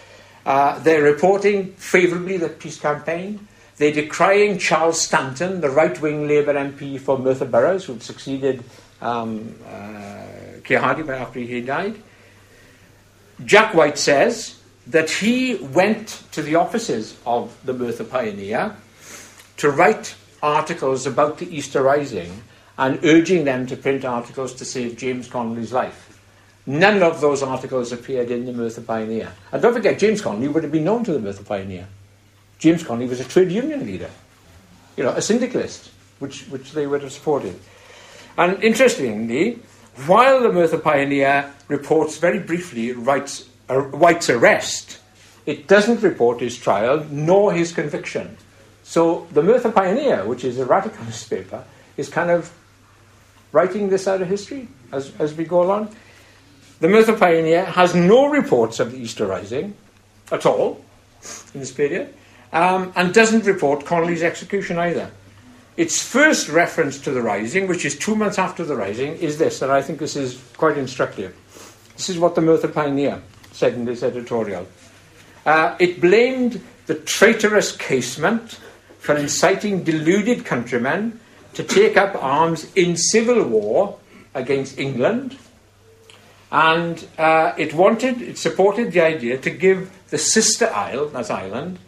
Uh, 0.47 0.79
they're 0.79 1.03
reporting 1.03 1.73
favourably 1.75 2.39
the 2.39 2.49
peace 2.49 2.81
campaign. 2.81 3.47
They're 3.81 3.93
decrying 3.93 4.59
Charles 4.59 5.01
Stanton, 5.01 5.63
the 5.63 5.71
right-wing 5.71 6.29
Labour 6.29 6.53
MP 6.53 7.01
for 7.01 7.19
Merthyr 7.19 7.47
Boroughs, 7.47 7.87
who 7.87 7.99
succeeded 7.99 8.63
um, 9.01 9.55
uh, 9.67 10.61
Keir 10.65 10.81
Hardie 10.81 11.09
after 11.09 11.41
he 11.41 11.63
died. 11.63 11.97
Jack 13.43 13.73
White 13.73 13.97
says 13.97 14.61
that 14.89 15.09
he 15.09 15.55
went 15.55 16.25
to 16.33 16.43
the 16.43 16.57
offices 16.57 17.17
of 17.25 17.57
the 17.65 17.73
Merthyr 17.73 18.05
Pioneer 18.05 18.77
to 19.57 19.71
write 19.71 20.15
articles 20.43 21.07
about 21.07 21.39
the 21.39 21.47
Easter 21.47 21.83
Rising 21.83 22.43
and 22.77 23.03
urging 23.03 23.47
them 23.47 23.67
to 23.67 23.79
print 23.79 24.05
articles 24.05 24.53
to 24.57 24.67
save 24.67 24.99
James 24.99 25.27
Connolly's 25.27 25.73
life. 25.73 26.21
None 26.67 27.03
of 27.03 27.23
those 27.23 27.43
articles 27.43 27.93
appeared 27.93 28.31
in 28.31 28.45
the 28.45 28.53
Merthyr 28.53 28.83
Pioneer. 28.83 29.33
And 29.51 29.63
don't 29.63 29.73
forget, 29.73 29.99
James 29.99 30.21
Connolly 30.21 30.49
would 30.49 30.65
have 30.65 30.73
been 30.73 30.85
known 30.85 31.03
to 31.05 31.15
the 31.15 31.19
Merthyr 31.19 31.45
Pioneer. 31.45 31.89
James 32.61 32.85
Connolly 32.85 33.09
was 33.09 33.21
a 33.21 33.25
trade 33.25 33.51
union 33.51 33.85
leader, 33.85 34.11
you 34.97 35.03
know, 35.03 35.11
a 35.11 35.23
syndicalist, 35.23 35.91
which, 36.21 36.43
which 36.45 36.73
they 36.73 36.87
would 36.87 37.03
have 37.03 37.11
supported. 37.11 37.59
And 38.37 38.63
interestingly, 38.63 39.59
while 40.07 40.41
the 40.41 40.53
Merthyr 40.53 40.79
Pioneer 40.79 41.53
reports 41.69 42.19
very 42.19 42.39
briefly 42.39 42.93
Wright's, 42.93 43.49
uh, 43.69 43.81
White's 43.81 44.31
arrest, 44.31 44.99
it 45.47 45.67
doesn't 45.67 46.03
report 46.03 46.41
his 46.41 46.59
trial 46.59 47.05
nor 47.11 47.53
his 47.53 47.73
conviction. 47.73 48.37
So 48.83 49.27
the 49.33 49.43
Merthyr 49.43 49.73
Pioneer, 49.73 50.27
which 50.27 50.45
is 50.45 50.59
a 50.59 50.67
radical 50.67 51.03
newspaper, 51.05 51.65
is 51.97 52.09
kind 52.09 52.31
of 52.31 52.53
writing 53.53 53.89
this 53.89 54.07
out 54.07 54.21
of 54.21 54.29
history 54.29 54.69
as, 54.93 55.13
as 55.19 55.35
we 55.35 55.45
go 55.45 55.63
along. 55.63 55.95
The 56.81 56.89
Merthyr 56.89 57.17
Pioneer 57.17 57.65
has 57.65 57.95
no 57.95 58.29
reports 58.29 58.81
of 58.81 58.93
the 58.93 58.99
Easter 58.99 59.27
Rising 59.27 59.75
at 60.31 60.47
all 60.47 60.85
in 61.55 61.61
this 61.61 61.73
period, 61.73 62.15
um, 62.53 62.93
and 62.97 63.15
doesn't 63.15 63.45
report 63.45 63.85
Connolly's 63.85 64.23
execution 64.23 64.79
either. 64.79 65.11
Its 65.77 66.03
first 66.03 66.49
reference 66.49 66.99
to 67.01 67.11
the 67.11 67.23
Rising, 67.23 67.67
which 67.67 67.85
is 67.85 67.97
two 67.97 68.15
months 68.15 68.39
after 68.39 68.65
the 68.65 68.77
Rising, 68.77 69.17
is 69.17 69.39
this, 69.39 69.63
and 69.63 69.73
I 69.73 69.83
think 69.83 69.99
this 69.99 70.17
is 70.17 70.43
quite 70.57 70.77
instructive. 70.77 71.35
This 71.97 72.11
is 72.11 72.19
what 72.19 72.35
the 72.35 72.41
Merthyr 72.41 72.69
Pioneer 72.69 73.23
said 73.53 73.75
in 73.75 73.85
this 73.85 74.03
editorial. 74.03 74.67
Uh, 75.47 75.77
it 75.79 76.01
blamed 76.01 76.61
the 76.87 76.95
traitorous 76.95 77.75
Casement 77.77 78.59
for 78.99 79.17
inciting 79.17 79.83
deluded 79.83 80.45
countrymen 80.45 81.19
to 81.55 81.63
take 81.65 81.97
up 81.97 82.15
arms 82.23 82.71
in 82.75 82.97
civil 82.97 83.43
war 83.45 83.99
against 84.35 84.79
England. 84.79 85.37
And 86.53 87.07
uh, 87.17 87.53
it 87.57 87.75
wanted, 87.75 88.21
it 88.21 88.39
supported 88.39 88.93
the 88.93 89.01
idea 89.01 89.39
to 89.39 89.51
give 89.51 89.91
the 90.11 90.19
sister 90.19 90.69
isle, 90.75 91.09
that's 91.09 91.31
Ireland, 91.31 91.79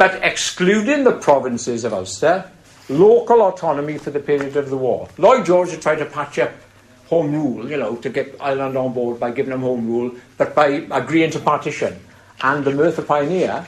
but 0.00 0.18
excluding 0.24 1.04
the 1.04 1.12
provinces 1.12 1.84
of 1.84 1.92
Ulster, 1.92 2.50
local 2.88 3.42
autonomy 3.42 3.98
for 3.98 4.10
the 4.10 4.18
period 4.18 4.56
of 4.56 4.70
the 4.70 4.76
war. 4.78 5.06
Lloyd 5.18 5.44
George 5.44 5.72
had 5.72 5.82
tried 5.82 5.96
to 5.96 6.06
patch 6.06 6.38
up 6.38 6.52
home 7.08 7.30
rule, 7.34 7.70
you 7.70 7.76
know, 7.76 7.96
to 7.96 8.08
get 8.08 8.34
Ireland 8.40 8.78
on 8.78 8.94
board 8.94 9.20
by 9.20 9.30
giving 9.30 9.50
them 9.50 9.60
home 9.60 9.86
rule, 9.86 10.12
but 10.38 10.54
by 10.54 10.86
agreeing 10.90 11.32
to 11.32 11.38
partition. 11.38 12.00
And 12.40 12.64
the 12.64 12.70
Merthyr 12.70 13.02
Pioneer 13.02 13.66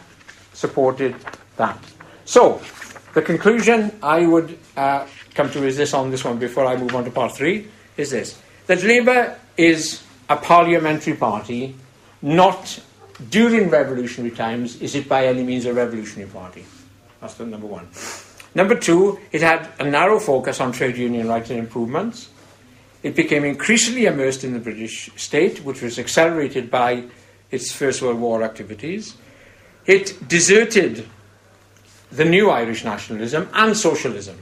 supported 0.55 1.15
that. 1.59 1.79
So, 2.25 2.63
the 3.13 3.21
conclusion 3.21 3.93
I 4.03 4.25
would 4.25 4.59
uh, 4.75 5.07
come 5.35 5.51
to 5.51 5.67
is 5.67 5.77
this 5.77 5.93
on 5.93 6.11
this 6.11 6.25
one 6.25 6.39
before 6.39 6.65
I 6.65 6.79
move 6.79 6.95
on 6.95 7.05
to 7.05 7.11
part 7.11 7.37
three 7.37 7.69
is 7.99 8.09
this 8.09 8.41
that 8.69 8.83
Labour 8.83 9.39
is 9.59 10.03
a 10.31 10.37
parliamentary 10.39 11.15
party, 11.15 11.75
not 12.23 12.81
during 13.31 13.71
revolutionary 13.71 14.35
times 14.35 14.81
is 14.81 14.95
it 14.95 15.09
by 15.09 15.27
any 15.27 15.43
means 15.43 15.67
a 15.67 15.75
revolutionary 15.75 16.31
party. 16.31 16.65
That's 17.21 17.35
the 17.35 17.47
number 17.47 17.67
one. 17.67 17.89
Number 18.55 18.75
two, 18.75 19.19
it 19.31 19.41
had 19.41 19.69
a 19.79 19.85
narrow 19.85 20.19
focus 20.19 20.61
on 20.61 20.73
trade 20.73 20.97
union 20.97 21.29
rights 21.29 21.51
and 21.51 21.59
improvements. 21.59 22.29
It 23.03 23.17
became 23.17 23.45
increasingly 23.45 24.07
immersed 24.07 24.45
in 24.45 24.53
the 24.53 24.59
British 24.59 25.11
state, 25.17 25.65
which 25.65 25.83
was 25.83 25.99
accelerated 25.99 26.71
by 26.71 27.05
its 27.51 27.73
First 27.73 28.03
World 28.03 28.21
War 28.21 28.43
activities. 28.43 29.17
It 29.87 30.29
deserted 30.29 31.09
the 32.11 32.25
new 32.25 32.51
Irish 32.51 32.85
nationalism 32.85 33.49
and 33.55 33.77
socialism. 33.77 34.39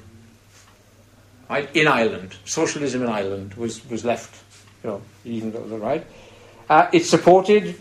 Right, 1.48 1.68
in 1.74 1.88
Ireland, 1.88 2.36
socialism 2.44 3.02
in 3.02 3.08
Ireland 3.08 3.54
was, 3.54 3.88
was 3.90 4.04
left, 4.04 4.40
you 4.84 4.90
know, 4.90 5.02
even 5.24 5.50
though 5.50 5.66
the 5.66 5.78
right. 5.78 6.06
Uh, 6.68 6.88
it 6.92 7.04
supported 7.04 7.74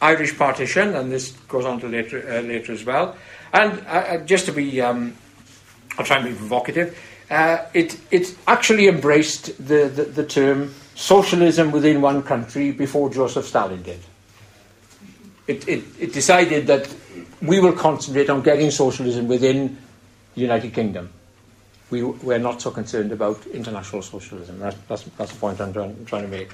Irish 0.00 0.36
partition, 0.36 0.94
and 0.94 1.12
this 1.12 1.32
goes 1.48 1.64
on 1.64 1.80
to 1.80 1.88
later, 1.88 2.24
uh, 2.28 2.40
later 2.40 2.72
as 2.72 2.84
well. 2.84 3.16
And 3.52 3.80
uh, 3.86 3.90
uh 3.90 4.18
just 4.18 4.46
to 4.46 4.52
be, 4.52 4.80
um, 4.80 5.14
I'll 5.98 6.04
try 6.04 6.16
and 6.16 6.26
be 6.26 6.34
provocative, 6.34 6.98
uh, 7.30 7.66
it, 7.74 7.98
it 8.10 8.36
actually 8.46 8.88
embraced 8.88 9.56
the, 9.64 9.88
the, 9.88 10.04
the 10.04 10.26
term 10.26 10.74
socialism 10.94 11.70
within 11.70 12.00
one 12.00 12.22
country 12.22 12.72
before 12.72 13.08
Joseph 13.10 13.46
Stalin 13.46 13.82
did. 13.82 14.00
It, 15.46 15.66
it, 15.68 15.84
it, 15.98 16.12
decided 16.12 16.66
that 16.66 16.94
we 17.42 17.58
will 17.58 17.72
concentrate 17.72 18.30
on 18.30 18.42
getting 18.42 18.70
socialism 18.70 19.26
within 19.26 19.78
the 20.34 20.40
United 20.40 20.74
Kingdom. 20.74 21.10
We, 21.90 22.02
we're 22.02 22.38
not 22.38 22.62
so 22.62 22.70
concerned 22.70 23.10
about 23.12 23.44
international 23.46 24.02
socialism. 24.02 24.58
That's, 24.58 24.76
that's, 24.88 25.02
that's 25.16 25.32
the 25.32 25.38
point 25.38 25.60
I'm 25.60 25.72
trying, 25.72 26.04
trying 26.04 26.22
to 26.22 26.28
make. 26.28 26.50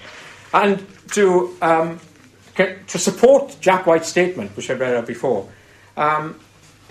And 0.55 0.87
to 1.13 1.57
um, 1.61 2.01
to 2.57 2.99
support 2.99 3.57
Jack 3.61 3.87
White's 3.87 4.09
statement, 4.09 4.57
which 4.57 4.71
I 4.71 4.75
read 4.75 4.95
out 4.95 5.07
before, 5.07 5.49
um, 5.97 6.41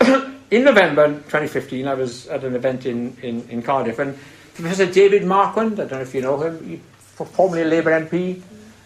in 0.50 0.64
November 0.64 1.08
2015, 1.08 1.88
I 1.88 1.94
was 1.94 2.26
at 2.28 2.44
an 2.44 2.54
event 2.54 2.86
in, 2.86 3.16
in, 3.22 3.48
in, 3.48 3.62
Cardiff, 3.62 3.98
and 3.98 4.16
Professor 4.54 4.86
David 4.86 5.24
Marquand, 5.24 5.74
I 5.74 5.84
don't 5.84 5.92
know 5.92 6.00
if 6.00 6.14
you 6.14 6.22
know 6.22 6.40
him, 6.40 6.82
formerly 7.00 7.62
a 7.62 7.64
Labour 7.66 7.90
MP. 7.90 8.42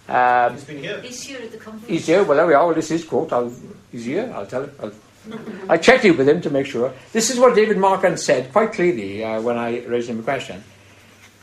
Um, 0.08 0.54
he's 0.54 0.64
been 0.64 0.78
here. 0.78 1.00
He's 1.00 1.22
here 1.22 1.40
at 1.40 1.52
the 1.52 1.58
conference. 1.58 1.88
He's 1.88 2.06
here. 2.06 2.24
Well, 2.24 2.36
there 2.36 2.46
we 2.46 2.54
are. 2.54 2.66
Well, 2.66 2.74
this 2.74 2.90
is 2.90 3.04
quote. 3.04 3.32
I'll, 3.32 3.52
he's 3.92 4.06
here. 4.06 4.32
I'll 4.34 4.46
tell 4.46 4.64
him. 4.64 4.72
I'll, 4.80 4.92
I 5.68 5.76
checked 5.76 6.04
it 6.04 6.16
with 6.16 6.28
him 6.28 6.40
to 6.40 6.50
make 6.50 6.66
sure. 6.66 6.92
This 7.12 7.30
is 7.30 7.38
what 7.38 7.54
David 7.54 7.76
Marquand 7.76 8.18
said 8.18 8.50
quite 8.50 8.72
clearly 8.72 9.22
uh, 9.22 9.40
when 9.40 9.56
I 9.56 9.84
raised 9.84 10.08
him 10.08 10.20
a 10.20 10.22
question. 10.22 10.64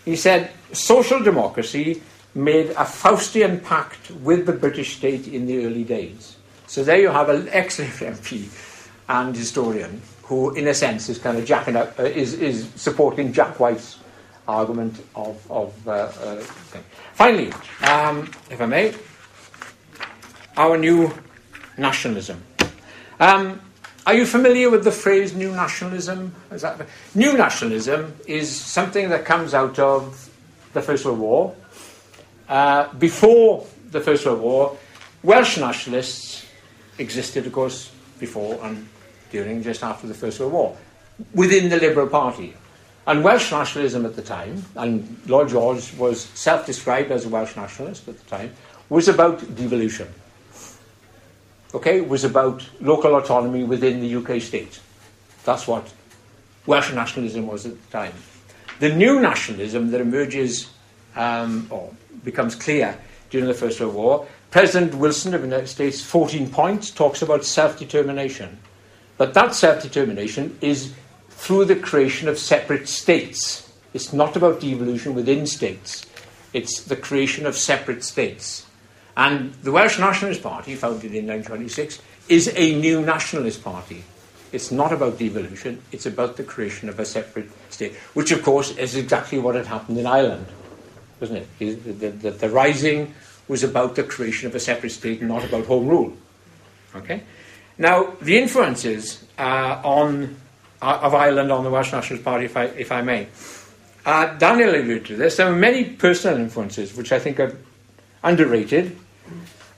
He 0.04 0.16
said, 0.16 0.52
social 0.74 1.22
democracy 1.22 2.02
made 2.38 2.70
a 2.70 2.86
Faustian 2.86 3.64
pact 3.64 4.12
with 4.12 4.46
the 4.46 4.54
British 4.54 4.98
state 4.98 5.28
in 5.28 5.48
the 5.48 5.66
early 5.66 5.84
days. 5.84 6.38
So 6.68 6.84
there 6.84 7.00
you 7.00 7.10
have 7.10 7.30
an 7.30 7.50
excellent 7.52 7.94
MP 7.94 8.48
and 9.10 9.36
historian 9.36 10.02
who, 10.24 10.54
in 10.54 10.68
a 10.68 10.74
sense, 10.74 11.10
is 11.10 11.18
kind 11.18 11.38
of 11.38 11.46
jacking 11.46 11.76
up, 11.76 12.00
uh, 12.00 12.04
is, 12.04 12.34
is 12.36 12.70
supporting 12.76 13.34
Jack 13.34 13.60
White's 13.60 13.98
argument 14.48 15.04
of, 15.16 15.52
of 15.52 15.88
uh, 15.88 15.92
uh, 15.92 16.42
Finally, 17.14 17.52
um, 17.84 18.30
if 18.52 18.62
I 18.62 18.66
may, 18.66 18.94
our 20.56 20.78
new 20.78 21.12
nationalism. 21.78 22.44
Um, 23.20 23.60
are 24.06 24.14
you 24.14 24.26
familiar 24.26 24.70
with 24.70 24.84
the 24.84 24.92
phrase 24.92 25.34
new 25.34 25.52
nationalism? 25.52 26.36
Is 26.52 26.62
that, 26.62 26.80
new 27.16 27.36
nationalism 27.36 28.16
is 28.28 28.54
something 28.54 29.10
that 29.10 29.26
comes 29.26 29.54
out 29.54 29.80
of 29.80 30.30
the 30.74 30.82
First 30.82 31.04
World 31.06 31.20
War 31.20 31.56
uh, 32.50 32.94
before 32.94 33.66
the 33.92 34.02
First 34.02 34.26
World 34.26 34.42
War, 34.42 34.78
Welsh 35.24 35.58
nationalists 35.58 36.46
existed, 36.98 37.46
of 37.46 37.54
course, 37.54 37.92
before 38.20 38.60
and 38.64 38.88
during, 39.32 39.64
just 39.64 39.84
after 39.84 40.08
the 40.08 40.14
First 40.14 40.40
World 40.40 40.54
War, 40.54 40.78
within 41.34 41.70
the 41.70 41.78
Liberal 41.78 42.08
Party. 42.08 42.56
And 43.06 43.24
Welsh 43.24 43.52
nationalism 43.52 44.06
at 44.06 44.16
the 44.16 44.22
time, 44.22 44.66
and 44.76 45.22
Lloyd 45.28 45.50
George 45.50 45.94
was 45.94 46.22
self 46.22 46.66
described 46.66 47.12
as 47.12 47.26
a 47.26 47.30
Welsh 47.30 47.56
nationalist 47.56 48.08
at 48.08 48.18
the 48.18 48.26
time, 48.26 48.54
was 48.90 49.08
about 49.08 49.40
devolution. 49.56 50.08
Okay, 51.74 52.02
was 52.02 52.24
about 52.24 52.68
local 52.80 53.16
autonomy 53.16 53.64
within 53.64 54.02
the 54.02 54.16
UK 54.16 54.42
state. 54.42 54.80
That's 55.44 55.68
what 55.68 55.92
Welsh 56.66 56.94
nationalism 56.94 57.48
was 57.48 57.66
at 57.66 57.82
the 57.82 57.92
time. 57.92 58.14
The 58.80 58.94
new 58.94 59.20
nationalism 59.20 59.92
that 59.92 60.02
emerges, 60.02 60.70
um, 61.16 61.68
or 61.70 61.94
becomes 62.24 62.56
clear 62.56 62.98
during 63.30 63.48
the 63.48 63.54
First 63.54 63.80
World 63.80 63.96
War. 63.96 64.28
President 64.52 64.96
Wilson 64.96 65.34
of 65.34 65.42
the 65.42 65.48
United 65.48 65.68
States, 65.68 66.02
14 66.02 66.50
points, 66.50 66.92
talks 66.92 67.22
about 67.22 67.46
self 67.46 67.78
determination. 67.78 68.58
But 69.18 69.34
that 69.34 69.56
self 69.56 69.82
determination 69.82 70.58
is 70.62 70.94
through 71.30 71.66
the 71.66 71.76
creation 71.76 72.28
of 72.28 72.38
separate 72.38 72.88
states. 72.88 73.72
It's 73.94 74.14
not 74.14 74.36
about 74.36 74.62
devolution 74.62 75.16
within 75.16 75.46
states, 75.48 76.06
it's 76.54 76.82
the 76.82 76.96
creation 76.96 77.46
of 77.46 77.56
separate 77.56 78.04
states. 78.04 78.66
And 79.16 79.54
the 79.56 79.72
Welsh 79.72 79.98
Nationalist 79.98 80.44
Party, 80.44 80.76
founded 80.76 81.16
in 81.16 81.26
1926, 81.26 82.00
is 82.30 82.54
a 82.56 82.80
new 82.80 83.02
nationalist 83.02 83.64
party. 83.64 84.04
It's 84.52 84.72
not 84.72 84.94
about 84.94 85.18
devolution, 85.18 85.82
it's 85.92 86.06
about 86.06 86.38
the 86.38 86.44
creation 86.44 86.88
of 86.88 87.00
a 87.00 87.06
separate 87.06 87.50
state, 87.70 87.96
which, 88.14 88.32
of 88.32 88.44
course, 88.44 88.78
is 88.78 88.96
exactly 88.96 89.40
what 89.40 89.56
had 89.56 89.66
happened 89.66 89.98
in 89.98 90.06
Ireland 90.06 90.46
wasn't 91.20 91.46
it? 91.60 91.60
The, 91.60 92.10
the, 92.10 92.32
the, 92.32 92.50
rising 92.50 93.14
was 93.48 93.64
about 93.64 93.96
the 93.96 94.04
creation 94.04 94.48
of 94.48 94.56
a 94.56 94.60
separate 94.60 94.92
state, 94.92 95.22
not 95.22 95.44
about 95.44 95.66
home 95.66 95.88
rule. 95.88 96.14
Okay. 96.96 97.24
Now, 97.78 98.14
the 98.22 98.38
influences 98.38 99.24
uh, 99.38 99.82
on 99.84 100.38
uh, 100.82 101.00
of 101.02 101.14
Ireland 101.14 101.52
on 101.52 101.64
the 101.64 101.70
Welsh 101.70 101.92
Nationalist 101.92 102.24
Party, 102.24 102.46
if 102.46 102.56
I, 102.56 102.66
if 102.66 102.92
I 102.92 103.02
may. 103.02 103.28
Uh, 104.06 104.38
Daniel 104.38 104.70
alluded 104.70 105.06
to 105.08 105.16
this. 105.16 105.38
There 105.38 105.48
are 105.48 105.56
many 105.56 105.84
personal 105.84 106.38
influences 106.40 106.96
which 106.96 107.12
I 107.12 107.20
think 107.20 107.40
are 107.40 107.58
underrated. 108.24 108.98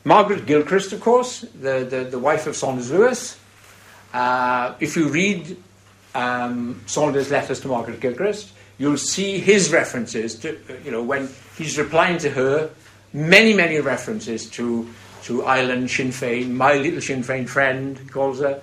Margaret 0.03 0.45
Gilchrist, 0.45 0.93
of 0.93 1.01
course, 1.01 1.41
the, 1.41 1.87
the, 1.89 2.07
the 2.11 2.19
wife 2.19 2.47
of 2.47 2.55
Saunders 2.55 2.91
Lewis. 2.91 3.39
Uh, 4.13 4.75
if 4.79 4.95
you 4.95 5.07
read 5.07 5.57
um, 6.15 6.81
Saunders' 6.85 7.31
letters 7.31 7.59
to 7.61 7.67
Margaret 7.67 7.99
Gilchrist, 7.99 8.51
you'll 8.79 8.97
see 8.97 9.37
his 9.37 9.71
references 9.71 10.35
to, 10.35 10.57
you 10.83 10.89
know, 10.89 11.03
when 11.03 11.29
he's 11.57 11.77
replying 11.77 12.17
to 12.17 12.29
her, 12.31 12.71
many, 13.13 13.53
many 13.53 13.79
references 13.79 14.49
to, 14.51 14.89
to 15.23 15.43
Ireland, 15.43 15.91
Sinn 15.91 16.09
Féin, 16.09 16.51
my 16.51 16.73
little 16.73 17.01
Sinn 17.01 17.21
Féin 17.21 17.47
friend, 17.47 18.09
calls 18.11 18.39
her. 18.39 18.61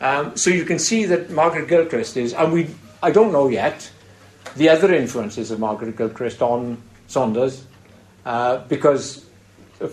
Um, 0.00 0.36
so 0.36 0.50
you 0.50 0.64
can 0.64 0.78
see 0.78 1.04
that 1.06 1.30
Margaret 1.30 1.68
Gilchrist 1.68 2.16
is, 2.16 2.32
and 2.32 2.52
we, 2.52 2.70
I 3.02 3.10
don't 3.10 3.32
know 3.32 3.48
yet, 3.48 3.90
the 4.56 4.68
other 4.68 4.94
influences 4.94 5.50
of 5.50 5.58
Margaret 5.58 5.96
Gilchrist 5.96 6.40
on 6.40 6.80
Saunders, 7.08 7.64
uh, 8.24 8.58
because 8.68 9.26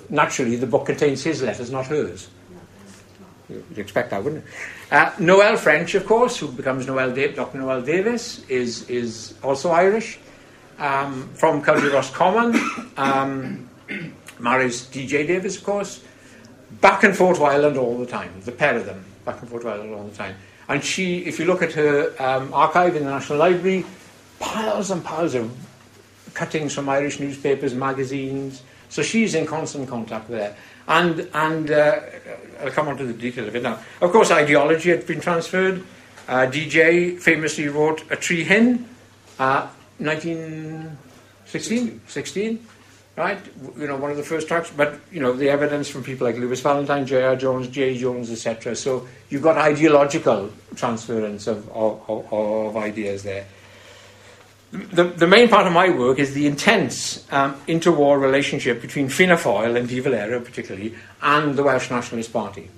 naturally 0.09 0.55
the 0.55 0.67
book 0.67 0.85
contains 0.85 1.23
his 1.23 1.41
letters, 1.41 1.71
not 1.71 1.87
hers. 1.87 2.29
You'd 3.69 3.79
expect 3.79 4.09
that, 4.11 4.23
wouldn't 4.23 4.43
you? 4.43 4.97
Uh, 4.97 5.11
Noel 5.19 5.57
French, 5.57 5.95
of 5.95 6.05
course, 6.05 6.37
who 6.37 6.47
becomes 6.47 6.87
Noel 6.87 7.13
da- 7.13 7.33
Dr. 7.33 7.57
Noel 7.57 7.81
Davies, 7.81 8.45
is, 8.49 8.89
is 8.89 9.35
also 9.43 9.71
Irish, 9.71 10.19
um, 10.79 11.29
from 11.33 11.61
County 11.63 11.87
Roscommon. 11.87 12.55
Um, 12.97 13.69
marries 14.39 14.87
DJ 14.87 15.27
Davies, 15.27 15.57
of 15.57 15.63
course. 15.63 16.03
Back 16.81 17.03
and 17.03 17.15
forth 17.15 17.37
to 17.37 17.43
Ireland 17.43 17.77
all 17.77 17.97
the 17.97 18.05
time, 18.05 18.31
the 18.41 18.51
pair 18.51 18.75
of 18.77 18.85
them, 18.85 19.05
back 19.25 19.39
and 19.41 19.49
forth 19.49 19.63
to 19.63 19.69
Ireland 19.69 19.93
all 19.93 20.03
the 20.03 20.15
time. 20.15 20.35
And 20.67 20.83
she, 20.83 21.19
if 21.19 21.39
you 21.39 21.45
look 21.45 21.61
at 21.61 21.73
her 21.73 22.13
um, 22.19 22.53
archive 22.53 22.95
in 22.95 23.03
the 23.03 23.11
National 23.11 23.39
Library, 23.39 23.85
piles 24.39 24.91
and 24.91 25.03
piles 25.03 25.35
of 25.35 25.51
cuttings 26.33 26.73
from 26.73 26.89
Irish 26.89 27.19
newspapers, 27.19 27.73
magazines. 27.73 28.63
So 28.89 29.01
she's 29.01 29.35
in 29.35 29.45
constant 29.45 29.87
contact 29.87 30.29
there. 30.29 30.55
And, 30.87 31.29
and 31.33 31.71
uh, 31.71 31.99
I'll 32.61 32.71
come 32.71 32.87
on 32.87 32.97
to 32.97 33.05
the 33.05 33.13
detail 33.13 33.47
of 33.47 33.55
it 33.55 33.63
now. 33.63 33.79
Of 34.01 34.11
course, 34.11 34.31
ideology 34.31 34.89
had 34.89 35.07
been 35.07 35.21
transferred. 35.21 35.83
Uh, 36.27 36.47
DJ 36.47 37.19
famously 37.19 37.67
wrote 37.67 38.03
A 38.09 38.15
Tree 38.15 38.43
Hyn, 38.43 38.87
uh, 39.39 39.67
1916, 39.97 42.01
16, 42.07 42.67
right? 43.17 43.39
You 43.77 43.87
know, 43.87 43.97
one 43.97 44.11
of 44.11 44.17
the 44.17 44.23
first 44.23 44.47
tracks. 44.47 44.71
But, 44.75 44.99
you 45.11 45.19
know, 45.19 45.33
the 45.33 45.49
evidence 45.49 45.89
from 45.89 46.03
people 46.03 46.25
like 46.25 46.37
Lewis 46.37 46.61
Valentine, 46.61 47.05
J.R. 47.05 47.35
Jones, 47.35 47.67
J. 47.67 47.97
Jones, 47.97 48.31
etc. 48.31 48.75
So 48.75 49.07
you've 49.29 49.41
got 49.41 49.57
ideological 49.57 50.51
transference 50.75 51.47
of, 51.47 51.67
of, 51.69 52.09
of, 52.09 52.31
of 52.31 52.77
ideas 52.77 53.23
there. 53.23 53.45
The, 54.73 55.03
the 55.03 55.27
main 55.27 55.49
part 55.49 55.67
of 55.67 55.73
my 55.73 55.89
work 55.89 56.17
is 56.17 56.33
the 56.33 56.47
intense 56.47 57.31
um, 57.31 57.53
interwar 57.67 58.19
relationship 58.19 58.81
between 58.81 59.07
Fianna 59.07 59.35
Fáil 59.35 59.77
and 59.77 59.87
De 59.87 59.99
Valera, 59.99 60.41
particularly, 60.41 60.95
and 61.21 61.55
the 61.55 61.61
Welsh 61.61 61.91
Nationalist 61.91 62.33
Party. 62.33 62.69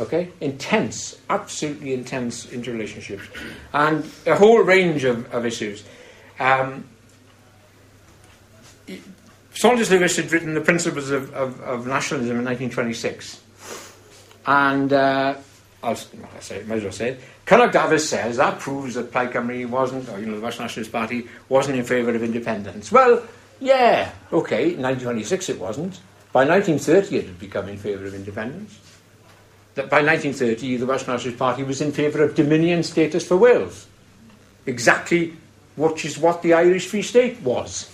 Okay? 0.00 0.30
Intense, 0.40 1.20
absolutely 1.30 1.94
intense 1.94 2.46
interrelationships. 2.46 3.22
And 3.72 4.04
a 4.26 4.34
whole 4.34 4.62
range 4.62 5.04
of, 5.04 5.32
of 5.32 5.46
issues. 5.46 5.84
Um, 6.40 6.88
Saunders 9.54 9.92
Lewis 9.92 10.16
had 10.16 10.32
written 10.32 10.54
The 10.54 10.60
Principles 10.60 11.10
of, 11.10 11.32
of, 11.34 11.60
of 11.60 11.86
Nationalism 11.86 12.38
in 12.38 12.44
1926. 12.44 13.40
And 14.44 14.92
uh, 14.92 15.36
I'll, 15.82 15.92
I 15.92 16.40
say, 16.40 16.62
might 16.64 16.76
as 16.76 16.82
well 16.84 16.92
say 16.92 17.08
it. 17.10 17.20
Cynog 17.46 17.72
Dafis 17.72 18.00
says 18.00 18.36
that 18.36 18.58
proves 18.60 18.94
that 18.94 19.10
Plaid 19.10 19.32
Cymru 19.32 19.68
wasn't, 19.68 20.08
or 20.08 20.20
you 20.20 20.26
know, 20.26 20.36
the 20.36 20.40
Welsh 20.40 20.60
Nationalist 20.60 20.92
Party 20.92 21.26
wasn't 21.48 21.78
in 21.78 21.84
favour 21.84 22.14
of 22.14 22.22
independence. 22.22 22.92
Well, 22.92 23.22
yeah, 23.60 24.12
okay, 24.32 24.74
in 24.74 24.82
1926 24.82 25.48
it 25.48 25.58
wasn't. 25.58 26.00
By 26.32 26.46
1930 26.46 27.16
it 27.16 27.26
had 27.26 27.38
become 27.38 27.68
in 27.68 27.76
favour 27.76 28.06
of 28.06 28.14
independence. 28.14 28.78
That 29.74 29.90
by 29.90 30.02
1930 30.02 30.76
the 30.76 30.86
Welsh 30.86 31.06
Nationalist 31.06 31.38
Party 31.38 31.62
was 31.62 31.80
in 31.80 31.92
favour 31.92 32.22
of 32.22 32.34
dominion 32.34 32.82
status 32.82 33.26
for 33.26 33.36
Wales. 33.36 33.86
Exactly 34.66 35.36
which 35.76 36.04
is 36.04 36.18
what 36.18 36.42
the 36.42 36.54
Irish 36.54 36.86
Free 36.86 37.02
State 37.02 37.40
was. 37.40 37.90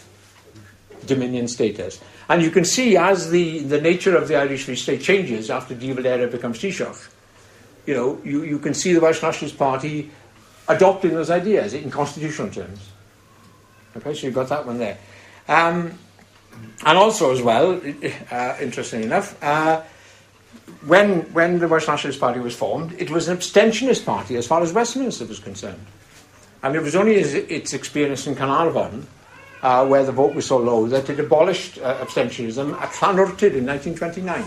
Dominion 1.07 1.49
status. 1.49 2.01
And 2.29 2.43
you 2.43 2.51
can 2.51 2.65
see 2.65 2.97
as 2.97 3.31
the, 3.31 3.61
the 3.61 3.81
nature 3.81 4.17
of 4.17 4.29
the 4.29 4.37
Irish 4.37 4.65
Free 4.65 4.77
State 4.77 5.01
changes 5.01 5.51
after 5.51 5.75
De 5.75 5.93
Valera 5.93 6.27
becomes 6.27 6.59
Taoiseach, 6.59 7.09
you 7.89 7.95
know, 7.95 8.21
you, 8.23 8.43
you 8.43 8.59
can 8.59 8.75
see 8.75 8.93
the 8.93 9.01
Welsh 9.01 9.23
Nationalist 9.23 9.59
Party 9.59 10.11
adopting 10.69 11.13
those 11.13 11.31
ideas 11.31 11.73
in 11.73 11.91
constitutional 11.91 12.51
terms. 12.51 12.91
Okay, 13.97 14.13
so 14.13 14.27
you've 14.27 14.35
got 14.35 14.51
that 14.51 14.67
one 14.67 14.77
there. 14.77 14.99
Um, 15.49 15.99
and 16.85 16.99
also, 16.99 17.33
as 17.33 17.41
well, 17.41 17.81
uh, 18.31 18.57
interestingly 18.61 19.07
enough, 19.07 19.43
uh, 19.43 19.81
when, 20.85 21.33
when 21.33 21.61
the 21.61 21.67
Welsh 21.67 21.89
Nationalist 21.89 22.21
Party 22.21 22.41
was 22.41 22.55
formed, 22.55 22.93
it 22.99 23.09
was 23.09 23.27
an 23.27 23.39
abstentionist 23.39 24.05
party 24.05 24.37
as 24.37 24.47
far 24.47 24.61
as 24.61 24.75
Westminster 24.75 25.25
was 25.25 25.39
concerned. 25.39 25.87
And 26.63 26.77
it 26.77 26.83
was 26.83 26.95
only 26.95 27.15
its 27.15 27.73
experience 27.73 28.27
in 28.27 28.35
Carnarvon, 28.35 29.07
uh, 29.63 29.87
where 29.87 30.05
the 30.05 30.13
vote 30.13 30.35
was 30.35 30.45
so 30.45 30.59
low, 30.59 30.87
that 30.89 31.09
it 31.09 31.19
abolished 31.19 31.79
uh, 31.79 32.05
abstentionism 32.05 32.79
at 32.83 32.91
Llanwrtyd 32.91 33.55
in 33.55 33.65
1929. 33.65 34.45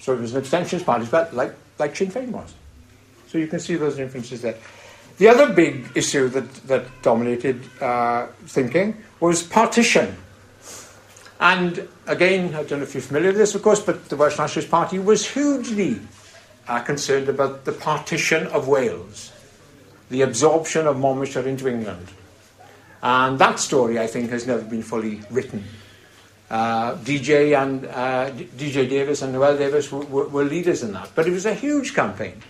So 0.00 0.14
it 0.14 0.20
was 0.20 0.34
an 0.34 0.42
abstentionist 0.42 0.84
party, 0.84 1.06
but 1.10 1.34
like, 1.34 1.54
like 1.78 1.94
Sinn 1.94 2.10
Féin 2.10 2.30
was. 2.30 2.52
So 3.28 3.38
you 3.38 3.46
can 3.46 3.60
see 3.60 3.76
those 3.76 3.96
differences 3.96 4.42
there. 4.42 4.56
The 5.18 5.28
other 5.28 5.52
big 5.52 5.86
issue 5.94 6.28
that, 6.30 6.52
that 6.66 7.02
dominated 7.02 7.62
uh, 7.80 8.26
thinking 8.46 8.96
was 9.20 9.42
partition. 9.42 10.16
And 11.38 11.86
again, 12.06 12.54
I 12.54 12.64
don't 12.64 12.80
know 12.80 12.84
if 12.84 12.94
you're 12.94 13.02
familiar 13.02 13.28
with 13.28 13.38
this, 13.38 13.54
of 13.54 13.62
course, 13.62 13.80
but 13.80 14.08
the 14.08 14.16
Welsh 14.16 14.38
Nationalist 14.38 14.70
Party 14.70 14.98
was 14.98 15.28
hugely 15.28 16.00
uh, 16.66 16.80
concerned 16.80 17.28
about 17.28 17.64
the 17.64 17.72
partition 17.72 18.46
of 18.48 18.68
Wales, 18.68 19.32
the 20.08 20.22
absorption 20.22 20.86
of 20.86 20.98
Monmouthshire 20.98 21.46
into 21.46 21.68
England. 21.68 22.08
And 23.02 23.38
that 23.38 23.58
story, 23.58 23.98
I 23.98 24.06
think, 24.06 24.30
has 24.30 24.46
never 24.46 24.62
been 24.62 24.82
fully 24.82 25.20
written. 25.30 25.64
Uh, 26.50 26.96
DJ 26.96 27.56
and 27.56 27.86
uh, 27.86 28.28
DJ 28.58 28.88
Davies 28.90 29.22
and 29.22 29.32
Noel 29.32 29.56
Davies 29.56 29.92
were, 29.92 30.26
were, 30.26 30.42
leaders 30.42 30.82
in 30.82 30.92
that. 30.92 31.08
But 31.14 31.28
it 31.28 31.30
was 31.30 31.46
a 31.46 31.54
huge 31.54 31.94
campaign, 31.94 32.42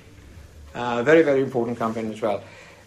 uh, 0.74 1.03
very, 1.03 1.20
very 1.22 1.42
important 1.42 1.78
campaign 1.78 2.11
as 2.11 2.22
well. 2.22 2.42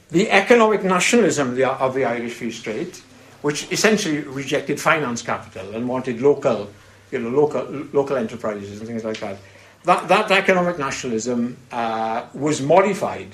The 0.10 0.32
economic 0.32 0.84
nationalism 0.84 1.50
of 1.50 1.56
the, 1.56 1.70
of 1.70 1.94
the 1.94 2.06
Irish 2.06 2.34
Free 2.34 2.52
State, 2.52 3.04
which 3.44 3.72
essentially 3.72 4.22
rejected 4.22 4.82
finance 4.82 5.22
capital 5.22 5.76
and 5.76 5.88
wanted 5.88 6.20
local, 6.20 6.72
you 7.12 7.20
know, 7.20 7.30
local, 7.30 7.64
local 7.94 8.18
enterprises 8.18 8.80
and 8.80 8.88
things 8.88 9.04
like 9.04 9.20
that. 9.20 9.38
That, 9.84 10.08
that 10.08 10.32
economic 10.32 10.80
nationalism 10.80 11.58
uh, 11.72 12.26
was 12.34 12.60
modified 12.60 13.28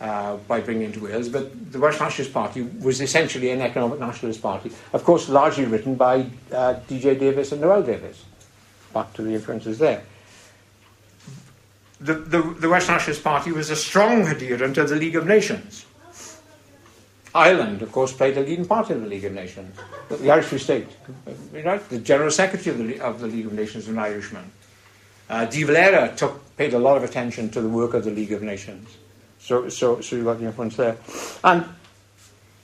uh, 0.00 0.36
by 0.48 0.60
bringing 0.60 0.84
into 0.84 1.00
Wales, 1.00 1.28
but 1.28 1.72
the 1.72 1.78
Welsh 1.78 1.98
Nationalist 1.98 2.32
Party 2.32 2.62
was 2.62 3.00
essentially 3.00 3.50
an 3.50 3.60
economic 3.60 3.98
nationalist 3.98 4.40
party, 4.40 4.70
of 4.92 5.04
course, 5.04 5.28
largely 5.28 5.64
written 5.64 5.96
by 5.96 6.26
uh, 6.52 6.74
D.J. 6.86 7.16
Davies 7.16 7.52
and 7.52 7.60
Noel 7.60 7.82
Davies. 7.82 8.24
Back 8.94 9.12
to 9.14 9.22
the 9.22 9.34
influences 9.34 9.78
there. 9.78 10.02
The, 12.00 12.14
the, 12.14 12.42
the 12.42 12.68
Welsh 12.68 12.88
Nationalist 12.88 13.24
Party 13.24 13.50
was 13.50 13.70
a 13.70 13.76
strong 13.76 14.26
adherent 14.28 14.78
of 14.78 14.88
the 14.88 14.94
League 14.94 15.16
of 15.16 15.26
Nations. 15.26 15.84
Ireland, 17.34 17.82
of 17.82 17.92
course, 17.92 18.12
played 18.12 18.36
a 18.38 18.40
leading 18.40 18.64
part 18.64 18.90
in 18.90 19.02
the 19.02 19.08
League 19.08 19.24
of 19.24 19.32
Nations. 19.32 19.76
The 20.08 20.30
Irish 20.30 20.46
Free 20.46 20.58
State, 20.58 20.88
right? 21.52 21.86
The 21.88 21.98
General 21.98 22.30
Secretary 22.30 22.70
of 22.70 22.86
the, 22.86 23.00
of 23.00 23.20
the 23.20 23.26
League 23.26 23.46
of 23.46 23.52
Nations 23.52 23.86
was 23.86 23.96
an 23.96 23.98
Irishman. 23.98 24.50
Uh, 25.28 25.44
De 25.44 25.62
Valera 25.64 26.14
took, 26.16 26.56
paid 26.56 26.72
a 26.72 26.78
lot 26.78 26.96
of 26.96 27.04
attention 27.04 27.50
to 27.50 27.60
the 27.60 27.68
work 27.68 27.94
of 27.94 28.04
the 28.04 28.10
League 28.10 28.32
of 28.32 28.42
Nations. 28.42 28.96
So, 29.48 29.70
so, 29.70 30.02
so 30.02 30.14
you've 30.14 30.26
got 30.26 30.38
the 30.38 30.44
influence 30.44 30.76
there. 30.76 30.98
And 31.42 31.64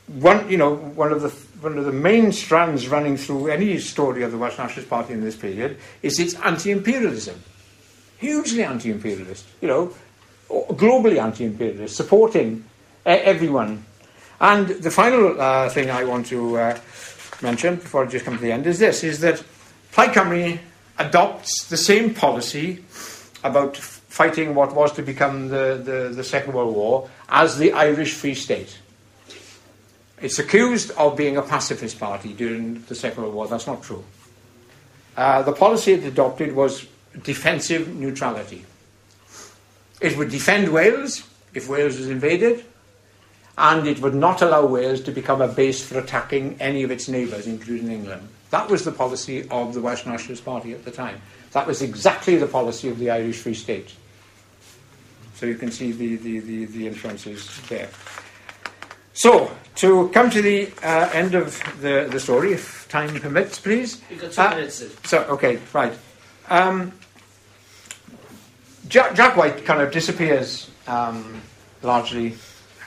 one, 0.07 0.51
you 0.51 0.59
know, 0.59 0.74
one 0.74 1.12
of 1.12 1.22
the 1.22 1.30
one 1.62 1.78
of 1.78 1.87
the 1.87 1.93
main 1.93 2.30
strands 2.30 2.89
running 2.89 3.16
through 3.16 3.49
any 3.49 3.78
story 3.78 4.22
of 4.22 4.32
the 4.32 4.37
Welsh 4.37 4.59
Nationalist 4.59 4.91
Party 4.91 5.14
in 5.14 5.22
this 5.22 5.35
period 5.35 5.78
is 6.03 6.20
its 6.20 6.35
anti-imperialism, 6.35 7.43
hugely 8.18 8.64
anti-imperialist. 8.64 9.47
You 9.62 9.68
know, 9.68 9.95
globally 10.51 11.16
anti-imperialist, 11.16 11.97
supporting 11.97 12.64
everyone. 13.07 13.87
And 14.39 14.68
the 14.68 14.91
final 14.91 15.41
uh, 15.41 15.70
thing 15.70 15.89
I 15.89 16.05
want 16.05 16.26
to 16.26 16.59
uh, 16.59 16.78
mention 17.41 17.76
before 17.76 18.05
I 18.05 18.09
just 18.09 18.26
come 18.26 18.37
to 18.37 18.43
the 18.43 18.53
end 18.53 18.66
is 18.66 18.78
this: 18.78 19.03
is 19.03 19.20
that 19.20 19.43
Plaid 19.93 20.11
Cymru 20.11 20.59
adopts 20.99 21.66
the 21.68 21.78
same 21.78 22.12
policy 22.12 22.85
about 23.43 23.78
fighting 24.14 24.54
what 24.54 24.72
was 24.72 24.92
to 24.92 25.02
become 25.02 25.48
the, 25.48 25.80
the, 25.82 26.14
the 26.14 26.22
Second 26.22 26.52
World 26.52 26.72
War 26.72 27.10
as 27.28 27.58
the 27.58 27.72
Irish 27.72 28.14
Free 28.14 28.36
State. 28.36 28.78
It's 30.22 30.38
accused 30.38 30.92
of 30.92 31.16
being 31.16 31.36
a 31.36 31.42
pacifist 31.42 31.98
party 31.98 32.32
during 32.32 32.84
the 32.84 32.94
Second 32.94 33.24
World 33.24 33.34
War. 33.34 33.48
That's 33.48 33.66
not 33.66 33.82
true. 33.82 34.04
Uh, 35.16 35.42
the 35.42 35.52
policy 35.52 35.94
it 35.94 36.04
adopted 36.04 36.54
was 36.54 36.86
defensive 37.24 37.88
neutrality. 37.88 38.64
It 40.00 40.16
would 40.16 40.30
defend 40.30 40.68
Wales 40.68 41.28
if 41.52 41.68
Wales 41.68 41.98
was 41.98 42.08
invaded, 42.08 42.64
and 43.58 43.84
it 43.88 43.98
would 44.00 44.14
not 44.14 44.42
allow 44.42 44.64
Wales 44.64 45.00
to 45.02 45.10
become 45.10 45.42
a 45.42 45.48
base 45.48 45.84
for 45.84 45.98
attacking 45.98 46.56
any 46.60 46.84
of 46.84 46.92
its 46.92 47.08
neighbours, 47.08 47.48
including 47.48 47.90
England. 47.90 48.28
That 48.50 48.70
was 48.70 48.84
the 48.84 48.92
policy 48.92 49.48
of 49.48 49.74
the 49.74 49.80
Welsh 49.80 50.06
Nationalist 50.06 50.44
Party 50.44 50.72
at 50.72 50.84
the 50.84 50.92
time. 50.92 51.20
That 51.50 51.66
was 51.66 51.82
exactly 51.82 52.36
the 52.36 52.46
policy 52.46 52.88
of 52.88 53.00
the 53.00 53.10
Irish 53.10 53.38
Free 53.38 53.54
State. 53.54 53.92
So 55.35 55.47
you 55.47 55.57
can 55.57 55.70
see 55.70 55.93
the, 55.93 56.16
the, 56.16 56.39
the, 56.41 56.64
the 56.66 56.87
influences 56.87 57.61
there. 57.68 57.89
So, 59.12 59.51
to 59.76 60.09
come 60.11 60.30
to 60.30 60.43
the 60.43 60.72
uh, 60.82 61.11
end 61.12 61.35
of 61.35 61.62
the, 61.80 62.09
the 62.11 62.18
story, 62.18 62.53
if 62.53 62.89
time 62.89 63.14
permits, 63.20 63.61
please. 63.61 64.01
You've 64.11 64.20
got 64.20 64.32
two 64.32 64.41
uh, 64.41 64.51
minutes. 64.51 64.85
So, 65.05 65.22
okay, 65.24 65.59
right. 65.72 65.93
Um, 66.49 66.93
Jack, 68.89 69.14
Jack, 69.14 69.37
White 69.37 69.64
kind 69.64 69.80
of 69.80 69.93
disappears 69.93 70.70
um, 70.87 71.41
largely 71.82 72.37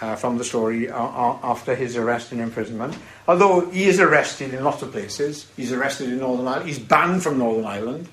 uh, 0.01 0.15
from 0.15 0.37
the 0.37 0.43
story 0.43 0.89
uh, 0.89 0.95
uh, 0.97 1.39
after 1.43 1.75
his 1.75 1.95
arrest 1.95 2.31
and 2.31 2.41
imprisonment. 2.41 2.97
Although 3.27 3.69
he 3.69 3.85
is 3.85 3.99
arrested 3.99 4.53
in 4.53 4.63
lots 4.63 4.81
of 4.81 4.91
places, 4.91 5.49
he's 5.55 5.71
arrested 5.71 6.09
in 6.09 6.19
Northern 6.19 6.47
Ireland, 6.47 6.67
he's 6.67 6.79
banned 6.79 7.23
from 7.23 7.39
Northern 7.39 7.65
Ireland. 7.65 8.09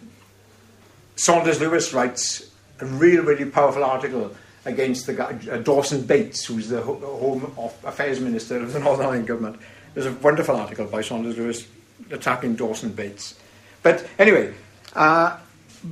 Saunders 1.16 1.60
Lewis 1.60 1.92
writes 1.92 2.50
a 2.80 2.86
really, 2.86 3.20
really 3.20 3.44
powerful 3.44 3.84
article 3.84 4.34
against 4.64 5.06
the 5.06 5.14
guy, 5.14 5.38
uh, 5.50 5.58
Dawson 5.58 6.02
Bates, 6.02 6.44
who's 6.44 6.68
the 6.68 6.82
Home 6.82 7.52
Affairs 7.84 8.20
Minister 8.20 8.56
of 8.58 8.72
the 8.72 8.80
Northern 8.80 9.06
Ireland 9.06 9.26
government. 9.26 9.60
There's 9.94 10.06
a 10.06 10.12
wonderful 10.12 10.56
article 10.56 10.86
by 10.86 11.02
Saunders 11.02 11.36
Lewis 11.36 11.66
attacking 12.10 12.56
Dawson 12.56 12.92
Bates. 12.92 13.38
But 13.82 14.06
anyway, 14.18 14.54
uh, 14.94 15.38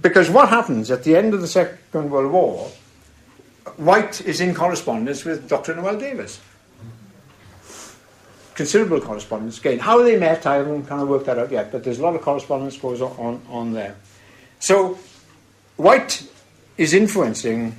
because 0.00 0.30
what 0.30 0.48
happens 0.48 0.90
at 0.90 1.04
the 1.04 1.16
end 1.16 1.34
of 1.34 1.40
the 1.40 1.48
Second 1.48 2.10
World 2.10 2.32
War, 2.32 2.70
White 3.76 4.20
is 4.22 4.40
in 4.40 4.54
correspondence 4.54 5.24
with 5.24 5.48
Dr. 5.48 5.74
Noel 5.76 5.98
Davies. 5.98 6.40
Considerable 8.54 9.00
correspondence. 9.00 9.58
Again, 9.58 9.78
how 9.78 10.02
they 10.02 10.18
met, 10.18 10.46
I 10.46 10.56
haven't 10.56 10.86
kind 10.86 11.00
of 11.00 11.08
worked 11.08 11.26
that 11.26 11.38
out 11.38 11.50
yet, 11.50 11.72
but 11.72 11.84
there's 11.84 11.98
a 11.98 12.02
lot 12.02 12.14
of 12.14 12.22
correspondence 12.22 12.76
goes 12.76 13.00
on, 13.00 13.12
on, 13.12 13.42
on 13.48 13.72
there. 13.72 13.96
So, 14.58 14.98
White 15.76 16.28
is 16.82 16.92
influencing 16.92 17.78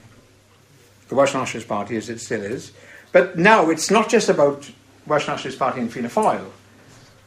the 1.10 1.16
Welsh 1.16 1.34
Nationalist 1.34 1.68
Party 1.68 1.98
as 1.98 2.10
it 2.10 2.20
still 2.20 2.42
is. 2.42 2.72
But 3.12 3.38
now 3.38 3.70
it's 3.70 3.92
not 3.92 4.10
just 4.10 4.30
about 4.30 4.70
Welsh 5.06 5.28
Nationalist 5.28 5.60
Party 5.60 5.82
and 5.82 5.92
Fianna 5.92 6.10
Fáil. 6.10 6.50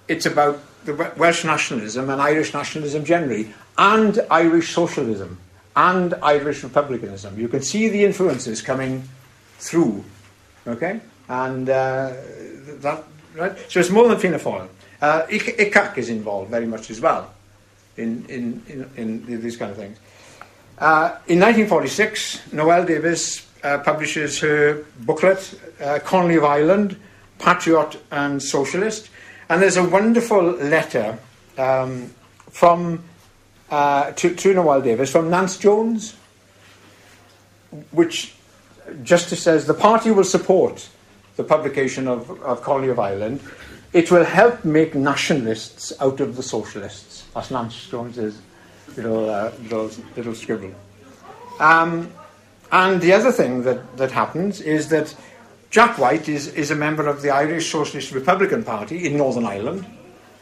It's 0.09 0.25
about 0.25 0.61
the 0.87 1.13
Welsh 1.17 1.45
nationalism 1.45 2.09
and 2.09 2.23
Irish 2.23 2.55
nationalism 2.55 3.05
generally, 3.05 3.53
and 3.77 4.21
Irish 4.31 4.73
socialism, 4.73 5.39
and 5.75 6.15
Irish 6.23 6.63
republicanism. 6.63 7.39
You 7.39 7.49
can 7.49 7.61
see 7.61 7.89
the 7.89 8.05
influences 8.05 8.63
coming 8.63 9.07
through. 9.59 10.05
Okay? 10.67 11.01
And 11.29 11.69
uh, 11.69 12.13
that, 12.81 13.05
right? 13.35 13.53
So 13.69 13.81
it's 13.81 13.91
more 13.91 14.09
than 14.09 14.19
Fianna 14.19 14.39
Fáil. 14.39 14.69
Uh, 15.03 15.27
ICAC 15.27 15.99
is 15.99 16.09
involved 16.09 16.51
very 16.51 16.67
much 16.67 16.89
as 16.91 17.01
well 17.01 17.35
in, 17.97 18.25
in, 18.27 18.63
in, 18.97 19.25
in 19.29 19.43
these 19.43 19.57
kind 19.57 19.71
of 19.71 19.77
things. 19.77 19.99
Uh, 20.79 21.17
in 21.27 21.41
1946, 21.41 22.53
Noel 22.53 22.85
Davies 22.85 23.47
uh, 23.65 23.79
publishes 23.79 24.39
her 24.41 24.85
booklet, 25.01 25.59
uh, 25.81 25.99
Connolly 26.05 26.37
of 26.37 26.45
Ireland, 26.45 27.01
Patriot 27.39 28.03
and 28.11 28.43
Socialist. 28.43 29.09
And 29.49 29.63
there's 29.63 29.79
a 29.79 29.89
wonderful 29.89 30.43
letter 30.43 31.19
um, 31.57 32.13
from 32.51 33.03
uh, 33.71 34.13
to, 34.13 34.35
to 34.35 34.55
Noel 34.55 34.83
Davies 34.83 35.11
from 35.11 35.31
Nance 35.31 35.57
Jones, 35.57 36.15
which 37.91 38.35
just 39.03 39.31
says 39.31 39.67
the 39.67 39.75
party 39.75 40.11
will 40.11 40.25
support 40.25 40.89
the 41.37 41.45
publication 41.45 42.07
of, 42.07 42.31
of 42.43 42.63
Connolly 42.63 42.91
of 42.91 42.99
Ireland. 42.99 43.41
It 43.95 44.11
will 44.11 44.25
help 44.25 44.65
make 44.65 44.95
nationalists 44.95 45.93
out 46.01 46.21
of 46.21 46.37
the 46.37 46.43
socialists. 46.43 47.25
That's 47.35 47.51
Nance 47.51 47.89
Jones's 47.89 48.41
little, 48.97 49.31
uh, 49.31 49.53
little, 49.63 49.91
little 50.17 50.35
scribble. 50.35 50.75
Um, 51.61 52.13
and 52.73 53.01
the 53.01 53.13
other 53.13 53.33
thing 53.33 53.63
that, 53.63 53.97
that 53.97 54.13
happens 54.13 54.61
is 54.61 54.89
that 54.89 55.15
Jack 55.71 55.99
White 55.99 56.29
is, 56.29 56.49
is 56.49 56.71
a 56.71 56.75
member 56.77 57.07
of 57.07 57.23
the 57.23 57.31
Irish 57.31 57.71
Socialist 57.71 58.13
Republican 58.13 58.65
Party 58.65 59.07
in 59.07 59.17
Northern 59.17 59.47
Ireland. 59.47 59.87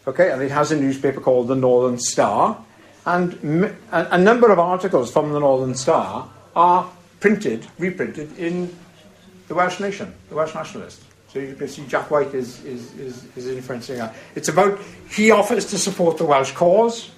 Okay, 0.06 0.30
and 0.30 0.42
it 0.42 0.50
has 0.50 0.70
a 0.70 0.76
newspaper 0.76 1.20
called 1.20 1.48
the 1.48 1.56
Northern 1.56 1.98
Star. 1.98 2.62
And 3.06 3.74
a, 3.90 4.18
number 4.18 4.50
of 4.50 4.58
articles 4.58 5.12
from 5.12 5.32
the 5.32 5.40
Northern 5.40 5.74
Star 5.74 6.28
are 6.56 6.90
printed, 7.20 7.66
reprinted 7.78 8.38
in 8.38 8.74
the 9.48 9.54
Welsh 9.54 9.80
Nation, 9.80 10.14
the 10.28 10.34
Welsh 10.34 10.54
Nationalist. 10.54 11.02
So 11.28 11.38
you 11.38 11.54
can 11.54 11.68
see 11.68 11.84
Jack 11.86 12.10
White 12.10 12.34
is, 12.34 12.64
is, 12.64 12.94
is, 12.98 13.26
is 13.36 13.48
influencing 13.48 13.98
that. 13.98 14.14
It's 14.34 14.48
about, 14.48 14.78
he 15.10 15.30
offers 15.30 15.66
to 15.66 15.78
support 15.78 16.16
the 16.16 16.24
Welsh 16.24 16.52
cause. 16.52 17.10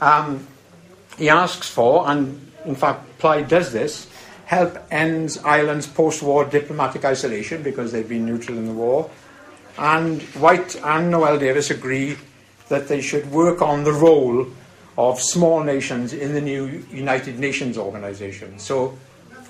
Um, 0.00 0.46
he 1.18 1.28
asks 1.28 1.68
for, 1.68 2.08
and 2.08 2.50
in 2.64 2.74
fact, 2.74 3.18
Plaid 3.18 3.48
does 3.48 3.72
this, 3.72 4.08
help 4.46 4.78
ends 4.90 5.38
Ireland's 5.38 5.86
post 5.86 6.22
war 6.22 6.44
diplomatic 6.44 7.04
isolation 7.04 7.62
because 7.62 7.92
they've 7.92 8.08
been 8.08 8.26
neutral 8.26 8.58
in 8.58 8.66
the 8.66 8.72
war. 8.72 9.10
And 9.78 10.22
White 10.34 10.76
and 10.84 11.10
Noel 11.10 11.38
Davies 11.38 11.70
agree 11.70 12.16
that 12.68 12.88
they 12.88 13.00
should 13.00 13.30
work 13.30 13.62
on 13.62 13.84
the 13.84 13.92
role 13.92 14.46
of 14.98 15.20
small 15.20 15.62
nations 15.62 16.12
in 16.12 16.34
the 16.34 16.40
new 16.40 16.84
United 16.90 17.38
Nations 17.38 17.78
organization. 17.78 18.58
So, 18.58 18.98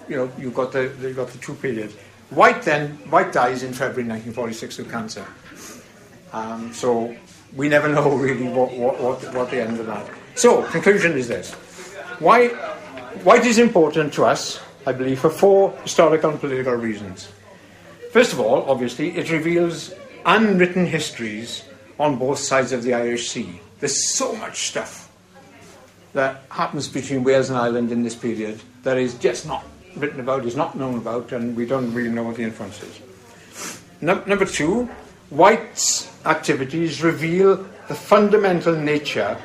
you 0.09 0.17
know, 0.17 0.31
you've 0.39 0.55
got 0.55 0.73
the, 0.73 0.93
you've 1.01 1.17
got 1.17 1.29
the 1.29 1.39
two 1.39 1.55
periods. 1.55 1.95
White 2.31 2.63
then, 2.63 2.91
White 3.11 3.33
dies 3.33 3.63
in 3.63 3.73
February 3.73 4.09
1946 4.09 4.79
of 4.79 4.91
cancer. 4.91 5.27
Um, 6.33 6.73
so 6.73 7.15
we 7.55 7.69
never 7.69 7.89
know 7.97 8.17
really 8.17 8.49
what, 8.49 8.73
what, 8.73 9.01
what, 9.01 9.35
what 9.35 9.51
the 9.51 9.61
end 9.61 9.81
of 9.81 9.87
that. 9.87 10.09
So, 10.35 10.63
conclusion 10.71 11.13
is 11.13 11.29
this. 11.29 11.53
Why, 12.19 12.49
White 13.25 13.45
is 13.45 13.59
important 13.59 14.13
to 14.15 14.25
us, 14.25 14.61
I 14.87 14.93
believe, 14.93 15.21
for 15.21 15.31
four 15.31 15.73
historical 15.83 16.31
and 16.31 16.41
political 16.41 16.75
reasons. 16.75 17.29
First 18.13 18.33
of 18.33 18.41
all, 18.41 18.69
obviously, 18.71 19.17
it 19.17 19.31
reveals 19.31 19.93
unwritten 20.25 20.87
histories 20.87 21.65
on 21.99 22.19
both 22.19 22.39
sides 22.39 22.73
of 22.73 22.83
the 22.83 22.95
Irish 22.95 23.29
Sea. 23.29 23.61
There's 23.81 24.15
so 24.15 24.35
much 24.37 24.69
stuff 24.69 25.11
that 26.13 26.43
happens 26.51 26.89
between 26.89 27.25
Wales 27.25 27.51
and 27.51 27.59
Ireland 27.59 27.93
in 27.93 28.03
this 28.03 28.15
period 28.15 28.61
that 28.83 28.99
is 28.99 29.15
just 29.15 29.47
not 29.47 29.65
written 29.97 30.21
about, 30.21 30.45
is 30.45 30.57
not 30.57 30.75
known 30.75 30.97
about, 30.97 31.33
and 31.33 31.57
we 31.57 31.67
don't 31.67 31.93
really 31.93 32.11
know 32.11 32.23
what 32.23 32.37
the 32.37 32.43
influence 32.43 32.83
is. 32.83 33.01
No, 34.01 34.23
number 34.27 34.45
two, 34.45 34.87
White's 35.31 36.11
activities 36.27 37.03
reveal 37.03 37.57
the 37.89 37.95
fundamental 37.95 38.75
nature 38.75 39.39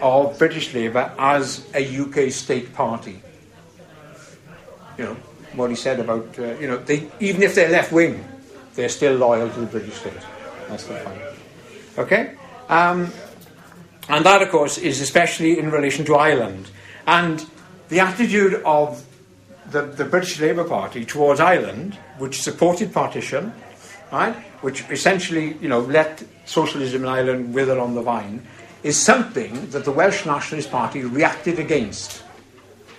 of 0.00 0.38
British 0.38 0.74
Labour 0.74 1.12
as 1.18 1.66
a 1.74 1.98
UK 1.98 2.30
state 2.30 2.72
party. 2.74 3.20
You 4.98 5.04
know, 5.04 5.14
what 5.54 5.70
he 5.70 5.76
said 5.76 6.00
about, 6.00 6.38
uh, 6.38 6.58
you 6.58 6.66
know, 6.66 6.76
they, 6.76 7.08
even 7.20 7.42
if 7.42 7.54
they're 7.54 7.70
left 7.70 7.92
wing, 7.92 8.24
they're 8.74 8.88
still 8.88 9.14
loyal 9.14 9.50
to 9.50 9.60
the 9.60 9.66
British 9.66 9.94
state. 9.94 10.12
That's 10.68 10.84
the 10.84 10.94
point. 10.94 11.20
Okay? 11.98 12.34
Um, 12.68 13.12
and 14.08 14.24
that, 14.24 14.42
of 14.42 14.50
course, 14.50 14.78
is 14.78 15.00
especially 15.00 15.58
in 15.58 15.70
relation 15.70 16.04
to 16.06 16.14
Ireland. 16.14 16.70
And 17.06 17.44
the 17.88 18.00
attitude 18.00 18.54
of 18.64 19.04
the, 19.70 19.82
the 19.82 20.04
British 20.04 20.40
Labour 20.40 20.64
Party 20.64 21.04
towards 21.04 21.40
Ireland, 21.40 21.94
which 22.18 22.42
supported 22.42 22.92
partition, 22.92 23.52
right, 24.12 24.34
which 24.62 24.88
essentially, 24.90 25.56
you 25.60 25.68
know, 25.68 25.80
let 25.80 26.22
socialism 26.44 27.02
in 27.02 27.08
Ireland 27.08 27.54
wither 27.54 27.78
on 27.78 27.94
the 27.94 28.02
vine, 28.02 28.46
is 28.82 28.96
something 28.96 29.70
that 29.70 29.84
the 29.84 29.92
Welsh 29.92 30.24
Nationalist 30.26 30.70
Party 30.70 31.02
reacted 31.02 31.58
against. 31.58 32.22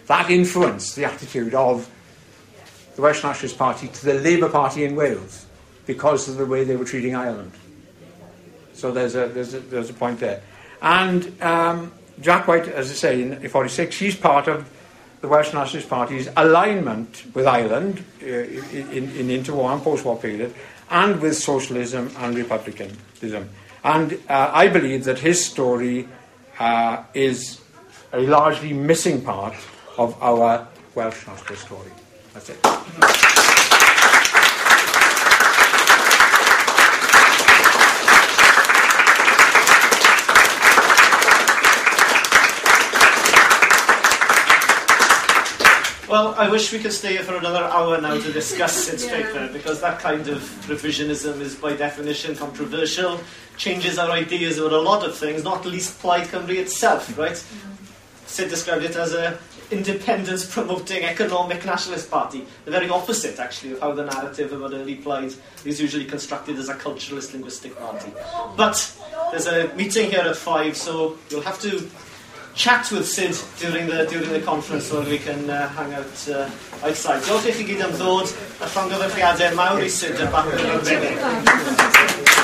That 0.07 0.29
influenced 0.29 0.95
the 0.95 1.05
attitude 1.05 1.53
of 1.53 1.89
the 2.95 3.01
Welsh 3.01 3.23
Nationalist 3.23 3.57
Party 3.57 3.87
to 3.87 4.05
the 4.05 4.15
Labour 4.15 4.49
Party 4.49 4.83
in 4.83 4.95
Wales 4.95 5.45
because 5.85 6.29
of 6.29 6.37
the 6.37 6.45
way 6.45 6.63
they 6.63 6.75
were 6.75 6.85
treating 6.85 7.15
Ireland. 7.15 7.51
So 8.73 8.91
there's 8.91 9.15
a, 9.15 9.27
there's 9.27 9.53
a, 9.53 9.59
there's 9.59 9.89
a 9.89 9.93
point 9.93 10.19
there. 10.19 10.41
And 10.81 11.41
um, 11.41 11.91
Jack 12.19 12.47
White, 12.47 12.67
as 12.67 12.89
I 12.91 12.93
say, 12.93 13.21
in 13.21 13.49
46, 13.49 13.97
he's 13.97 14.15
part 14.15 14.47
of 14.47 14.69
the 15.21 15.27
Welsh 15.27 15.53
Nationalist 15.53 15.89
Party's 15.89 16.29
alignment 16.35 17.23
with 17.33 17.45
Ireland 17.45 18.03
uh, 18.21 18.25
in, 18.25 19.11
in 19.15 19.27
interwar 19.27 19.73
and 19.73 19.81
post-war 19.81 20.17
period, 20.17 20.53
and 20.89 21.21
with 21.21 21.37
socialism 21.37 22.11
and 22.17 22.35
republicanism. 22.35 23.49
And 23.83 24.13
uh, 24.29 24.51
I 24.53 24.67
believe 24.67 25.05
that 25.05 25.19
his 25.19 25.43
story 25.43 26.07
uh, 26.59 27.03
is 27.13 27.61
a 28.13 28.19
largely 28.19 28.73
missing 28.73 29.21
part 29.21 29.55
of 29.97 30.21
our 30.21 30.67
Welsh 30.95 31.27
National 31.27 31.57
story. 31.57 31.91
That's 32.33 32.49
it. 32.49 33.40
Well, 46.11 46.35
I 46.37 46.49
wish 46.49 46.73
we 46.73 46.79
could 46.79 46.91
stay 46.91 47.13
here 47.13 47.23
for 47.23 47.37
another 47.37 47.63
hour 47.63 48.01
now 48.01 48.19
to 48.19 48.33
discuss 48.33 48.73
Syd's 48.85 49.05
yeah. 49.05 49.11
paper 49.15 49.49
because 49.53 49.79
that 49.79 49.99
kind 49.99 50.27
of 50.27 50.41
revisionism 50.67 51.39
is 51.39 51.55
by 51.55 51.73
definition 51.73 52.35
controversial, 52.35 53.21
changes 53.55 53.97
our 53.97 54.11
ideas 54.11 54.57
about 54.57 54.73
a 54.73 54.81
lot 54.81 55.05
of 55.05 55.15
things, 55.17 55.45
not 55.45 55.65
least 55.65 56.01
Plaid 56.01 56.27
Cymru 56.27 56.57
itself, 56.57 57.17
right? 57.17 57.31
Mm-hmm. 57.31 57.85
Sid 58.25 58.49
described 58.49 58.83
it 58.83 58.97
as 58.97 59.13
a 59.13 59.39
independence 59.71 60.45
promoting 60.53 61.05
economic 61.05 61.63
nationalist 61.65 62.11
party. 62.11 62.45
The 62.65 62.71
very 62.71 62.89
opposite, 62.89 63.39
actually, 63.39 63.71
of 63.71 63.79
how 63.79 63.93
the 63.93 64.03
narrative 64.03 64.51
about 64.51 64.73
early 64.73 64.95
Plaid 64.95 65.33
is 65.63 65.79
usually 65.79 66.03
constructed 66.03 66.57
as 66.57 66.67
a 66.67 66.75
culturalist 66.75 67.31
linguistic 67.31 67.79
party. 67.79 68.11
But 68.57 68.75
there's 69.31 69.47
a 69.47 69.73
meeting 69.75 70.09
here 70.11 70.25
at 70.25 70.35
five, 70.35 70.75
so 70.75 71.17
you'll 71.29 71.39
have 71.39 71.61
to 71.61 71.89
chat 72.55 72.91
with 72.91 73.07
Sid 73.07 73.35
during 73.59 73.87
the, 73.87 74.05
during 74.05 74.29
the 74.29 74.41
conference 74.41 74.85
so 74.85 75.01
we 75.01 75.17
can 75.17 75.49
uh, 75.49 75.69
hang 75.69 75.93
out 75.93 76.29
uh, 76.29 76.49
outside. 76.83 77.23
Diolch 77.23 77.47
i 77.47 77.55
chi 77.55 77.63
gyd 77.69 77.85
am 77.87 77.95
ddod 77.95 78.35
a 78.59 78.69
llongyfarchiadau 78.75 79.55
mawr 79.55 79.81
i 79.85 79.89
Sid 79.89 80.19
a 80.19 80.29
Bach 80.31 80.51
yn 80.51 82.40